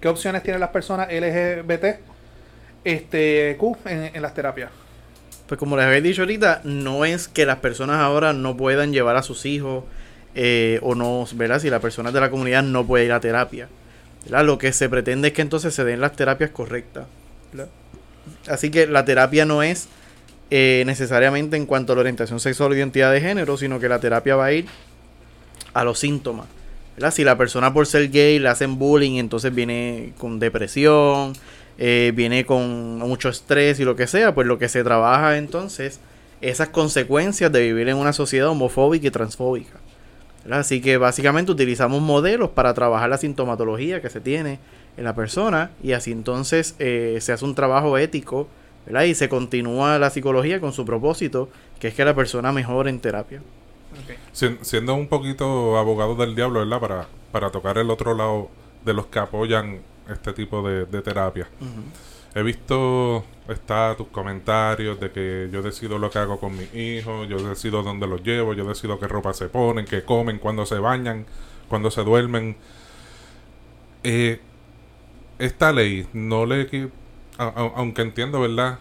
¿Qué 0.00 0.08
opciones 0.08 0.42
tienen 0.42 0.60
las 0.60 0.70
personas 0.70 1.08
LGBT 1.12 1.84
este, 2.84 3.56
Q 3.58 3.76
en, 3.86 4.10
en 4.14 4.22
las 4.22 4.34
terapias? 4.34 4.70
Pues 5.48 5.58
como 5.58 5.76
les 5.76 5.86
había 5.86 6.00
dicho 6.00 6.22
ahorita, 6.22 6.60
no 6.64 7.04
es 7.04 7.28
que 7.28 7.46
las 7.46 7.56
personas 7.58 7.96
ahora 8.00 8.32
no 8.32 8.56
puedan 8.56 8.92
llevar 8.92 9.16
a 9.16 9.22
sus 9.22 9.46
hijos 9.46 9.84
eh, 10.34 10.78
o 10.82 10.94
no, 10.94 11.24
¿verdad? 11.34 11.58
Si 11.60 11.70
la 11.70 11.80
persona 11.80 12.12
de 12.12 12.20
la 12.20 12.30
comunidad 12.30 12.62
no 12.62 12.86
puede 12.86 13.04
ir 13.06 13.12
a 13.12 13.20
terapia. 13.20 13.68
¿Verdad? 14.26 14.44
Lo 14.44 14.58
que 14.58 14.72
se 14.72 14.88
pretende 14.88 15.28
es 15.28 15.34
que 15.34 15.42
entonces 15.42 15.74
se 15.74 15.84
den 15.84 16.00
las 16.00 16.14
terapias 16.14 16.50
correctas. 16.50 17.06
Así 18.48 18.70
que 18.70 18.86
la 18.86 19.04
terapia 19.04 19.44
no 19.44 19.62
es 19.62 19.88
eh, 20.50 20.84
necesariamente 20.86 21.56
en 21.56 21.66
cuanto 21.66 21.92
a 21.92 21.96
la 21.96 22.00
orientación 22.00 22.38
sexual 22.38 22.72
o 22.72 22.76
identidad 22.76 23.12
de 23.12 23.20
género, 23.20 23.56
sino 23.56 23.80
que 23.80 23.88
la 23.88 23.98
terapia 23.98 24.36
va 24.36 24.46
a 24.46 24.52
ir 24.52 24.66
a 25.72 25.84
los 25.84 25.98
síntomas. 25.98 26.46
¿verdad? 26.96 27.12
Si 27.12 27.24
la 27.24 27.36
persona 27.38 27.72
por 27.72 27.86
ser 27.86 28.10
gay 28.10 28.38
le 28.38 28.48
hacen 28.48 28.78
bullying, 28.78 29.18
entonces 29.18 29.54
viene 29.54 30.12
con 30.18 30.38
depresión, 30.38 31.32
eh, 31.78 32.12
viene 32.14 32.44
con 32.44 32.98
mucho 32.98 33.28
estrés 33.28 33.80
y 33.80 33.84
lo 33.84 33.96
que 33.96 34.06
sea, 34.06 34.34
pues 34.34 34.46
lo 34.46 34.58
que 34.58 34.68
se 34.68 34.82
trabaja 34.82 35.36
entonces 35.36 36.00
esas 36.40 36.68
consecuencias 36.68 37.50
de 37.50 37.60
vivir 37.62 37.88
en 37.88 37.96
una 37.96 38.12
sociedad 38.12 38.48
homofóbica 38.48 39.06
y 39.06 39.10
transfóbica. 39.10 39.78
¿Verdad? 40.46 40.60
Así 40.60 40.80
que 40.80 40.96
básicamente 40.96 41.50
utilizamos 41.50 42.00
modelos 42.00 42.50
para 42.50 42.72
trabajar 42.72 43.10
la 43.10 43.18
sintomatología 43.18 44.00
que 44.00 44.08
se 44.08 44.20
tiene 44.20 44.60
en 44.96 45.04
la 45.04 45.14
persona 45.14 45.72
y 45.82 45.92
así 45.92 46.12
entonces 46.12 46.76
eh, 46.78 47.18
se 47.20 47.32
hace 47.32 47.44
un 47.44 47.54
trabajo 47.54 47.98
ético 47.98 48.48
¿verdad? 48.86 49.02
Y 49.02 49.14
se 49.14 49.28
continúa 49.28 49.98
la 49.98 50.10
psicología 50.10 50.60
con 50.60 50.72
su 50.72 50.84
propósito, 50.84 51.48
que 51.80 51.88
es 51.88 51.94
que 51.94 52.04
la 52.04 52.14
persona 52.14 52.52
mejore 52.52 52.90
en 52.90 53.00
terapia. 53.00 53.42
Siendo 54.32 54.94
un 54.94 55.08
poquito 55.08 55.76
abogado 55.76 56.14
del 56.14 56.34
diablo, 56.34 56.60
¿verdad? 56.60 56.80
Para, 56.80 57.08
para 57.32 57.50
tocar 57.50 57.78
el 57.78 57.90
otro 57.90 58.14
lado 58.14 58.48
de 58.84 58.94
los 58.94 59.06
que 59.06 59.18
apoyan 59.18 59.80
este 60.08 60.32
tipo 60.32 60.66
de, 60.66 60.86
de 60.86 61.02
terapia. 61.02 61.48
He 62.36 62.42
visto 62.42 63.24
está 63.48 63.94
tus 63.96 64.08
comentarios 64.08 65.00
de 65.00 65.10
que 65.10 65.48
yo 65.52 65.62
decido 65.62 65.98
lo 65.98 66.10
que 66.10 66.18
hago 66.18 66.38
con 66.38 66.56
mis 66.56 66.72
hijos, 66.74 67.26
yo 67.28 67.38
decido 67.38 67.82
dónde 67.82 68.06
los 68.06 68.22
llevo, 68.22 68.52
yo 68.54 68.64
decido 68.68 69.00
qué 69.00 69.08
ropa 69.08 69.32
se 69.32 69.48
ponen, 69.48 69.86
qué 69.86 70.04
comen, 70.04 70.38
cuándo 70.38 70.66
se 70.66 70.78
bañan, 70.78 71.24
cuándo 71.68 71.90
se 71.90 72.04
duermen. 72.04 72.56
Eh, 74.04 74.40
esta 75.38 75.72
ley 75.72 76.06
no 76.12 76.46
le... 76.46 76.68
a- 77.38 77.44
a- 77.44 77.72
aunque 77.76 78.02
entiendo, 78.02 78.40
¿verdad? 78.40 78.78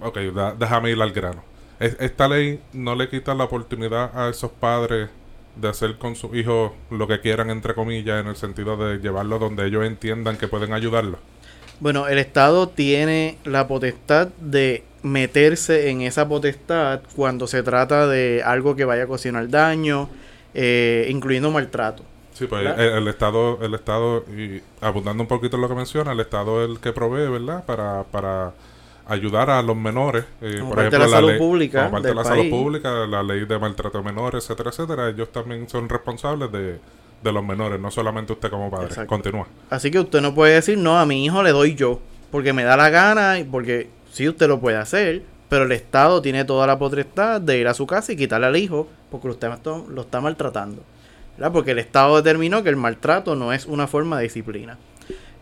Ok, 0.00 0.18
déjame 0.58 0.90
ir 0.92 1.00
al 1.02 1.12
grano. 1.12 1.42
Es- 1.80 1.96
Esta 2.00 2.28
ley 2.28 2.60
no 2.72 2.94
le 2.94 3.08
quita 3.08 3.34
la 3.34 3.44
oportunidad 3.44 4.16
a 4.18 4.28
esos 4.30 4.50
padres 4.52 5.10
de 5.56 5.68
hacer 5.68 5.98
con 5.98 6.16
sus 6.16 6.34
hijos 6.36 6.72
lo 6.90 7.08
que 7.08 7.20
quieran, 7.20 7.50
entre 7.50 7.74
comillas, 7.74 8.20
en 8.20 8.28
el 8.28 8.36
sentido 8.36 8.76
de 8.76 8.98
llevarlo 8.98 9.38
donde 9.38 9.66
ellos 9.66 9.84
entiendan 9.84 10.36
que 10.38 10.48
pueden 10.48 10.72
ayudarlo. 10.72 11.18
Bueno, 11.80 12.08
el 12.08 12.18
Estado 12.18 12.68
tiene 12.68 13.38
la 13.44 13.68
potestad 13.68 14.28
de 14.40 14.82
meterse 15.02 15.90
en 15.90 16.00
esa 16.00 16.26
potestad 16.26 17.00
cuando 17.14 17.46
se 17.46 17.62
trata 17.62 18.06
de 18.06 18.42
algo 18.44 18.74
que 18.76 18.84
vaya 18.84 19.02
a 19.02 19.06
ocasionar 19.06 19.48
daño, 19.48 20.08
eh, 20.54 21.06
incluyendo 21.10 21.50
maltrato. 21.50 22.02
Sí, 22.32 22.46
pues 22.46 22.66
el, 22.66 22.80
el 22.80 23.08
Estado, 23.08 23.58
el 23.62 23.74
Estado, 23.74 24.24
y 24.36 24.60
abundando 24.80 25.22
un 25.22 25.28
poquito 25.28 25.56
en 25.56 25.62
lo 25.62 25.68
que 25.68 25.74
menciona, 25.74 26.12
el 26.12 26.20
Estado 26.20 26.64
es 26.64 26.70
el 26.70 26.80
que 26.80 26.92
provee, 26.92 27.30
¿verdad? 27.30 27.64
Para, 27.64 28.04
para 28.04 28.52
ayudar 29.06 29.48
a 29.50 29.62
los 29.62 29.76
menores. 29.76 30.24
eh, 30.42 30.56
Como 30.58 30.70
por 30.70 30.76
parte 30.76 30.96
de 30.96 30.96
ejemplo, 30.96 30.98
la 31.10 31.16
salud 31.16 31.28
ley- 31.30 31.38
pública 31.38 31.78
como 31.80 31.92
parte 31.92 32.08
de 32.08 32.14
la 32.14 32.22
país. 32.22 32.36
salud 32.36 32.50
pública, 32.50 32.90
la 33.06 33.22
ley 33.22 33.44
de 33.46 33.58
maltrato 33.58 33.98
de 33.98 34.04
menores, 34.04 34.44
etcétera, 34.44 34.70
etcétera. 34.70 35.08
Ellos 35.10 35.30
también 35.30 35.68
son 35.68 35.88
responsables 35.88 36.50
de, 36.52 36.78
de 37.22 37.32
los 37.32 37.44
menores, 37.44 37.80
no 37.80 37.90
solamente 37.90 38.32
usted 38.32 38.50
como 38.50 38.70
padre. 38.70 38.86
Exacto. 38.86 39.08
Continúa. 39.08 39.46
Así 39.70 39.90
que 39.90 39.98
usted 39.98 40.20
no 40.20 40.34
puede 40.34 40.54
decir, 40.54 40.78
no, 40.78 40.98
a 40.98 41.06
mi 41.06 41.24
hijo 41.24 41.42
le 41.42 41.50
doy 41.50 41.74
yo, 41.74 42.00
porque 42.30 42.52
me 42.52 42.64
da 42.64 42.76
la 42.76 42.90
gana, 42.90 43.38
y 43.38 43.44
porque 43.44 43.88
sí 44.12 44.28
usted 44.28 44.48
lo 44.48 44.60
puede 44.60 44.76
hacer, 44.76 45.22
pero 45.48 45.64
el 45.64 45.72
Estado 45.72 46.22
tiene 46.22 46.44
toda 46.44 46.66
la 46.66 46.78
potestad 46.78 47.40
de 47.40 47.58
ir 47.58 47.68
a 47.68 47.74
su 47.74 47.86
casa 47.86 48.12
y 48.12 48.16
quitarle 48.16 48.46
al 48.46 48.56
hijo 48.56 48.88
porque 49.10 49.28
usted 49.28 49.48
lo 49.64 49.86
lo 49.88 50.00
está 50.02 50.20
maltratando. 50.20 50.82
¿verdad? 51.36 51.52
Porque 51.52 51.72
el 51.72 51.78
Estado 51.78 52.16
determinó 52.16 52.62
que 52.62 52.70
el 52.70 52.76
maltrato 52.76 53.36
no 53.36 53.52
es 53.52 53.66
una 53.66 53.86
forma 53.86 54.16
de 54.18 54.24
disciplina. 54.24 54.78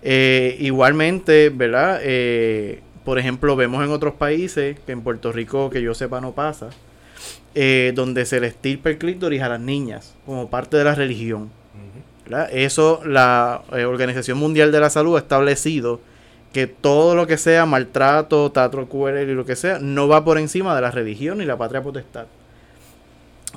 Eh, 0.02 0.56
igualmente, 0.60 1.50
¿verdad? 1.50 2.00
Eh, 2.02 2.80
por 3.04 3.18
ejemplo, 3.18 3.56
vemos 3.56 3.84
en 3.84 3.90
otros 3.90 4.14
países, 4.14 4.78
que 4.80 4.92
en 4.92 5.02
Puerto 5.02 5.32
Rico, 5.32 5.70
que 5.70 5.82
yo 5.82 5.94
sepa, 5.94 6.20
no 6.20 6.32
pasa, 6.32 6.70
eh, 7.54 7.92
donde 7.94 8.26
se 8.26 8.40
le 8.40 8.48
estirpa 8.48 8.90
el 8.90 8.98
clítoris 8.98 9.40
a 9.42 9.48
las 9.48 9.60
niñas 9.60 10.14
como 10.26 10.50
parte 10.50 10.76
de 10.76 10.84
la 10.84 10.94
religión. 10.94 11.50
¿Verdad? 12.24 12.48
Eso 12.52 13.00
la 13.04 13.62
eh, 13.72 13.84
Organización 13.84 14.38
Mundial 14.38 14.72
de 14.72 14.80
la 14.80 14.90
Salud 14.90 15.16
ha 15.16 15.20
establecido 15.20 16.00
que 16.52 16.66
todo 16.66 17.14
lo 17.14 17.26
que 17.26 17.36
sea 17.36 17.66
maltrato, 17.66 18.52
cruel 18.88 19.28
y 19.28 19.34
lo 19.34 19.44
que 19.44 19.56
sea, 19.56 19.78
no 19.80 20.06
va 20.06 20.24
por 20.24 20.38
encima 20.38 20.74
de 20.74 20.82
la 20.82 20.90
religión 20.90 21.42
y 21.42 21.44
la 21.44 21.58
patria 21.58 21.82
potestad. 21.82 22.26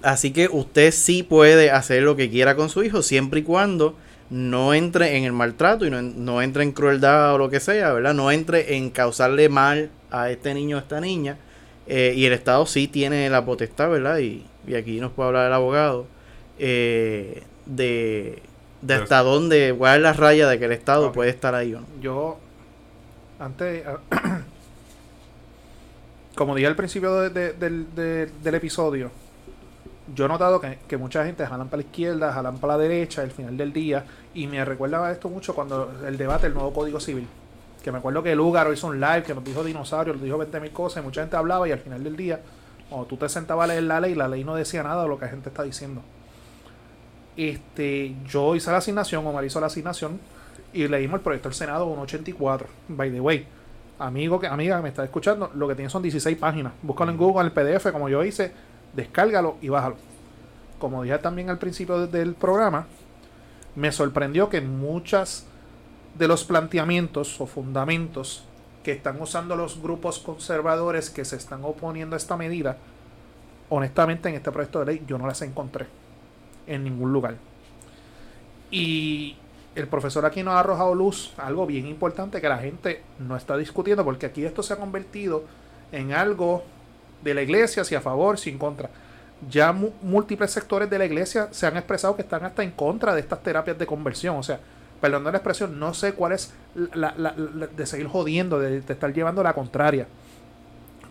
Así 0.01 0.31
que 0.31 0.47
usted 0.51 0.91
sí 0.91 1.23
puede 1.23 1.71
hacer 1.71 2.03
lo 2.03 2.15
que 2.15 2.29
quiera 2.29 2.55
con 2.55 2.69
su 2.69 2.83
hijo 2.83 3.01
siempre 3.01 3.41
y 3.41 3.43
cuando 3.43 3.95
no 4.29 4.73
entre 4.73 5.15
en 5.15 5.23
el 5.23 5.31
maltrato 5.31 5.85
y 5.85 5.91
no, 5.91 6.01
no 6.01 6.41
entre 6.41 6.63
en 6.63 6.71
crueldad 6.71 7.35
o 7.35 7.37
lo 7.37 7.49
que 7.49 7.59
sea, 7.59 7.93
¿verdad? 7.93 8.13
No 8.13 8.31
entre 8.31 8.75
en 8.75 8.89
causarle 8.89 9.47
mal 9.47 9.89
a 10.11 10.29
este 10.29 10.53
niño 10.53 10.77
o 10.77 10.79
a 10.79 10.81
esta 10.81 10.99
niña. 10.99 11.37
Eh, 11.87 12.13
y 12.15 12.25
el 12.25 12.33
Estado 12.33 12.65
sí 12.65 12.87
tiene 12.87 13.29
la 13.29 13.45
potestad, 13.45 13.89
¿verdad? 13.89 14.17
Y, 14.19 14.43
y 14.67 14.75
aquí 14.75 14.99
nos 14.99 15.13
puede 15.13 15.27
hablar 15.27 15.47
el 15.47 15.53
abogado 15.53 16.07
eh, 16.59 17.43
de, 17.65 18.41
de 18.81 18.93
Pero- 18.93 19.03
hasta 19.03 19.23
dónde, 19.23 19.75
cuál 19.77 19.97
es 19.97 20.01
la 20.03 20.13
raya 20.13 20.47
de 20.47 20.59
que 20.59 20.65
el 20.65 20.71
Estado 20.71 21.11
puede 21.11 21.29
estar 21.29 21.55
ahí 21.55 21.73
o 21.73 21.81
no. 21.81 21.87
Yo, 22.01 22.37
antes, 23.39 23.83
ah, 23.87 23.97
como 26.35 26.55
dije 26.55 26.67
al 26.67 26.75
principio 26.75 27.13
de- 27.15 27.29
de- 27.29 27.53
del, 27.53 27.95
de- 27.95 28.25
del 28.43 28.55
episodio, 28.55 29.09
yo 30.15 30.25
he 30.25 30.27
notado 30.27 30.61
que, 30.61 30.77
que 30.87 30.95
mucha 30.97 31.25
gente 31.25 31.45
jalan 31.45 31.67
para 31.67 31.81
la 31.81 31.87
izquierda, 31.87 32.31
jalan 32.31 32.57
para 32.59 32.73
la 32.77 32.83
derecha 32.83 33.21
al 33.23 33.31
final 33.31 33.57
del 33.57 33.73
día, 33.73 34.05
y 34.33 34.47
me 34.47 34.63
recuerda 34.63 35.11
esto 35.11 35.29
mucho 35.29 35.53
cuando 35.55 35.91
el 36.05 36.17
debate 36.17 36.43
del 36.43 36.53
nuevo 36.53 36.71
Código 36.73 36.99
Civil. 36.99 37.27
Que 37.83 37.91
me 37.91 37.97
acuerdo 37.99 38.21
que 38.21 38.35
Lugaro 38.35 38.71
hizo 38.73 38.87
un 38.87 38.99
live 38.99 39.23
que 39.23 39.33
nos 39.33 39.43
dijo 39.43 39.63
dinosaurio, 39.63 40.13
nos 40.13 40.21
dijo 40.23 40.37
20.000 40.37 40.71
cosas, 40.71 41.01
y 41.03 41.05
mucha 41.05 41.21
gente 41.21 41.35
hablaba, 41.35 41.67
y 41.67 41.71
al 41.71 41.79
final 41.79 42.03
del 42.03 42.15
día, 42.15 42.39
cuando 42.89 43.07
tú 43.07 43.17
te 43.17 43.27
sentabas 43.29 43.65
a 43.65 43.67
leer 43.73 43.83
la 43.83 43.99
ley, 43.99 44.13
la 44.15 44.27
ley 44.27 44.43
no 44.43 44.55
decía 44.55 44.83
nada 44.83 45.03
de 45.03 45.09
lo 45.09 45.17
que 45.17 45.25
la 45.25 45.31
gente 45.31 45.49
está 45.49 45.63
diciendo. 45.63 46.01
Este, 47.37 48.15
yo 48.27 48.55
hice 48.55 48.71
la 48.71 48.77
asignación, 48.77 49.25
Omar 49.25 49.45
hizo 49.45 49.59
la 49.61 49.67
asignación, 49.67 50.19
y 50.73 50.87
leímos 50.87 51.19
el 51.19 51.23
proyecto 51.23 51.49
del 51.49 51.55
Senado 51.55 51.85
184. 51.85 52.67
By 52.89 53.11
the 53.11 53.21
way, 53.21 53.45
amigo 53.99 54.39
que 54.39 54.47
amiga 54.47 54.77
que 54.77 54.83
me 54.83 54.89
está 54.89 55.03
escuchando, 55.03 55.51
lo 55.53 55.67
que 55.67 55.75
tiene 55.75 55.89
son 55.89 56.01
16 56.01 56.37
páginas. 56.37 56.73
Búscalo 56.81 57.11
en 57.11 57.17
Google, 57.17 57.41
en 57.41 57.45
el 57.47 57.51
PDF, 57.53 57.91
como 57.91 58.09
yo 58.09 58.23
hice, 58.23 58.51
descárgalo 58.93 59.57
y 59.61 59.69
bájalo. 59.69 59.95
Como 60.79 61.03
dije 61.03 61.17
también 61.19 61.49
al 61.49 61.57
principio 61.57 62.05
de- 62.05 62.19
del 62.19 62.33
programa, 62.33 62.87
me 63.75 63.91
sorprendió 63.91 64.49
que 64.49 64.61
muchas 64.61 65.45
de 66.17 66.27
los 66.27 66.43
planteamientos 66.43 67.39
o 67.39 67.45
fundamentos 67.45 68.43
que 68.83 68.91
están 68.93 69.21
usando 69.21 69.55
los 69.55 69.81
grupos 69.81 70.19
conservadores 70.19 71.09
que 71.11 71.25
se 71.25 71.35
están 71.35 71.63
oponiendo 71.63 72.15
a 72.15 72.17
esta 72.17 72.37
medida, 72.37 72.77
honestamente 73.69 74.29
en 74.29 74.35
este 74.35 74.51
proyecto 74.51 74.79
de 74.79 74.85
ley 74.85 75.03
yo 75.07 75.17
no 75.17 75.27
las 75.27 75.41
encontré 75.41 75.85
en 76.67 76.83
ningún 76.83 77.11
lugar. 77.13 77.35
Y 78.71 79.35
el 79.75 79.87
profesor 79.87 80.25
aquí 80.25 80.43
nos 80.43 80.53
ha 80.55 80.59
arrojado 80.59 80.93
luz 80.95 81.33
algo 81.37 81.65
bien 81.65 81.87
importante 81.87 82.41
que 82.41 82.49
la 82.49 82.57
gente 82.57 83.01
no 83.19 83.35
está 83.35 83.55
discutiendo, 83.57 84.03
porque 84.03 84.25
aquí 84.25 84.43
esto 84.45 84.63
se 84.63 84.73
ha 84.73 84.77
convertido 84.77 85.43
en 85.91 86.13
algo 86.13 86.63
de 87.23 87.33
la 87.33 87.41
iglesia, 87.41 87.83
si 87.83 87.95
a 87.95 88.01
favor, 88.01 88.37
si 88.37 88.49
en 88.49 88.57
contra. 88.57 88.89
Ya 89.49 89.71
múltiples 89.71 90.51
sectores 90.51 90.89
de 90.89 90.97
la 90.97 91.05
iglesia 91.05 91.47
se 91.51 91.67
han 91.67 91.77
expresado 91.77 92.15
que 92.15 92.23
están 92.23 92.43
hasta 92.43 92.63
en 92.63 92.71
contra 92.71 93.13
de 93.13 93.21
estas 93.21 93.41
terapias 93.43 93.77
de 93.77 93.85
conversión. 93.85 94.35
O 94.37 94.43
sea, 94.43 94.59
perdón 94.99 95.23
la 95.25 95.29
expresión, 95.31 95.79
no 95.79 95.93
sé 95.93 96.13
cuál 96.13 96.31
es 96.33 96.53
la, 96.95 97.13
la- 97.17 97.33
de 97.33 97.85
seguir 97.85 98.07
jodiendo, 98.07 98.59
de, 98.59 98.81
de 98.81 98.93
estar 98.93 99.13
llevando 99.13 99.43
la 99.43 99.53
contraria. 99.53 100.07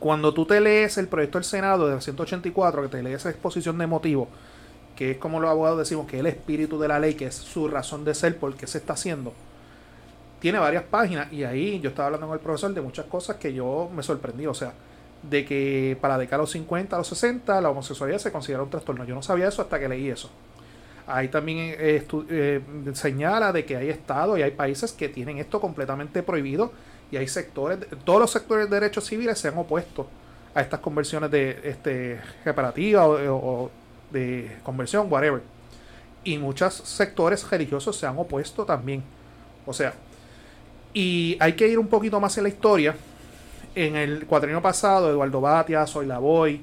Cuando 0.01 0.35
tú 0.35 0.45
te 0.45 0.61
lees 0.61 0.99
el 0.99 1.09
proyecto 1.09 1.39
del 1.39 1.45
Senado 1.45 1.89
del 1.89 2.03
184, 2.03 2.83
que 2.83 2.89
te 2.89 3.03
lees 3.03 3.21
esa 3.21 3.31
exposición 3.31 3.79
de 3.79 3.87
motivos, 3.87 4.29
que 4.97 5.13
es 5.13 5.19
como 5.19 5.39
los 5.39 5.51
abogados 5.51 5.79
decimos, 5.79 6.07
que 6.07 6.17
es 6.17 6.21
el 6.21 6.27
espíritu 6.27 6.79
de 6.79 6.89
la 6.89 6.99
ley, 6.99 7.15
que 7.15 7.27
es 7.27 7.35
su 7.35 7.69
razón 7.69 8.05
de 8.05 8.15
ser, 8.15 8.39
por 8.39 8.55
qué 8.57 8.67
se 8.67 8.79
está 8.79 8.95
haciendo, 8.95 9.33
tiene 10.41 10.59
varias 10.59 10.85
páginas 10.85 11.33
y 11.33 11.45
ahí 11.45 11.81
yo 11.81 11.91
estaba 11.91 12.07
hablando 12.07 12.27
con 12.29 12.35
el 12.35 12.41
profesor 12.41 12.73
de 12.73 12.81
muchas 12.81 13.07
cosas 13.07 13.37
que 13.37 13.53
yo 13.53 13.91
me 13.95 14.03
sorprendí, 14.03 14.47
o 14.47 14.55
sea, 14.55 14.73
de 15.23 15.45
que 15.45 15.97
para 16.01 16.15
la 16.15 16.19
década 16.21 16.39
de 16.39 16.43
los 16.43 16.51
50 16.53 16.95
a 16.95 16.99
los 16.99 17.09
60 17.09 17.61
la 17.61 17.71
homosexualidad 17.71 18.19
se 18.19 18.31
considera 18.31 18.63
un 18.63 18.71
trastorno. 18.71 19.05
Yo 19.05 19.15
no 19.15 19.23
sabía 19.23 19.49
eso 19.49 19.63
hasta 19.63 19.79
que 19.79 19.89
leí 19.89 20.09
eso. 20.09 20.31
Ahí 21.07 21.29
también 21.29 21.75
eh, 21.79 22.07
eh, 22.31 22.61
señala 22.93 23.53
de 23.53 23.65
que 23.65 23.77
hay 23.77 23.89
estados 23.89 24.39
y 24.39 24.43
hay 24.43 24.51
países 24.51 24.93
que 24.93 25.09
tienen 25.09 25.39
esto 25.39 25.61
completamente 25.61 26.23
prohibido 26.23 26.73
y 27.11 27.17
hay 27.17 27.29
sectores, 27.29 27.79
todos 28.05 28.21
los 28.21 28.31
sectores 28.31 28.69
de 28.69 28.81
derechos 28.81 29.05
civiles 29.05 29.39
se 29.39 29.49
han 29.49 29.57
opuesto 29.57 30.09
a 30.55 30.61
estas 30.61 30.81
conversiones 30.81 31.31
de 31.31 31.61
este 31.63 32.21
reparativa 32.45 33.07
o, 33.07 33.35
o 33.35 33.71
conversión, 34.63 35.07
whatever. 35.11 35.43
Y 36.25 36.39
muchos 36.39 36.75
sectores 36.75 37.49
religiosos 37.49 37.97
se 37.97 38.07
han 38.07 38.19
opuesto 38.19 38.65
también. 38.65 39.03
O 39.65 39.73
sea, 39.73 39.95
y 40.93 41.37
hay 41.41 41.53
que 41.53 41.69
ir 41.69 41.79
un 41.79 41.89
poquito 41.89 42.19
más 42.21 42.37
en 42.39 42.45
la 42.45 42.49
historia. 42.49 42.95
En 43.75 43.97
el 43.97 44.27
cuatrienio 44.27 44.63
pasado, 44.63 45.11
Eduardo 45.11 45.41
Batia, 45.41 45.87
Soy 45.87 46.07
Lavoy 46.07 46.61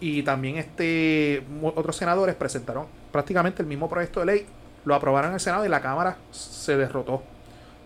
y 0.00 0.22
también 0.22 0.56
este 0.56 1.42
otros 1.62 1.96
senadores 1.96 2.34
presentaron 2.34 2.86
prácticamente 3.10 3.62
el 3.62 3.68
mismo 3.68 3.88
proyecto 3.88 4.20
de 4.20 4.26
ley. 4.26 4.46
Lo 4.84 4.94
aprobaron 4.94 5.30
en 5.30 5.34
el 5.34 5.40
Senado 5.40 5.64
y 5.64 5.70
la 5.70 5.80
Cámara 5.80 6.18
se 6.30 6.76
derrotó. 6.76 7.22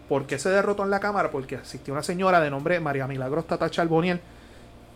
¿Por 0.08 0.26
qué 0.26 0.38
se 0.38 0.48
derrotó 0.50 0.82
en 0.82 0.90
la 0.90 0.98
Cámara? 0.98 1.30
Porque 1.30 1.54
existía 1.54 1.94
una 1.94 2.02
señora 2.02 2.40
de 2.40 2.50
nombre 2.50 2.80
María 2.80 3.06
Milagros 3.06 3.46
Tata 3.46 3.70
Charboniel 3.70 4.20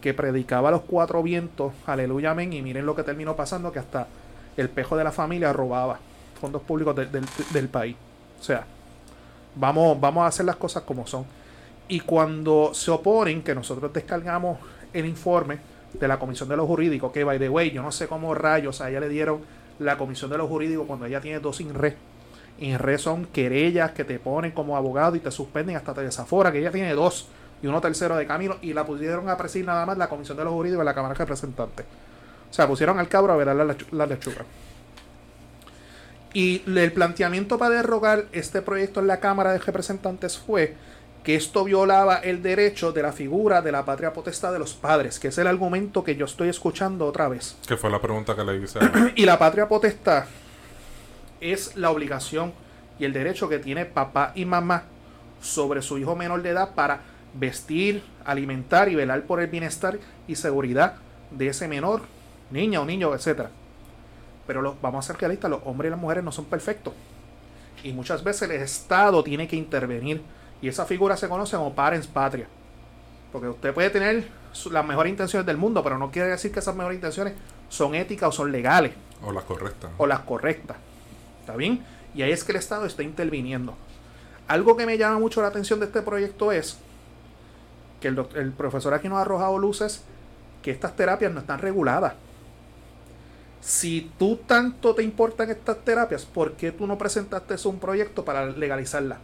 que 0.03 0.13
predicaba 0.13 0.71
los 0.71 0.83
cuatro 0.83 1.23
vientos, 1.23 1.73
aleluya, 1.87 2.33
amén, 2.33 2.53
y 2.53 2.61
miren 2.61 2.85
lo 2.85 2.95
que 2.95 3.05
terminó 3.05 3.35
pasando, 3.37 3.73
que 3.73 3.79
hasta 3.79 4.09
el 4.57 4.69
pejo 4.69 4.97
de 4.97 5.05
la 5.05 5.13
familia 5.13 5.53
robaba 5.53 5.99
fondos 6.39 6.61
públicos 6.63 6.95
del- 6.95 7.09
del- 7.11 7.69
país. 7.69 7.97
O 8.39 8.43
sea, 8.43 8.65
vamos, 9.55 9.99
vamos 10.01 10.25
a 10.25 10.27
hacer 10.27 10.45
las 10.45 10.57
cosas 10.57 10.83
como 10.83 11.07
son. 11.07 11.25
Y 11.89 12.01
cuando 12.01 12.75
se 12.75 12.91
oponen, 12.91 13.43
que 13.43 13.55
nosotros 13.55 13.93
descargamos 13.93 14.59
el 14.93 15.07
informe 15.07 15.59
de 15.93 16.09
la 16.09 16.19
Comisión 16.19 16.49
de 16.49 16.57
los 16.57 16.67
Jurídicos, 16.67 17.13
que 17.13 17.23
by 17.25 17.39
the 17.39 17.49
way, 17.49 17.71
yo 17.71 17.83
no 17.83 17.93
sé 17.93 18.09
cómo 18.09 18.35
rayos 18.35 18.81
a 18.81 18.91
ella 18.91 19.01
le 19.01 19.09
dieron 19.09 19.41
la 19.79 19.97
Comisión 19.97 20.31
de 20.31 20.39
los 20.39 20.49
Jurídicos 20.49 20.87
cuando 20.87 21.07
ella 21.07 21.21
tiene 21.21 21.39
dos 21.39 21.61
INRE. 21.61 21.97
INRE 22.59 22.99
son 22.99 23.27
querellas 23.27 23.93
que 23.93 24.05
te 24.05 24.19
ponen 24.19 24.51
como 24.53 24.77
abogado 24.77 25.17
y 25.17 25.21
te 25.21 25.31
suspenden 25.31 25.77
hasta 25.77 25.95
te 25.95 26.03
desaforan, 26.03 26.53
que 26.53 26.59
ella 26.59 26.71
tiene 26.73 26.93
dos. 26.95 27.29
Y 27.63 27.67
uno 27.67 27.81
tercero 27.81 28.17
de 28.17 28.27
camino 28.27 28.57
y 28.63 28.73
la 28.73 28.85
pusieron 28.85 29.29
a 29.29 29.37
presidir 29.37 29.67
nada 29.67 29.87
más 29.87 29.97
la 29.97 30.09
Comisión 30.09 30.37
de 30.37 30.45
los 30.45 30.53
Jurídicos 30.53 30.81
de 30.81 30.85
la 30.85 30.95
Cámara 30.95 31.15
de 31.15 31.19
Representantes. 31.19 31.87
O 32.51 32.53
sea, 32.55 32.67
pusieron 32.67 32.99
al 32.99 33.09
cabro 33.09 33.33
a 33.33 33.37
ver 33.37 33.47
la, 33.47 33.65
lechu- 33.65 33.91
la 33.93 34.07
lechuga. 34.07 34.45
Y 36.35 36.63
el 36.67 36.93
planteamiento 36.93 37.59
para 37.59 37.75
derrogar 37.77 38.25
este 38.33 38.63
proyecto 38.63 39.01
en 39.01 39.07
la 39.07 39.21
Cámara 39.21 39.53
de 39.53 39.59
Representantes 39.59 40.39
fue 40.39 40.75
que 41.25 41.37
esto 41.37 41.63
violaba 41.63 42.17
el 42.17 42.43
derecho 42.43 42.91
de 42.93 43.03
la 43.03 43.13
figura 43.13 43.63
de 43.63 43.71
la 43.71 43.85
patria 43.85 44.13
potestad 44.13 44.53
de 44.53 44.59
los 44.59 44.75
padres, 44.75 45.21
que 45.21 45.29
es 45.29 45.39
el 45.39 45.47
argumento 45.47 46.03
que 46.03 46.17
yo 46.17 46.25
estoy 46.25 46.49
escuchando 46.49 47.07
otra 47.07 47.29
vez. 47.29 47.57
Que 47.69 47.77
fue 47.77 47.91
la 47.91 48.01
pregunta 48.01 48.35
que 48.35 48.43
le 48.45 48.57
hice. 48.57 48.79
a- 48.81 49.13
Y 49.15 49.25
la 49.25 49.39
patria 49.39 49.69
potestad 49.69 50.25
es 51.41 51.77
la 51.77 51.91
obligación 51.91 52.53
y 52.99 53.05
el 53.05 53.13
derecho 53.13 53.49
que 53.49 53.59
tiene 53.59 53.85
papá 53.85 54.33
y 54.35 54.45
mamá 54.47 54.85
sobre 55.41 55.83
su 55.83 55.99
hijo 55.99 56.17
menor 56.17 56.43
de 56.43 56.51
edad 56.51 56.75
para 56.75 57.01
vestir, 57.35 58.03
alimentar 58.25 58.89
y 58.89 58.95
velar 58.95 59.23
por 59.23 59.41
el 59.41 59.47
bienestar 59.49 59.99
y 60.29 60.37
seguridad 60.37 60.97
de 61.31 61.49
ese 61.49 61.69
menor, 61.69 62.03
niña 62.51 62.81
o 62.81 62.85
niño, 62.85 63.15
etcétera. 63.15 63.51
Pero 64.47 64.61
lo- 64.63 64.77
vamos 64.83 65.05
a 65.05 65.13
ser 65.13 65.21
realistas, 65.21 65.51
los 65.51 65.61
hombres 65.65 65.89
y 65.89 65.91
las 65.93 66.01
mujeres 66.01 66.25
no 66.25 66.33
son 66.33 66.45
perfectos. 66.47 66.93
Y 67.85 67.93
muchas 67.93 68.23
veces 68.23 68.43
el 68.51 68.57
Estado 68.61 69.23
tiene 69.25 69.49
que 69.49 69.57
intervenir. 69.57 70.23
Y 70.61 70.69
esa 70.69 70.85
figura 70.85 71.17
se 71.17 71.29
conoce 71.29 71.57
como 71.57 71.75
parents 71.75 72.07
patria. 72.07 72.47
Porque 73.33 73.49
usted 73.49 73.73
puede 73.73 73.91
tener 73.91 74.29
las 74.71 74.85
mejores 74.87 75.11
intenciones 75.11 75.47
del 75.47 75.57
mundo, 75.57 75.83
pero 75.83 75.97
no 75.99 76.11
quiere 76.11 76.29
decir 76.29 76.53
que 76.53 76.59
esas 76.61 76.77
mejores 76.77 76.97
intenciones 76.97 77.35
son 77.69 77.95
éticas 77.95 78.29
o 78.29 78.33
son 78.33 78.53
legales 78.53 78.93
O 79.25 79.33
la 79.33 79.41
correcta. 79.41 79.89
o 79.97 80.07
las 80.07 80.21
correctas. 80.21 80.77
¿Está 81.41 81.57
bien? 81.57 81.83
Y 82.15 82.23
ahí 82.23 82.31
es 82.31 82.45
que 82.45 82.53
el 82.53 82.59
Estado 82.59 82.85
está 82.85 83.03
interviniendo. 83.03 83.75
Algo 84.47 84.77
que 84.77 84.85
me 84.87 84.99
llama 84.99 85.19
mucho 85.19 85.41
la 85.41 85.49
atención 85.49 85.81
de 85.81 85.87
este 85.87 86.03
proyecto 86.03 86.53
es 86.53 86.79
que 88.03 88.09
el, 88.09 88.53
profesor 88.53 88.93
aquí 88.93 89.09
nos 89.09 89.19
ha 89.19 89.23
arrojado 89.23 89.57
luces 89.59 90.03
que 90.61 90.73
estas 90.73 90.95
terapias 90.97 91.33
no 91.33 91.41
están 91.41 91.61
reguladas. 91.61 92.15
Si 93.61 94.11
tú 94.19 94.41
tanto 94.45 94.95
te 94.95 95.05
importan 95.05 95.51
estas 95.51 95.79
terapias, 95.85 96.25
¿por 96.25 96.55
qué 96.55 96.73
tú 96.73 96.87
no 96.87 96.99
presentaste 96.99 97.57
un 97.69 97.79
proyecto 97.79 98.25
para 98.25 98.47
legalizarlas? 98.47 99.19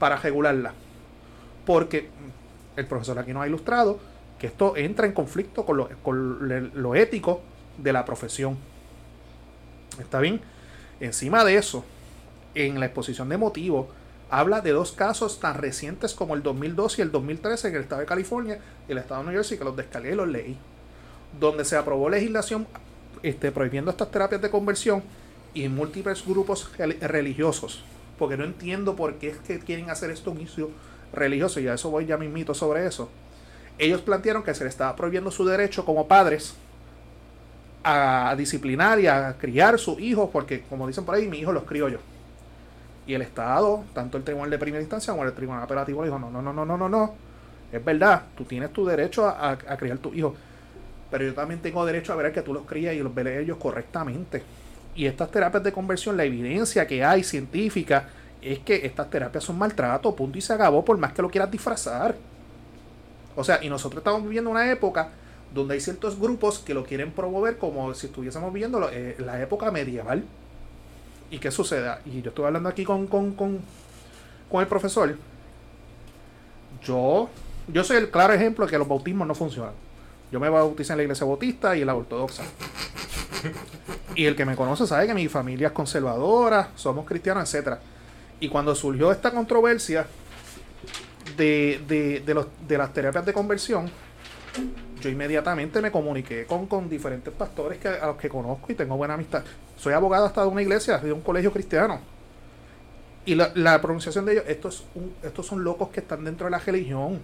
Para 0.00 0.16
regularlas. 0.16 0.74
Porque 1.64 2.10
el 2.76 2.86
profesor 2.86 3.18
aquí 3.18 3.32
nos 3.32 3.44
ha 3.44 3.46
ilustrado 3.46 4.00
que 4.40 4.48
esto 4.48 4.76
entra 4.76 5.06
en 5.06 5.12
conflicto 5.12 5.64
con 5.64 5.76
lo, 5.76 5.88
con 6.02 6.72
lo 6.74 6.94
ético 6.96 7.42
de 7.78 7.92
la 7.92 8.04
profesión. 8.04 8.58
¿Está 10.00 10.18
bien? 10.18 10.40
Encima 10.98 11.44
de 11.44 11.56
eso, 11.56 11.84
en 12.54 12.80
la 12.80 12.86
exposición 12.86 13.28
de 13.28 13.36
motivos, 13.36 13.86
habla 14.30 14.60
de 14.60 14.70
dos 14.72 14.92
casos 14.92 15.40
tan 15.40 15.54
recientes 15.56 16.14
como 16.14 16.34
el 16.34 16.42
2012 16.42 17.00
y 17.00 17.02
el 17.02 17.10
2013 17.10 17.68
en 17.68 17.74
el 17.76 17.82
estado 17.82 18.00
de 18.00 18.06
California 18.06 18.58
y 18.88 18.92
el 18.92 18.98
estado 18.98 19.20
de 19.22 19.26
New 19.28 19.36
Jersey, 19.36 19.58
que 19.58 19.64
los 19.64 19.76
descargué 19.76 20.12
y 20.12 20.14
los 20.14 20.28
leí, 20.28 20.56
donde 21.38 21.64
se 21.64 21.76
aprobó 21.76 22.08
legislación 22.08 22.66
este, 23.22 23.50
prohibiendo 23.52 23.90
estas 23.90 24.10
terapias 24.10 24.40
de 24.40 24.50
conversión 24.50 25.02
y 25.52 25.64
en 25.64 25.74
múltiples 25.74 26.24
grupos 26.24 26.70
rel- 26.78 26.98
religiosos. 27.00 27.82
Porque 28.18 28.36
no 28.36 28.44
entiendo 28.44 28.96
por 28.96 29.14
qué 29.14 29.28
es 29.30 29.38
que 29.38 29.58
quieren 29.58 29.90
hacer 29.90 30.10
esto 30.10 30.30
un 30.30 30.38
inicio 30.38 30.70
religioso, 31.12 31.58
y 31.58 31.66
a 31.68 31.74
eso 31.74 31.90
voy 31.90 32.06
ya 32.06 32.16
mismito 32.16 32.54
sobre 32.54 32.86
eso. 32.86 33.08
Ellos 33.78 34.00
plantearon 34.02 34.42
que 34.42 34.54
se 34.54 34.62
le 34.62 34.70
estaba 34.70 34.94
prohibiendo 34.94 35.30
su 35.30 35.44
derecho 35.44 35.84
como 35.84 36.06
padres 36.06 36.54
a 37.82 38.34
disciplinar 38.36 39.00
y 39.00 39.06
a 39.06 39.36
criar 39.38 39.78
sus 39.78 39.98
hijos, 40.00 40.28
porque 40.32 40.62
como 40.68 40.86
dicen 40.86 41.04
por 41.04 41.14
ahí, 41.14 41.26
mi 41.28 41.38
hijo 41.38 41.50
los 41.52 41.64
crío 41.64 41.88
yo. 41.88 41.98
Y 43.10 43.14
el 43.14 43.22
Estado, 43.22 43.84
tanto 43.92 44.18
el 44.18 44.24
tribunal 44.24 44.50
de 44.50 44.58
primera 44.58 44.80
instancia 44.82 45.12
como 45.12 45.24
el 45.24 45.32
tribunal 45.34 45.62
apelativo, 45.64 46.04
dijo, 46.04 46.18
no, 46.18 46.30
no, 46.30 46.42
no, 46.42 46.52
no, 46.52 46.64
no, 46.64 46.76
no, 46.78 46.88
no. 46.88 47.14
Es 47.72 47.84
verdad, 47.84 48.22
tú 48.36 48.44
tienes 48.44 48.72
tu 48.72 48.84
derecho 48.86 49.26
a, 49.26 49.50
a- 49.50 49.52
a 49.52 49.76
criar 49.76 49.98
tu 49.98 50.14
hijo. 50.14 50.34
Pero 51.10 51.24
yo 51.24 51.34
también 51.34 51.60
tengo 51.62 51.84
derecho 51.86 52.12
a 52.12 52.16
ver 52.16 52.32
que 52.32 52.42
tú 52.42 52.54
los 52.54 52.66
crías 52.66 52.94
y 52.94 53.00
los 53.00 53.14
veas 53.14 53.42
ellos 53.42 53.58
correctamente. 53.58 54.44
Y 54.94 55.06
estas 55.06 55.30
terapias 55.30 55.62
de 55.64 55.72
conversión, 55.72 56.16
la 56.16 56.24
evidencia 56.24 56.86
que 56.86 57.04
hay 57.04 57.24
científica 57.24 58.08
es 58.42 58.60
que 58.60 58.86
estas 58.86 59.10
terapias 59.10 59.44
son 59.44 59.58
maltrato, 59.58 60.14
punto 60.16 60.38
y 60.38 60.40
se 60.42 60.52
acabó, 60.54 60.84
por 60.84 60.98
más 60.98 61.12
que 61.12 61.22
lo 61.22 61.30
quieras 61.30 61.50
disfrazar. 61.50 62.16
O 63.36 63.44
sea, 63.44 63.62
y 63.62 63.68
nosotros 63.68 64.00
estamos 64.00 64.22
viviendo 64.24 64.50
una 64.50 64.70
época 64.70 65.10
donde 65.54 65.74
hay 65.74 65.80
ciertos 65.80 66.18
grupos 66.18 66.58
que 66.58 66.74
lo 66.74 66.84
quieren 66.84 67.12
promover 67.12 67.58
como 67.58 67.92
si 67.94 68.06
estuviésemos 68.06 68.52
viviendo 68.52 68.88
eh, 68.92 69.16
la 69.18 69.40
época 69.40 69.70
medieval. 69.70 70.24
¿Y 71.30 71.38
qué 71.38 71.50
sucede? 71.50 71.90
Y 72.06 72.22
yo 72.22 72.30
estuve 72.30 72.46
hablando 72.46 72.68
aquí 72.68 72.84
con, 72.84 73.06
con, 73.06 73.34
con, 73.34 73.60
con 74.50 74.60
el 74.60 74.66
profesor. 74.66 75.16
Yo, 76.82 77.28
yo 77.68 77.84
soy 77.84 77.98
el 77.98 78.10
claro 78.10 78.32
ejemplo 78.32 78.64
de 78.66 78.70
que 78.70 78.78
los 78.78 78.88
bautismos 78.88 79.26
no 79.26 79.34
funcionan. 79.34 79.72
Yo 80.32 80.40
me 80.40 80.48
bauticé 80.48 80.92
en 80.92 80.98
la 80.98 81.02
iglesia 81.04 81.26
bautista 81.26 81.76
y 81.76 81.80
en 81.80 81.86
la 81.86 81.94
ortodoxa. 81.94 82.42
Y 84.14 84.26
el 84.26 84.36
que 84.36 84.44
me 84.44 84.56
conoce 84.56 84.86
sabe 84.86 85.06
que 85.06 85.14
mi 85.14 85.28
familia 85.28 85.68
es 85.68 85.72
conservadora, 85.72 86.70
somos 86.74 87.06
cristianos, 87.06 87.44
etcétera. 87.44 87.80
Y 88.40 88.48
cuando 88.48 88.74
surgió 88.74 89.12
esta 89.12 89.30
controversia 89.30 90.06
de, 91.36 91.80
de, 91.86 92.20
de 92.20 92.34
los, 92.34 92.46
de 92.66 92.78
las 92.78 92.92
terapias 92.92 93.24
de 93.24 93.32
conversión, 93.32 93.90
yo 95.00 95.10
inmediatamente 95.10 95.80
me 95.80 95.90
comuniqué 95.90 96.44
con, 96.46 96.66
con 96.66 96.88
diferentes 96.88 97.32
pastores 97.32 97.78
que, 97.78 97.88
a 97.88 98.06
los 98.06 98.16
que 98.16 98.28
conozco 98.28 98.70
y 98.70 98.74
tengo 98.74 98.96
buena 98.96 99.14
amistad. 99.14 99.42
Soy 99.76 99.92
abogado 99.94 100.26
hasta 100.26 100.42
de 100.42 100.48
una 100.48 100.62
iglesia, 100.62 100.98
de 100.98 101.12
un 101.12 101.20
colegio 101.20 101.52
cristiano. 101.52 102.00
Y 103.26 103.34
la, 103.34 103.50
la 103.54 103.80
pronunciación 103.80 104.24
de 104.24 104.32
ellos, 104.32 104.44
estos, 104.48 104.84
un- 104.94 105.14
estos 105.22 105.46
son 105.46 105.62
locos 105.64 105.88
que 105.90 106.00
están 106.00 106.24
dentro 106.24 106.46
de 106.46 106.50
la 106.52 106.58
religión, 106.58 107.20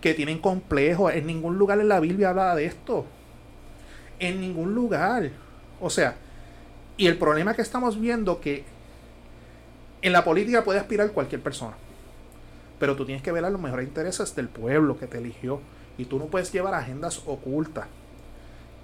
que 0.00 0.14
tienen 0.14 0.38
complejos. 0.38 1.12
En 1.14 1.26
ningún 1.26 1.58
lugar 1.58 1.80
en 1.80 1.88
la 1.88 2.00
Biblia 2.00 2.30
habla 2.30 2.54
de 2.54 2.66
esto. 2.66 3.04
En 4.18 4.40
ningún 4.40 4.74
lugar. 4.74 5.30
O 5.80 5.90
sea, 5.90 6.16
y 6.96 7.06
el 7.06 7.16
problema 7.16 7.54
que 7.54 7.62
estamos 7.62 8.00
viendo 8.00 8.40
que 8.40 8.64
en 10.02 10.12
la 10.12 10.24
política 10.24 10.64
puede 10.64 10.80
aspirar 10.80 11.10
cualquier 11.12 11.40
persona. 11.42 11.76
Pero 12.78 12.94
tú 12.96 13.04
tienes 13.04 13.22
que 13.22 13.32
velar 13.32 13.50
los 13.50 13.60
mejores 13.60 13.86
intereses 13.88 14.34
del 14.36 14.48
pueblo 14.48 14.98
que 14.98 15.06
te 15.06 15.18
eligió. 15.18 15.60
Y 15.98 16.06
tú 16.06 16.18
no 16.18 16.26
puedes 16.26 16.50
llevar 16.52 16.74
agendas 16.74 17.20
ocultas. 17.26 17.86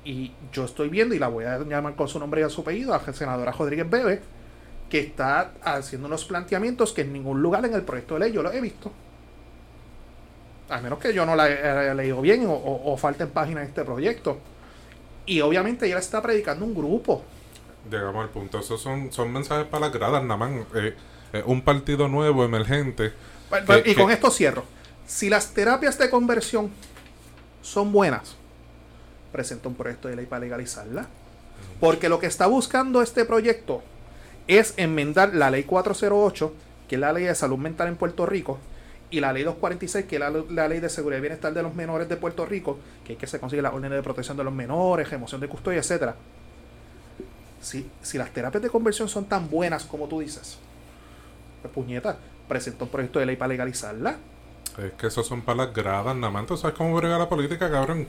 Y 0.05 0.33
yo 0.53 0.65
estoy 0.67 0.91
viendo, 0.91 1.15
y 1.15 1.19
la 1.19 1.29
voy 1.29 1.45
a 1.45 1.59
llamar 1.61 1.95
con 1.95 2.09
su 2.09 2.19
nombre 2.19 2.43
y 2.43 2.45
a 2.45 2.51
su 2.51 2.61
apellido, 2.61 2.93
a 2.93 3.01
la 3.05 3.13
senadora 3.15 3.53
Rodríguez 3.53 3.89
Bebe, 3.89 4.21
que 4.91 5.01
está 5.01 5.53
haciendo 5.63 6.09
unos 6.09 6.25
planteamientos 6.27 6.93
que 6.93 7.03
en 7.03 7.13
ningún 7.13 7.41
lugar 7.41 7.65
en 7.65 7.73
el 7.73 7.83
proyecto 7.83 8.15
de 8.15 8.21
ley 8.21 8.33
yo 8.33 8.43
lo 8.43 8.53
he 8.53 8.61
visto. 8.61 8.93
A 10.69 10.81
menos 10.81 10.99
que 10.99 11.13
yo 11.15 11.25
no 11.25 11.37
la 11.37 11.45
haya 11.45 11.95
leído 11.95 12.21
bien 12.21 12.47
o, 12.47 12.53
o, 12.53 12.93
o 12.93 12.97
falten 12.97 13.29
páginas 13.31 13.65
de 13.65 13.69
este 13.69 13.85
proyecto. 13.85 14.39
Y 15.27 15.41
obviamente 15.41 15.87
ella 15.87 15.99
está 15.99 16.21
predicando 16.21 16.65
un 16.65 16.75
grupo. 16.75 17.23
Llegamos 17.91 18.25
al 18.25 18.31
punto. 18.31 18.59
Esos 18.59 18.81
son, 18.81 19.13
son 19.13 19.33
mensajes 19.33 19.67
para 19.67 19.87
las 19.87 19.93
gradas, 19.95 20.23
nada 20.23 20.37
más. 20.37 20.51
Eh, 20.75 20.95
eh, 21.33 21.43
un 21.47 21.63
partido 21.63 22.09
nuevo, 22.09 22.45
emergente. 22.45 23.13
Que- 23.67 23.91
y 23.91 23.95
con 23.95 24.11
esto 24.11 24.31
cierro. 24.31 24.65
Si 25.07 25.29
las 25.29 25.53
terapias 25.53 25.99
de 25.99 26.09
conversión 26.11 26.71
son 27.65 27.93
buenas, 27.93 28.37
presenta 29.33 29.69
un 29.69 29.75
proyecto 29.75 30.09
de 30.09 30.17
ley 30.17 30.27
para 30.27 30.41
legalizarla. 30.41 31.07
Porque 31.81 32.09
lo 32.09 32.19
que 32.19 32.27
está 32.27 32.47
buscando 32.47 33.01
este 33.01 33.25
proyecto 33.25 33.83
es 34.47 34.75
enmendar 34.77 35.35
la 35.35 35.51
ley 35.51 35.65
408, 35.65 36.53
que 36.87 36.97
es 36.97 37.01
la 37.01 37.13
ley 37.13 37.25
de 37.25 37.35
salud 37.35 37.57
mental 37.57 37.89
en 37.89 37.97
Puerto 37.97 38.27
Rico, 38.27 38.59
y 39.11 39.21
la 39.21 39.33
ley 39.33 39.45
246, 39.45 40.05
que 40.05 40.17
es 40.17 40.23
la, 40.51 40.69
ley 40.69 40.81
de 40.81 40.89
seguridad 40.91 41.19
y 41.19 41.23
bienestar 41.23 41.55
de 41.55 41.63
los 41.63 41.75
menores 41.75 42.09
de 42.09 42.17
Puerto 42.17 42.45
Rico, 42.45 42.79
que 43.05 43.15
es 43.15 43.19
que 43.19 43.27
se 43.27 43.41
consigue 43.41 43.63
la 43.63 43.73
orden 43.73 43.91
de 43.91 44.03
protección 44.03 44.37
de 44.37 44.45
los 44.45 44.53
menores, 44.53 45.09
remoción 45.09 45.41
de 45.41 45.49
custodia, 45.49 45.79
etcétera. 45.79 46.17
Si, 47.63 47.89
si 48.03 48.19
las 48.19 48.31
terapias 48.31 48.63
de 48.63 48.69
conversión 48.69 49.09
son 49.09 49.25
tan 49.25 49.49
buenas 49.49 49.85
como 49.85 50.07
tú 50.07 50.21
dices, 50.21 50.59
pues 51.63 51.73
puñeta, 51.73 52.19
presenta 52.47 52.85
un 52.85 52.91
proyecto 52.91 53.21
de 53.21 53.27
ley 53.27 53.37
para 53.37 53.49
legalizarla. 53.49 54.19
Es 54.79 54.93
que 54.93 55.07
esos 55.07 55.27
son 55.27 55.43
para 55.43 55.67
las 55.67 55.75
gradas, 55.75 56.17
nada 56.17 56.33
más. 56.33 56.47
¿Tú 56.47 56.57
sabes 56.57 56.77
cómo 56.77 56.95
brega 56.97 57.19
la 57.19 57.29
política, 57.29 57.71
cabrón? 57.71 58.09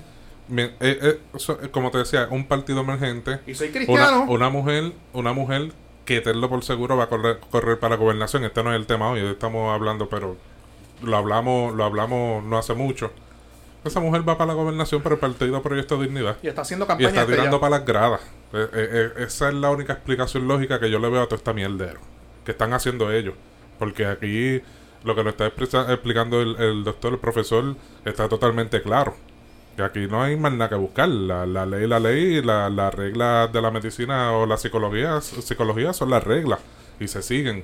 Eh, 0.56 0.76
eh, 0.80 1.20
eso, 1.34 1.58
como 1.72 1.92
te 1.92 2.00
decía, 2.00 2.28
un 2.30 2.48
partido 2.48 2.82
emergente. 2.82 3.40
Y 3.48 3.56
soy 3.56 3.70
cristiano. 3.70 4.26
una 4.28 4.50
mujer, 4.50 4.94
una 5.14 5.34
mujer 5.34 5.72
que 6.06 6.22
tenlo 6.22 6.50
por 6.50 6.64
seguro 6.64 6.96
va 6.98 7.06
a 7.06 7.10
correr, 7.10 7.40
correr 7.50 7.80
para 7.80 7.96
la 7.96 8.02
gobernación. 8.02 8.44
Este 8.44 8.64
no 8.64 8.72
es 8.72 8.80
el 8.80 8.86
tema 8.86 9.10
hoy, 9.10 9.20
estamos 9.22 9.74
hablando, 9.74 10.08
pero 10.08 10.38
lo 11.02 11.18
hablamos, 11.18 11.74
lo 11.74 11.84
hablamos 11.84 12.44
no 12.44 12.58
hace 12.58 12.74
mucho. 12.74 13.12
Esa 13.84 14.00
mujer 14.00 14.28
va 14.28 14.36
para 14.38 14.48
la 14.50 14.54
gobernación 14.54 15.02
por 15.02 15.14
el 15.14 15.20
partido 15.20 15.62
Proyecto 15.62 16.02
Dignidad. 16.02 16.38
Y 16.42 16.48
está 16.48 16.62
haciendo 16.62 16.86
Y 16.86 16.88
campaña 16.88 17.10
está 17.10 17.22
desde 17.22 17.36
tirando 17.36 17.60
para 17.60 17.78
las 17.78 17.86
gradas. 17.86 18.22
Eh, 18.54 19.12
esa 19.18 19.50
es 19.50 19.54
la 19.54 19.70
única 19.70 19.94
explicación 19.94 20.48
lógica 20.48 20.80
que 20.80 20.90
yo 20.90 20.98
le 20.98 21.10
veo 21.10 21.22
a 21.22 21.26
todo 21.26 21.36
esta 21.36 21.54
mierdero. 21.54 22.00
Que 22.44 22.52
están 22.52 22.74
haciendo 22.74 23.12
ellos. 23.12 23.36
Porque 23.78 24.08
aquí 24.08 24.62
lo 25.06 25.16
que 25.16 25.24
nos 25.24 25.34
está 25.34 25.48
explicando 25.94 26.42
el, 26.42 26.84
doctor, 26.84 27.14
el 27.14 27.20
profesor, 27.20 27.76
está 28.04 28.28
totalmente 28.28 28.82
claro. 28.82 29.16
Que 29.78 29.84
aquí 29.84 30.08
no 30.08 30.24
hay 30.24 30.36
más 30.38 30.52
nada 30.54 30.70
que 30.70 30.76
buscar. 30.76 31.08
La, 31.10 31.46
la 31.46 31.66
ley, 31.66 31.86
la 31.88 32.00
ley, 32.00 32.42
la- 32.42 32.70
las 32.70 32.94
reglas 32.94 33.52
de 33.54 33.62
la 33.62 33.72
medicina 33.72 34.32
o 34.34 34.46
la 34.46 34.58
psicología, 34.58 35.20
psicología 35.22 35.94
son 35.94 36.10
las 36.10 36.24
reglas. 36.24 36.60
Y 37.00 37.08
se 37.08 37.22
siguen. 37.22 37.64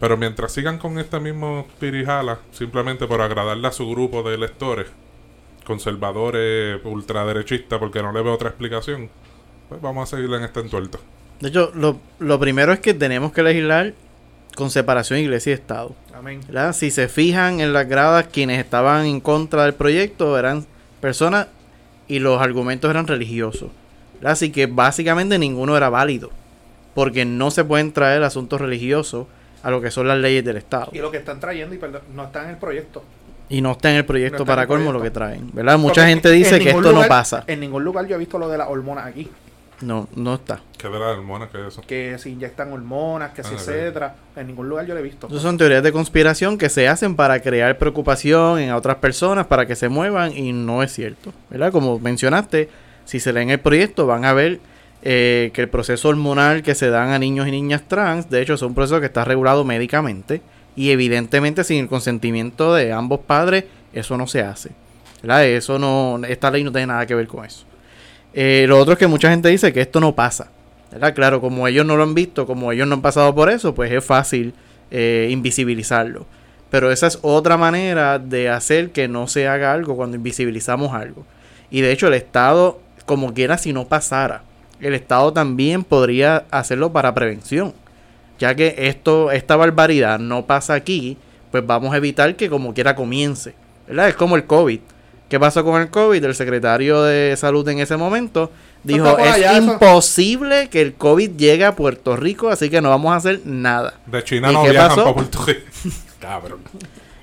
Pero 0.00 0.16
mientras 0.16 0.52
sigan 0.52 0.78
con 0.78 0.98
este 0.98 1.18
mismo 1.20 1.66
pirijala, 1.80 2.38
simplemente 2.52 3.06
por 3.06 3.20
agradarle 3.20 3.66
a 3.66 3.72
su 3.72 3.88
grupo 3.90 4.22
de 4.22 4.34
electores, 4.34 4.86
conservadores, 5.64 6.80
ultraderechistas, 6.84 7.78
porque 7.78 8.02
no 8.02 8.12
le 8.12 8.22
veo 8.22 8.32
otra 8.34 8.48
explicación, 8.48 9.08
pues 9.68 9.80
vamos 9.80 10.12
a 10.12 10.16
seguir 10.16 10.32
en 10.34 10.42
este 10.44 10.60
entuerto. 10.60 10.98
De 11.40 11.48
hecho, 11.48 11.70
lo, 11.74 11.98
lo 12.18 12.38
primero 12.40 12.72
es 12.72 12.80
que 12.80 12.94
tenemos 12.94 13.32
que 13.32 13.42
legislar 13.42 13.92
con 14.58 14.70
separación 14.70 15.20
iglesia 15.20 15.52
y 15.52 15.54
Estado. 15.54 15.94
Amén. 16.12 16.40
¿verdad? 16.48 16.72
Si 16.72 16.90
se 16.90 17.06
fijan 17.06 17.60
en 17.60 17.72
las 17.72 17.88
gradas, 17.88 18.26
quienes 18.26 18.58
estaban 18.58 19.06
en 19.06 19.20
contra 19.20 19.62
del 19.62 19.74
proyecto 19.74 20.36
eran 20.36 20.66
personas 21.00 21.46
y 22.08 22.18
los 22.18 22.42
argumentos 22.42 22.90
eran 22.90 23.06
religiosos. 23.06 23.70
¿verdad? 24.14 24.32
Así 24.32 24.50
que 24.50 24.66
básicamente 24.66 25.38
ninguno 25.38 25.76
era 25.76 25.90
válido. 25.90 26.30
Porque 26.92 27.24
no 27.24 27.52
se 27.52 27.62
pueden 27.62 27.92
traer 27.92 28.24
asuntos 28.24 28.60
religiosos 28.60 29.28
a 29.62 29.70
lo 29.70 29.80
que 29.80 29.92
son 29.92 30.08
las 30.08 30.18
leyes 30.18 30.44
del 30.44 30.56
Estado. 30.56 30.90
Y 30.92 30.98
lo 30.98 31.12
que 31.12 31.18
están 31.18 31.38
trayendo 31.38 31.76
y 31.76 31.78
perdón, 31.78 32.02
no 32.12 32.24
está 32.24 32.42
en 32.42 32.50
el 32.50 32.56
proyecto. 32.56 33.04
Y 33.48 33.60
no 33.60 33.70
está 33.72 33.90
en 33.92 33.98
el 33.98 34.04
proyecto 34.04 34.40
No 34.40 34.44
para 34.44 34.62
el 34.62 34.68
colmo 34.68 34.90
lo 34.90 35.00
que 35.00 35.12
traen. 35.12 35.50
¿verdad? 35.52 35.78
Mucha 35.78 36.00
Porque 36.00 36.08
gente 36.08 36.28
en 36.30 36.34
dice 36.34 36.58
que 36.58 36.70
esto 36.70 36.92
no 36.92 37.06
pasa. 37.06 37.44
En 37.46 37.60
ningún 37.60 37.84
lugar 37.84 38.08
yo 38.08 38.16
he 38.16 38.18
visto 38.18 38.36
lo 38.38 38.48
de 38.48 38.58
las 38.58 38.68
hormonas 38.68 39.06
aquí. 39.06 39.30
No, 39.82 40.08
no 40.16 40.34
está. 40.34 40.60
¿Qué 40.78 40.88
de 40.88 40.98
la 40.98 41.08
hormona 41.08 41.48
que 41.48 41.60
es 41.60 41.66
eso? 41.74 41.82
Que 41.86 42.16
se 42.18 42.30
inyectan 42.30 42.72
hormonas, 42.72 43.32
que 43.32 43.42
se 43.42 43.48
Ah, 43.50 43.52
ok. 43.54 43.58
etcétera. 43.58 44.14
En 44.36 44.46
ningún 44.46 44.68
lugar 44.68 44.86
yo 44.86 44.94
lo 44.94 45.00
he 45.00 45.02
visto. 45.02 45.26
Esas 45.26 45.42
son 45.42 45.58
teorías 45.58 45.82
de 45.82 45.90
conspiración 45.92 46.56
que 46.56 46.68
se 46.68 46.86
hacen 46.88 47.16
para 47.16 47.40
crear 47.40 47.76
preocupación 47.78 48.60
en 48.60 48.72
otras 48.72 48.96
personas, 48.96 49.46
para 49.46 49.66
que 49.66 49.74
se 49.76 49.88
muevan 49.88 50.36
y 50.36 50.52
no 50.52 50.82
es 50.82 50.92
cierto. 50.92 51.32
¿verdad? 51.50 51.72
Como 51.72 51.98
mencionaste, 51.98 52.68
si 53.04 53.18
se 53.20 53.32
leen 53.32 53.50
el 53.50 53.58
proyecto 53.60 54.06
van 54.06 54.24
a 54.24 54.32
ver 54.32 54.60
eh, 55.02 55.50
que 55.52 55.62
el 55.62 55.68
proceso 55.68 56.08
hormonal 56.08 56.62
que 56.62 56.74
se 56.74 56.90
dan 56.90 57.10
a 57.10 57.18
niños 57.18 57.48
y 57.48 57.50
niñas 57.50 57.82
trans, 57.88 58.30
de 58.30 58.40
hecho 58.42 58.54
es 58.54 58.62
un 58.62 58.74
proceso 58.74 59.00
que 59.00 59.06
está 59.06 59.24
regulado 59.24 59.64
médicamente 59.64 60.40
y 60.76 60.90
evidentemente 60.92 61.64
sin 61.64 61.78
el 61.80 61.88
consentimiento 61.88 62.72
de 62.74 62.92
ambos 62.92 63.20
padres, 63.20 63.64
eso 63.92 64.16
no 64.16 64.26
se 64.28 64.42
hace. 64.42 64.70
¿verdad? 65.22 65.44
Eso 65.46 65.78
no, 65.80 66.20
esta 66.28 66.50
ley 66.52 66.62
no 66.62 66.70
tiene 66.70 66.86
nada 66.86 67.04
que 67.04 67.16
ver 67.16 67.26
con 67.26 67.44
eso. 67.44 67.64
Eh, 68.32 68.66
lo 68.68 68.78
otro 68.78 68.92
es 68.92 68.98
que 69.00 69.08
mucha 69.08 69.30
gente 69.30 69.48
dice 69.48 69.72
que 69.72 69.80
esto 69.80 69.98
no 69.98 70.14
pasa. 70.14 70.50
Claro, 71.14 71.40
como 71.40 71.68
ellos 71.68 71.84
no 71.84 71.96
lo 71.96 72.02
han 72.02 72.14
visto, 72.14 72.46
como 72.46 72.72
ellos 72.72 72.86
no 72.86 72.94
han 72.94 73.02
pasado 73.02 73.34
por 73.34 73.50
eso, 73.50 73.74
pues 73.74 73.92
es 73.92 74.04
fácil 74.04 74.54
eh, 74.90 75.28
invisibilizarlo. 75.30 76.26
Pero 76.70 76.90
esa 76.90 77.06
es 77.06 77.18
otra 77.22 77.56
manera 77.56 78.18
de 78.18 78.48
hacer 78.48 78.90
que 78.90 79.08
no 79.08 79.26
se 79.26 79.48
haga 79.48 79.72
algo 79.72 79.96
cuando 79.96 80.16
invisibilizamos 80.16 80.92
algo. 80.92 81.24
Y 81.70 81.80
de 81.80 81.92
hecho 81.92 82.08
el 82.08 82.14
Estado, 82.14 82.80
como 83.06 83.34
quiera, 83.34 83.58
si 83.58 83.72
no 83.72 83.86
pasara, 83.86 84.42
el 84.80 84.94
Estado 84.94 85.32
también 85.32 85.84
podría 85.84 86.44
hacerlo 86.50 86.92
para 86.92 87.14
prevención. 87.14 87.74
Ya 88.38 88.54
que 88.54 88.74
esto, 88.78 89.30
esta 89.30 89.56
barbaridad 89.56 90.18
no 90.18 90.46
pasa 90.46 90.74
aquí, 90.74 91.16
pues 91.50 91.66
vamos 91.66 91.92
a 91.92 91.96
evitar 91.96 92.36
que 92.36 92.48
como 92.48 92.74
quiera 92.74 92.94
comience. 92.94 93.54
¿Verdad? 93.86 94.08
Es 94.08 94.14
como 94.14 94.36
el 94.36 94.44
COVID. 94.44 94.80
¿Qué 95.28 95.40
pasó 95.40 95.64
con 95.64 95.80
el 95.80 95.90
COVID? 95.90 96.24
El 96.24 96.34
secretario 96.34 97.02
de 97.02 97.34
salud 97.36 97.66
en 97.68 97.80
ese 97.80 97.96
momento 97.96 98.50
dijo, 98.84 99.18
es 99.18 99.32
allá, 99.32 99.58
eso". 99.58 99.72
imposible 99.72 100.68
que 100.68 100.80
el 100.80 100.94
COVID 100.94 101.30
llegue 101.36 101.64
a 101.64 101.74
Puerto 101.76 102.16
Rico, 102.16 102.48
así 102.48 102.70
que 102.70 102.80
no 102.80 102.90
vamos 102.90 103.12
a 103.12 103.16
hacer 103.16 103.40
nada. 103.44 103.94
De 104.06 104.22
China 104.24 104.50
¿Y 104.50 104.54
no 104.54 104.62
viajan 104.64 104.88
pasó? 104.88 105.02
para 105.02 105.14
Puerto 105.14 105.44
Rico. 105.44 105.60
Cabrón. 106.20 106.60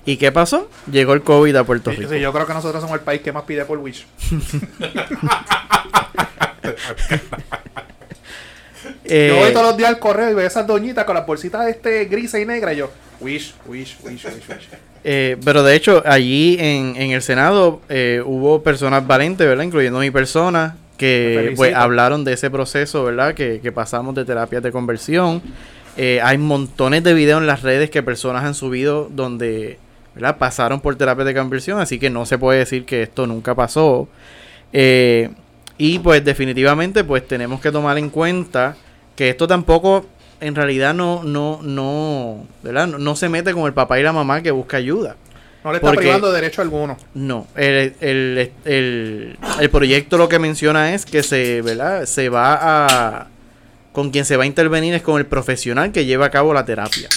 ¿Y 0.04 0.16
qué 0.18 0.30
pasó? 0.30 0.70
Llegó 0.90 1.14
el 1.14 1.22
COVID 1.22 1.56
a 1.56 1.64
Puerto 1.64 1.90
Rico. 1.90 2.08
sí, 2.12 2.20
yo 2.20 2.32
creo 2.32 2.46
que 2.46 2.54
nosotros 2.54 2.80
somos 2.80 2.96
el 2.98 3.04
país 3.04 3.20
que 3.22 3.32
más 3.32 3.42
pide 3.44 3.64
por 3.64 3.78
Wish. 3.78 4.06
Eh, 9.08 9.28
yo 9.30 9.36
voy 9.36 9.52
todos 9.52 9.66
los 9.66 9.76
días 9.76 9.88
al 9.88 9.98
correo 10.00 10.30
y 10.30 10.34
veo 10.34 10.46
esas 10.46 10.66
doñitas 10.66 11.04
con 11.04 11.14
las 11.14 11.24
bolsitas 11.26 11.66
este 11.68 12.06
grises 12.06 12.42
y 12.42 12.44
negras 12.46 12.74
y 12.74 12.78
yo, 12.78 12.90
Wish, 13.20 13.54
Wish, 13.66 13.96
Wish, 14.02 14.24
Wish, 14.24 14.48
Wish. 14.48 14.68
Eh, 15.04 15.36
pero 15.44 15.62
de 15.62 15.76
hecho, 15.76 16.02
allí 16.04 16.56
en, 16.58 16.96
en 16.96 17.12
el 17.12 17.22
Senado 17.22 17.80
eh, 17.88 18.20
hubo 18.24 18.62
personas 18.62 19.06
valientes, 19.06 19.46
¿verdad? 19.46 19.62
Incluyendo 19.62 20.00
mi 20.00 20.10
persona, 20.10 20.76
que 20.96 21.52
pues 21.56 21.74
hablaron 21.74 22.24
de 22.24 22.32
ese 22.32 22.50
proceso, 22.50 23.04
¿verdad? 23.04 23.34
Que, 23.34 23.60
que 23.60 23.72
pasamos 23.72 24.14
de 24.14 24.24
terapias 24.24 24.62
de 24.62 24.72
conversión. 24.72 25.42
Eh, 25.96 26.20
hay 26.22 26.38
montones 26.38 27.02
de 27.04 27.14
videos 27.14 27.40
en 27.40 27.46
las 27.46 27.62
redes 27.62 27.90
que 27.90 28.02
personas 28.02 28.44
han 28.44 28.54
subido 28.54 29.08
donde, 29.10 29.78
¿verdad? 30.14 30.36
Pasaron 30.38 30.80
por 30.80 30.96
terapias 30.96 31.26
de 31.26 31.34
conversión, 31.34 31.80
así 31.80 31.98
que 31.98 32.10
no 32.10 32.26
se 32.26 32.38
puede 32.38 32.58
decir 32.58 32.84
que 32.84 33.02
esto 33.02 33.26
nunca 33.26 33.54
pasó. 33.54 34.08
Eh, 34.72 35.30
y 35.78 35.98
pues 35.98 36.24
definitivamente 36.24 37.04
pues 37.04 37.26
tenemos 37.26 37.60
que 37.60 37.70
tomar 37.70 37.98
en 37.98 38.10
cuenta 38.10 38.76
que 39.14 39.30
esto 39.30 39.46
tampoco 39.46 40.06
en 40.40 40.54
realidad 40.54 40.92
no, 40.94 41.22
no, 41.22 41.60
no, 41.62 42.46
¿verdad? 42.62 42.86
No, 42.86 42.98
no 42.98 43.16
se 43.16 43.28
mete 43.28 43.52
con 43.54 43.64
el 43.64 43.72
papá 43.72 43.98
y 43.98 44.02
la 44.02 44.12
mamá 44.12 44.42
que 44.42 44.50
busca 44.50 44.76
ayuda. 44.76 45.16
No 45.66 45.72
le 45.72 45.78
está 45.78 45.88
Porque- 45.88 46.02
privando 46.02 46.28
de 46.30 46.40
derecho 46.40 46.62
alguno. 46.62 46.96
No, 47.14 47.48
el, 47.56 47.92
el, 48.00 48.52
el, 48.64 49.36
el 49.58 49.70
proyecto 49.70 50.16
lo 50.16 50.28
que 50.28 50.38
menciona 50.38 50.94
es 50.94 51.04
que 51.04 51.24
se, 51.24 51.60
¿verdad? 51.60 52.06
se 52.06 52.28
va 52.28 52.58
a... 52.60 53.26
Con 53.90 54.10
quien 54.12 54.24
se 54.24 54.36
va 54.36 54.44
a 54.44 54.46
intervenir 54.46 54.94
es 54.94 55.02
con 55.02 55.18
el 55.18 55.26
profesional 55.26 55.90
que 55.90 56.04
lleva 56.04 56.26
a 56.26 56.30
cabo 56.30 56.54
la 56.54 56.64
terapia. 56.64 57.08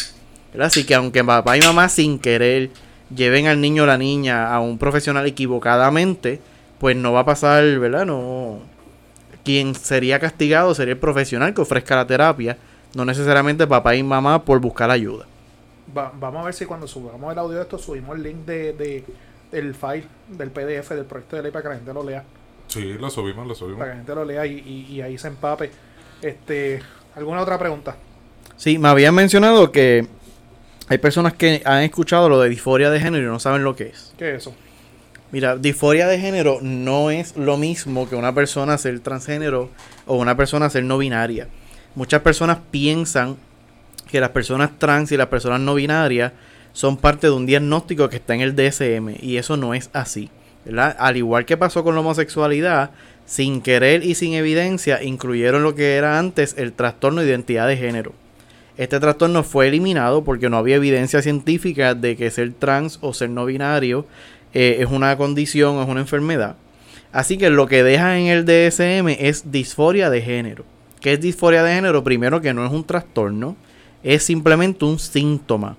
¿verdad? 0.52 0.66
Así 0.66 0.84
que 0.84 0.96
aunque 0.96 1.24
papá 1.24 1.58
y 1.58 1.62
mamá 1.62 1.90
sin 1.90 2.18
querer 2.18 2.72
lleven 3.16 3.46
al 3.46 3.62
niño 3.62 3.84
o 3.84 3.86
la 3.86 4.00
niña 4.00 4.52
a 4.52 4.60
un 4.62 4.80
profesional 4.80 5.28
equivocadamente, 5.28 6.40
pues 6.80 6.96
no 6.96 7.14
va 7.14 7.20
a 7.20 7.26
pasar, 7.26 7.64
¿verdad? 7.78 8.08
No... 8.08 8.62
Quien 9.46 9.76
sería 9.76 10.18
castigado 10.20 10.74
sería 10.74 10.94
el 10.94 11.00
profesional 11.00 11.54
que 11.54 11.62
ofrezca 11.62 11.96
la 11.96 12.08
terapia, 12.08 12.58
no 12.96 13.06
necesariamente 13.06 13.68
papá 13.68 13.96
y 13.96 14.02
mamá 14.02 14.44
por 14.44 14.60
buscar 14.60 14.90
ayuda. 14.90 15.28
Va- 15.98 16.12
vamos 16.20 16.42
a 16.42 16.46
ver 16.46 16.54
si 16.54 16.66
cuando 16.66 16.88
subamos 16.88 17.32
el 17.32 17.40
audio 17.40 17.58
de 17.58 17.64
esto 17.64 17.78
subimos 17.78 18.16
el 18.18 18.24
link 18.24 18.38
de, 18.46 18.74
de- 18.74 19.04
del 19.52 19.74
file, 19.74 20.06
del 20.28 20.52
PDF, 20.52 20.90
del 20.92 21.06
proyecto 21.06 21.36
de 21.36 21.44
ley 21.44 21.52
para 21.52 21.64
que 21.64 21.70
la 21.70 21.76
gente 21.76 21.94
lo 21.94 22.04
lea. 22.04 22.24
Sí, 22.68 22.94
lo 22.94 23.10
subimos, 23.10 23.48
lo 23.48 23.56
subimos. 23.56 23.80
Para 23.80 23.92
que 23.92 23.96
la 23.98 24.04
gente 24.04 24.16
lo 24.16 24.26
lea 24.26 24.46
y, 24.46 24.60
y- 24.60 24.94
y 24.96 25.02
ahí 25.02 25.18
se 25.18 25.28
empape. 25.28 25.72
Este, 26.22 26.82
¿Alguna 27.16 27.42
otra 27.42 27.58
pregunta? 27.58 27.96
Sí, 28.58 28.78
me 28.78 28.90
habían 28.90 29.16
mencionado 29.16 29.72
que 29.72 30.06
hay 30.88 30.98
personas 31.00 31.34
que 31.34 31.62
han 31.66 31.82
escuchado 31.84 32.30
lo 32.30 32.40
de 32.42 32.50
disforia 32.50 32.90
de 32.92 33.00
género 33.00 33.24
y 33.24 33.28
no 33.28 33.40
saben 33.40 33.64
lo 33.64 33.76
que 33.76 33.86
es. 33.88 34.14
¿Qué 34.18 34.32
es 34.36 34.42
eso? 34.42 34.54
Mira, 35.32 35.56
disforia 35.58 36.08
de 36.08 36.20
género 36.20 36.58
no 36.62 37.12
es 37.12 37.38
lo 37.38 37.58
mismo 37.58 38.10
que 38.10 38.16
una 38.16 38.34
persona 38.34 38.78
ser 38.78 39.00
transgénero 39.00 39.70
o 40.08 40.18
una 40.18 40.36
persona 40.36 40.70
ser 40.70 40.84
no 40.84 40.98
binaria. 40.98 41.48
Muchas 41.96 42.22
personas 42.22 42.58
piensan 42.72 43.38
que 44.10 44.20
las 44.20 44.30
personas 44.30 44.78
trans 44.78 45.12
y 45.12 45.18
las 45.18 45.28
personas 45.28 45.60
no 45.60 45.76
binarias 45.76 46.34
son 46.74 46.98
parte 46.98 47.28
de 47.28 47.34
un 47.34 47.46
diagnóstico 47.46 48.10
que 48.10 48.18
está 48.18 48.36
en 48.36 48.42
el 48.42 48.56
DSM 48.56 49.16
y 49.22 49.38
eso 49.38 49.58
no 49.58 49.74
es 49.74 49.90
así. 49.94 50.30
Al 50.76 51.18
igual 51.18 51.46
que 51.46 51.58
pasó 51.58 51.84
con 51.84 51.96
la 51.96 52.02
homosexualidad, 52.02 52.92
sin 53.26 53.62
querer 53.62 54.04
y 54.04 54.16
sin 54.16 54.34
evidencia 54.34 55.04
incluyeron 55.04 55.64
lo 55.64 55.76
que 55.76 55.96
era 55.96 56.20
antes 56.20 56.56
el 56.58 56.74
trastorno 56.74 57.22
de 57.22 57.28
identidad 57.28 57.68
de 57.68 57.78
género. 57.78 58.14
Este 58.78 59.00
trastorno 59.00 59.44
fue 59.44 59.68
eliminado 59.68 60.24
porque 60.24 60.50
no 60.50 60.58
había 60.58 60.78
evidencia 60.78 61.22
científica 61.22 61.96
de 61.96 62.16
que 62.16 62.32
ser 62.32 62.54
trans 62.54 62.98
o 63.02 63.14
ser 63.14 63.30
no 63.30 63.46
binario 63.46 64.06
eh, 64.54 64.78
es 64.80 64.90
una 64.90 65.16
condición, 65.18 65.82
es 65.82 65.88
una 65.88 66.00
enfermedad. 66.00 66.56
Así 67.12 67.38
que 67.38 67.50
lo 67.50 67.68
que 67.68 67.84
deja 67.84 68.18
en 68.18 68.28
el 68.28 68.46
DSM 68.46 69.10
es 69.20 69.52
disforia 69.52 70.10
de 70.10 70.22
género. 70.22 70.64
¿Qué 71.02 71.14
es 71.14 71.22
disforia 71.22 71.64
de 71.64 71.74
género? 71.74 72.04
Primero 72.04 72.42
que 72.42 72.54
no 72.54 72.66
es 72.66 72.72
un 72.72 72.84
trastorno, 72.84 73.56
es 74.04 74.24
simplemente 74.24 74.86
un 74.86 75.00
síntoma. 75.00 75.78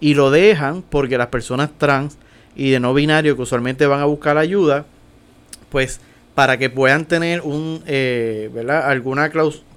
Y 0.00 0.14
lo 0.14 0.30
dejan 0.30 0.82
porque 0.82 1.18
las 1.18 1.28
personas 1.28 1.70
trans 1.78 2.16
y 2.54 2.70
de 2.70 2.80
no 2.80 2.92
binario 2.92 3.36
que 3.36 3.42
usualmente 3.42 3.86
van 3.86 4.00
a 4.00 4.04
buscar 4.04 4.36
ayuda, 4.36 4.84
pues 5.70 6.00
para 6.34 6.58
que 6.58 6.70
puedan 6.70 7.04
tener 7.04 7.42
un, 7.42 7.82
eh, 7.86 8.50
¿verdad? 8.52 8.90
alguna 8.90 9.30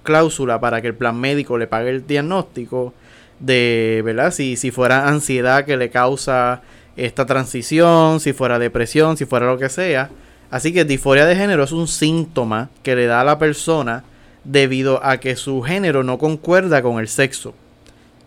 cláusula 0.04 0.60
para 0.60 0.82
que 0.82 0.88
el 0.88 0.96
plan 0.96 1.20
médico 1.20 1.58
le 1.58 1.68
pague 1.68 1.90
el 1.90 2.08
diagnóstico 2.08 2.94
de, 3.40 4.02
¿verdad? 4.06 4.32
Si, 4.32 4.56
si 4.56 4.72
fuera 4.72 5.08
ansiedad 5.08 5.66
que 5.66 5.78
le 5.78 5.90
causa 5.90 6.62
esta 6.96 7.26
transición, 7.26 8.20
si 8.20 8.34
fuera 8.34 8.60
depresión, 8.60 9.18
si 9.18 9.26
fuera 9.26 9.48
lo 9.48 9.58
que 9.58 9.70
sea. 9.70 10.10
Así 10.50 10.74
que 10.74 10.86
disforia 10.86 11.26
de 11.26 11.36
género 11.36 11.64
es 11.64 11.72
un 11.72 11.88
síntoma 11.88 12.70
que 12.84 12.96
le 12.96 13.08
da 13.08 13.22
a 13.22 13.26
la 13.26 13.38
persona 13.38 14.04
debido 14.44 15.04
a 15.04 15.18
que 15.18 15.36
su 15.36 15.62
género 15.62 16.04
no 16.04 16.18
concuerda 16.18 16.82
con 16.82 17.00
el 17.00 17.08
sexo. 17.08 17.54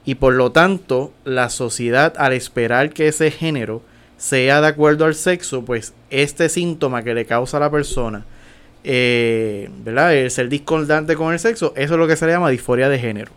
Y 0.09 0.15
por 0.15 0.33
lo 0.33 0.53
tanto, 0.53 1.13
la 1.25 1.51
sociedad 1.51 2.15
al 2.17 2.33
esperar 2.33 2.95
que 2.95 3.09
ese 3.09 3.31
género 3.31 3.83
sea 4.17 4.63
de 4.63 4.69
acuerdo 4.69 5.05
al 5.05 5.15
sexo, 5.15 5.67
pues 5.67 5.93
este 6.09 6.49
síntoma 6.49 7.03
que 7.03 7.13
le 7.13 7.27
causa 7.27 7.59
a 7.59 7.61
la 7.61 7.71
persona, 7.71 8.25
eh, 8.85 9.69
¿verdad? 9.85 10.15
El 10.15 10.31
ser 10.31 10.49
discordante 10.49 11.15
con 11.15 11.35
el 11.35 11.39
sexo, 11.39 11.75
eso 11.77 11.93
es 11.93 12.01
lo 12.01 12.07
que 12.07 12.17
se 12.17 12.25
le 12.25 12.33
llama 12.33 12.49
disforia 12.49 12.89
de 12.89 12.99
género. 12.99 13.33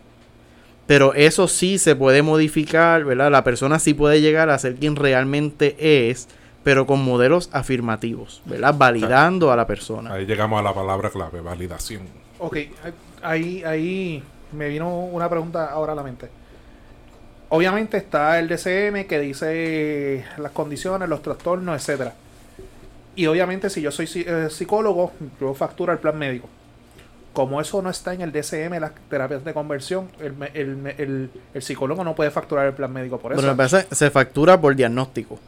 Pero 0.86 1.12
eso 1.12 1.46
sí 1.46 1.76
se 1.76 1.94
puede 1.94 2.22
modificar, 2.22 3.04
¿verdad? 3.04 3.30
La 3.30 3.44
persona 3.44 3.78
sí 3.78 3.92
puede 3.92 4.22
llegar 4.22 4.48
a 4.48 4.58
ser 4.58 4.76
quien 4.76 4.96
realmente 4.96 6.08
es, 6.08 6.26
pero 6.64 6.86
con 6.86 7.04
modelos 7.04 7.50
afirmativos, 7.52 8.40
¿verdad? 8.46 8.74
Validando 8.78 9.52
a 9.52 9.56
la 9.56 9.66
persona. 9.66 10.14
Ahí 10.14 10.24
llegamos 10.24 10.58
a 10.58 10.62
la 10.62 10.72
palabra 10.72 11.10
clave, 11.10 11.42
validación. 11.42 12.04
Ok, 12.38 12.56
ahí, 13.22 13.62
ahí 13.62 14.22
me 14.52 14.68
vino 14.68 14.88
una 14.88 15.28
pregunta 15.28 15.66
ahora 15.66 15.92
a 15.92 15.96
la 15.96 16.02
mente. 16.02 16.40
Obviamente 17.54 17.98
está 17.98 18.38
el 18.38 18.48
DCM 18.48 19.06
que 19.06 19.18
dice 19.20 20.24
las 20.38 20.52
condiciones, 20.52 21.06
los 21.08 21.20
trastornos, 21.20 21.76
etcétera. 21.76 22.14
Y 23.14 23.26
obviamente 23.26 23.68
si 23.68 23.82
yo 23.82 23.90
soy 23.90 24.08
eh, 24.14 24.48
psicólogo, 24.50 25.12
yo 25.38 25.52
facturo 25.52 25.92
el 25.92 25.98
plan 25.98 26.16
médico. 26.18 26.48
Como 27.34 27.60
eso 27.60 27.82
no 27.82 27.90
está 27.90 28.14
en 28.14 28.22
el 28.22 28.32
DCM, 28.32 28.78
las 28.80 28.92
terapias 29.10 29.44
de 29.44 29.52
conversión, 29.52 30.08
el, 30.20 30.32
me- 30.32 30.50
el, 30.54 30.76
me- 30.76 30.94
el- 30.96 31.30
el 31.52 31.62
psicólogo 31.62 32.04
no 32.04 32.14
puede 32.14 32.30
facturar 32.30 32.66
el 32.66 32.72
plan 32.72 32.90
médico 32.90 33.18
por 33.18 33.32
eso. 33.32 33.40
Bueno, 33.42 33.52
me 33.54 33.56
parece 33.68 33.86
se 33.94 34.10
factura 34.10 34.58
por 34.58 34.74
diagnóstico. 34.74 35.38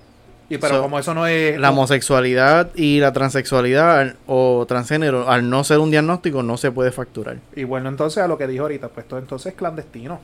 y 0.50 0.59
pero 0.59 0.76
so, 0.76 0.82
como 0.82 0.98
eso 0.98 1.14
no 1.14 1.26
es... 1.26 1.59
La 1.59 1.70
homosexualidad 1.70 2.68
y 2.74 3.00
la 3.00 3.14
transexualidad 3.14 3.98
al- 3.98 4.16
o 4.26 4.66
transgénero, 4.68 5.30
al 5.30 5.48
no 5.48 5.64
ser 5.64 5.78
un 5.78 5.90
diagnóstico, 5.90 6.42
no 6.42 6.59
se 6.59 6.70
puede 6.70 6.92
facturar. 6.92 7.36
Y 7.57 7.64
bueno, 7.64 7.88
entonces 7.88 8.22
a 8.22 8.28
lo 8.28 8.36
que 8.36 8.46
dijo 8.46 8.64
ahorita, 8.64 8.88
pues 8.88 9.09
todo 9.09 9.18
entonces 9.18 9.52
es 9.52 9.59
clandestino. 9.59 10.20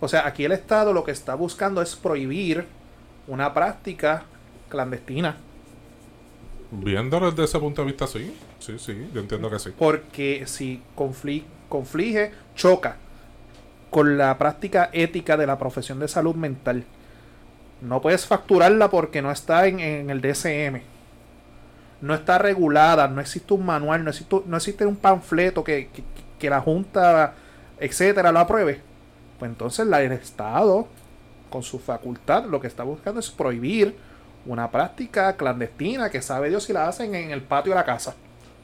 O 0.00 0.08
sea, 0.08 0.26
aquí 0.26 0.44
el 0.44 0.52
Estado 0.52 0.92
lo 0.92 1.04
que 1.04 1.10
está 1.10 1.34
buscando 1.34 1.82
es 1.82 1.96
prohibir 1.96 2.66
una 3.26 3.52
práctica 3.52 4.24
clandestina. 4.68 5.36
Viéndolo 6.70 7.30
desde 7.30 7.44
ese 7.44 7.58
punto 7.58 7.82
de 7.82 7.86
vista, 7.86 8.06
sí. 8.06 8.34
Sí, 8.58 8.78
sí, 8.78 9.08
yo 9.14 9.20
entiendo 9.20 9.50
que 9.50 9.58
sí. 9.58 9.70
Porque 9.78 10.44
si 10.46 10.82
confli- 10.96 11.44
conflige, 11.68 12.32
choca 12.54 12.96
con 13.90 14.18
la 14.18 14.36
práctica 14.36 14.90
ética 14.92 15.36
de 15.36 15.46
la 15.46 15.58
profesión 15.58 15.98
de 15.98 16.08
salud 16.08 16.34
mental. 16.34 16.84
No 17.80 18.02
puedes 18.02 18.26
facturarla 18.26 18.90
porque 18.90 19.22
no 19.22 19.30
está 19.30 19.66
en, 19.66 19.80
en 19.80 20.10
el 20.10 20.20
DSM. 20.20 20.82
No 22.02 22.14
está 22.14 22.38
regulada, 22.38 23.08
no 23.08 23.20
existe 23.20 23.54
un 23.54 23.64
manual, 23.64 24.04
no 24.04 24.10
existe, 24.10 24.36
no 24.46 24.56
existe 24.56 24.84
un 24.86 24.96
panfleto 24.96 25.64
que, 25.64 25.88
que- 25.92 26.04
que 26.38 26.50
la 26.50 26.60
Junta, 26.60 27.34
etcétera, 27.80 28.30
lo 28.30 28.38
apruebe. 28.40 28.80
Pues 29.38 29.50
entonces 29.50 29.86
el 29.86 30.12
Estado, 30.12 30.88
con 31.50 31.62
su 31.62 31.78
facultad, 31.78 32.44
lo 32.46 32.60
que 32.60 32.66
está 32.66 32.82
buscando 32.82 33.20
es 33.20 33.30
prohibir 33.30 33.94
una 34.46 34.70
práctica 34.70 35.36
clandestina 35.36 36.10
que 36.10 36.22
sabe 36.22 36.48
Dios 36.48 36.64
si 36.64 36.72
la 36.72 36.88
hacen 36.88 37.14
en 37.14 37.30
el 37.30 37.42
patio 37.42 37.72
de 37.72 37.76
la 37.76 37.84
casa. 37.84 38.14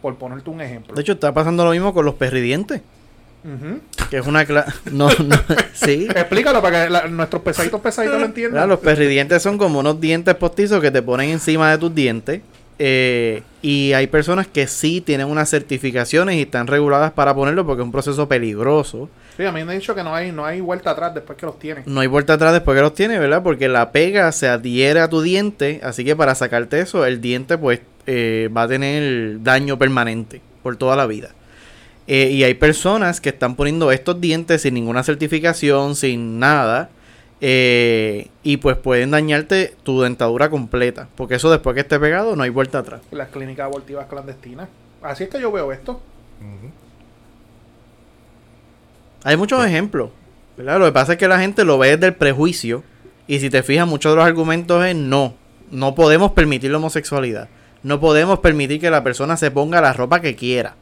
Por 0.03 0.17
ponerte 0.17 0.51
un 0.51 0.61
ejemplo. 0.61 0.95
De 0.95 1.01
hecho, 1.03 1.13
está 1.13 1.33
pasando 1.33 1.65
lo 1.65 1.71
mismo 1.71 1.95
con 1.95 2.05
los 2.05 2.15
perridientes. 2.15 2.83
Que 4.11 4.17
es 4.19 4.27
una... 4.27 4.43
no, 4.91 5.09
no, 5.11 5.37
sí. 5.75 6.09
Explícalo 6.15 6.63
para 6.63 6.85
que 6.85 6.91
la- 6.91 7.07
nuestros 7.09 7.43
pesaditos 7.43 7.81
pesaditos 7.81 8.19
lo 8.19 8.25
entiendan. 8.27 8.69
Los 8.69 8.81
perridientes 8.81 9.43
son 9.43 9.59
como 9.59 9.81
unos 9.81 10.01
dientes 10.01 10.35
postizos 10.35 10.81
que 10.81 10.91
te 10.91 11.03
ponen 11.03 11.29
encima 11.31 11.71
de 11.71 11.79
tus 11.79 11.95
dientes. 11.95 12.41
Eh, 12.79 13.43
y 13.63 13.93
hay 13.93 14.07
personas 14.09 14.47
que 14.47 14.67
sí 14.67 15.01
tienen 15.01 15.29
unas 15.29 15.49
certificaciones 15.49 16.37
y 16.37 16.43
están 16.43 16.67
reguladas 16.67 17.13
para 17.13 17.35
ponerlo 17.35 17.65
porque 17.65 17.83
es 17.83 17.87
un 17.87 17.93
proceso 17.93 18.29
peligroso. 18.29 19.09
Sí, 19.37 19.45
a 19.45 19.53
mí 19.53 19.65
me 19.65 19.73
han 19.73 19.79
dicho 19.79 19.95
que 19.95 20.03
no 20.03 20.15
hay, 20.15 20.33
no 20.33 20.45
hay 20.45 20.61
vuelta 20.61 20.91
atrás 20.91 21.15
después 21.15 21.39
que 21.39 21.47
los 21.47 21.59
tienen. 21.59 21.85
No 21.87 22.01
hay 22.01 22.07
vuelta 22.07 22.35
atrás 22.35 22.53
después 22.53 22.77
que 22.77 22.83
los 22.83 22.95
tiene, 22.95 23.19
¿verdad? 23.19 23.43
Porque 23.43 23.69
la 23.69 23.93
pega 23.93 24.31
se 24.33 24.49
adhiere 24.49 25.01
a 25.01 25.09
tu 25.09 25.23
diente, 25.23 25.81
así 25.83 26.05
que 26.05 26.17
para 26.17 26.35
sacarte 26.35 26.81
eso, 26.81 27.05
el 27.07 27.21
diente 27.21 27.59
pues 27.59 27.81
eh, 28.07 28.49
va 28.55 28.63
a 28.63 28.69
tener 28.69 29.43
daño 29.43 29.79
permanente 29.79 30.41
por 30.63 30.77
toda 30.77 30.97
la 30.97 31.07
vida. 31.07 31.31
Eh, 32.07 32.31
y 32.33 32.45
hay 32.45 32.55
personas 32.55 33.21
que 33.21 33.31
están 33.31 33.57
poniendo 33.57 33.91
estos 33.91 34.21
dientes 34.21 34.63
sin 34.63 34.75
ninguna 34.75 35.03
certificación, 35.03 35.97
sin 35.97 36.39
nada, 36.39 36.91
eh, 37.47 38.29
y 38.43 38.57
pues 38.57 38.79
pueden 38.79 39.11
dañarte 39.11 39.75
tu 39.83 40.01
dentadura 40.01 40.49
completa, 40.49 41.09
porque 41.15 41.35
eso 41.35 41.51
después 41.51 41.75
que 41.75 41.81
esté 41.81 42.01
pegado 42.01 42.37
no 42.37 42.43
hay 42.43 42.49
vuelta 42.49 42.79
atrás. 42.79 43.03
Las 43.11 43.29
clínicas 43.29 43.67
abortivas 43.67 44.07
clandestinas. 44.07 44.71
Así 45.03 45.25
es 45.25 45.29
que 45.29 45.39
yo 45.39 45.53
veo 45.53 45.71
esto. 45.71 46.01
Hay 49.25 49.37
muchos 49.37 49.63
ejemplos, 49.63 50.09
¿verdad? 50.57 50.79
Lo 50.79 50.87
que 50.87 50.93
pasa 50.93 51.13
es 51.13 51.19
que 51.19 51.29
la 51.29 51.39
gente 51.39 51.67
lo 51.67 51.77
ve 51.77 51.91
desde 51.91 52.07
el 52.07 52.15
prejuicio. 52.15 52.83
Y 53.27 53.41
si 53.41 53.51
te 53.51 53.63
fijas, 53.63 53.87
muchos 53.87 54.13
de 54.13 54.17
los 54.17 54.25
argumentos 54.25 54.83
es 54.83 54.97
no. 54.97 55.35
No 55.71 55.95
podemos 55.95 56.33
permitir 56.33 56.71
la 56.71 56.79
homosexualidad. 56.79 57.51
No 57.83 58.01
podemos 58.01 58.39
permitir 58.39 58.81
que 58.81 58.89
la 58.89 59.05
persona 59.05 59.37
se 59.37 59.51
ponga 59.51 59.83
la 59.83 59.93
ropa 59.93 60.23
que 60.23 60.35
quiera. 60.35 60.77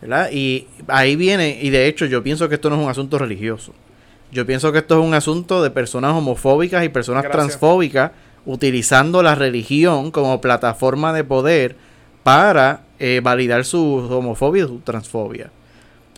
¿Verdad? 0.00 0.30
Y 0.32 0.66
ahí 0.88 1.14
viene, 1.14 1.60
y 1.62 1.70
de 1.70 1.86
hecho 1.86 2.06
yo 2.06 2.24
pienso 2.24 2.48
que 2.48 2.56
esto 2.56 2.70
no 2.70 2.76
es 2.76 2.82
un 2.82 2.90
asunto 2.90 3.18
religioso. 3.18 3.72
Yo 4.30 4.44
pienso 4.46 4.72
que 4.72 4.78
esto 4.78 4.98
es 4.98 5.06
un 5.06 5.14
asunto 5.14 5.62
de 5.62 5.70
personas 5.70 6.12
homofóbicas 6.12 6.84
y 6.84 6.88
personas 6.88 7.22
Gracias. 7.22 7.46
transfóbicas 7.46 8.12
utilizando 8.44 9.22
la 9.22 9.34
religión 9.34 10.10
como 10.10 10.40
plataforma 10.40 11.12
de 11.12 11.24
poder 11.24 11.76
para 12.22 12.82
eh, 12.98 13.20
validar 13.22 13.64
su 13.64 14.08
homofobia 14.10 14.64
y 14.64 14.66
su 14.66 14.78
transfobia. 14.80 15.50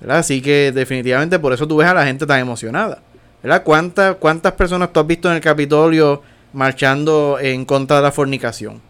¿verdad? 0.00 0.18
Así 0.18 0.40
que 0.40 0.72
definitivamente 0.72 1.38
por 1.38 1.52
eso 1.52 1.68
tú 1.68 1.76
ves 1.76 1.88
a 1.88 1.94
la 1.94 2.04
gente 2.04 2.26
tan 2.26 2.40
emocionada. 2.40 3.02
¿verdad? 3.42 3.62
¿Cuántas, 3.62 4.16
¿Cuántas 4.16 4.52
personas 4.52 4.92
tú 4.92 5.00
has 5.00 5.06
visto 5.06 5.28
en 5.28 5.36
el 5.36 5.40
Capitolio 5.40 6.22
marchando 6.52 7.38
en 7.40 7.64
contra 7.64 7.96
de 7.96 8.02
la 8.02 8.12
fornicación? 8.12 8.80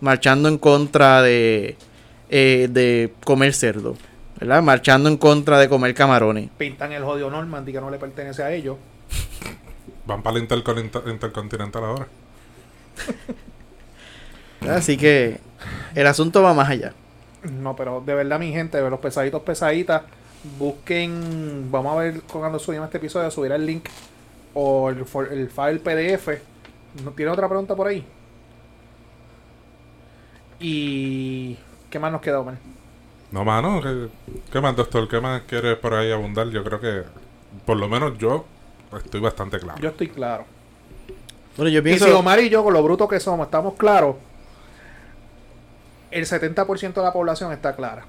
Marchando 0.00 0.48
en 0.48 0.58
contra 0.58 1.22
de, 1.22 1.76
eh, 2.28 2.68
de 2.70 3.14
comer 3.24 3.54
cerdo. 3.54 3.96
¿Verdad? 4.40 4.62
Marchando 4.62 5.08
en 5.08 5.16
contra 5.16 5.58
de 5.58 5.68
comer 5.68 5.94
camarones. 5.94 6.50
Pintan 6.58 6.92
el 6.92 7.02
jodido 7.04 7.30
Normandy 7.30 7.72
que 7.72 7.80
no 7.80 7.90
le 7.90 7.98
pertenece 7.98 8.42
a 8.42 8.52
ellos. 8.52 8.76
Van 10.06 10.22
para 10.22 10.38
el 10.38 10.48
intercon- 10.48 11.10
intercontinental 11.10 11.84
ahora. 11.84 12.06
Así 14.70 14.96
que 14.96 15.38
el 15.94 16.06
asunto 16.06 16.42
va 16.42 16.54
más 16.54 16.68
allá. 16.68 16.92
No, 17.42 17.76
pero 17.76 18.00
de 18.04 18.14
verdad, 18.14 18.38
mi 18.38 18.52
gente, 18.52 18.80
los 18.88 19.00
pesaditos 19.00 19.42
pesaditas, 19.42 20.02
busquen. 20.58 21.70
Vamos 21.70 21.92
a 21.94 22.00
ver 22.00 22.22
cuando 22.22 22.58
subimos 22.58 22.86
este 22.86 22.98
episodio, 22.98 23.30
subir 23.30 23.52
el 23.52 23.64
link 23.66 23.88
o 24.54 24.88
el, 24.90 25.04
for- 25.04 25.32
el 25.32 25.48
file 25.50 25.78
PDF. 25.78 26.28
¿No 27.04 27.10
tiene 27.12 27.30
otra 27.30 27.48
pregunta 27.48 27.76
por 27.76 27.86
ahí? 27.88 28.04
Y. 30.58 31.56
¿Qué 31.90 31.98
más 31.98 32.10
nos 32.10 32.20
queda, 32.20 32.40
Omar? 32.40 32.56
No, 33.32 33.44
mano, 33.44 33.80
¿qué, 33.82 34.08
qué 34.52 34.60
más, 34.60 34.76
doctor? 34.76 35.08
¿Qué 35.08 35.20
más 35.20 35.42
quieres 35.42 35.76
por 35.78 35.94
ahí 35.94 36.12
abundar? 36.12 36.48
Yo 36.48 36.62
creo 36.62 36.80
que, 36.80 37.02
por 37.64 37.76
lo 37.76 37.88
menos 37.88 38.16
yo, 38.18 38.44
estoy 38.96 39.20
bastante 39.20 39.58
claro. 39.58 39.80
Yo 39.80 39.88
estoy 39.88 40.08
claro. 40.08 40.44
Bueno, 41.56 41.70
yo 41.70 41.80
Y 41.80 41.82
pienso... 41.82 42.06
si 42.06 42.12
Omar 42.12 42.40
y 42.40 42.48
yo, 42.48 42.62
con 42.62 42.72
lo 42.72 42.82
bruto 42.82 43.08
que 43.08 43.18
somos, 43.18 43.46
estamos 43.46 43.74
claros, 43.74 44.16
el 46.10 46.24
70% 46.24 46.94
de 46.94 47.02
la 47.02 47.12
población 47.12 47.52
está 47.52 47.74
clara. 47.74 48.04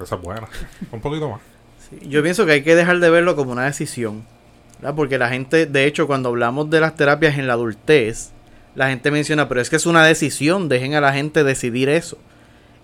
Esa 0.00 0.14
es 0.14 0.22
buena. 0.22 0.48
Un 0.92 1.00
poquito 1.00 1.28
más. 1.28 1.40
Sí, 1.88 2.08
Yo 2.08 2.22
pienso 2.22 2.46
que 2.46 2.52
hay 2.52 2.62
que 2.62 2.74
dejar 2.76 3.00
de 3.00 3.10
verlo 3.10 3.36
como 3.36 3.52
una 3.52 3.64
decisión. 3.64 4.24
¿verdad? 4.78 4.94
Porque 4.94 5.18
la 5.18 5.28
gente, 5.28 5.66
de 5.66 5.84
hecho, 5.86 6.06
cuando 6.06 6.30
hablamos 6.30 6.70
de 6.70 6.80
las 6.80 6.94
terapias 6.94 7.36
en 7.38 7.46
la 7.46 7.54
adultez, 7.54 8.30
la 8.74 8.88
gente 8.88 9.10
menciona, 9.10 9.48
pero 9.48 9.60
es 9.60 9.68
que 9.68 9.76
es 9.76 9.86
una 9.86 10.04
decisión, 10.04 10.68
dejen 10.68 10.94
a 10.94 11.00
la 11.00 11.12
gente 11.12 11.44
decidir 11.44 11.88
eso. 11.88 12.16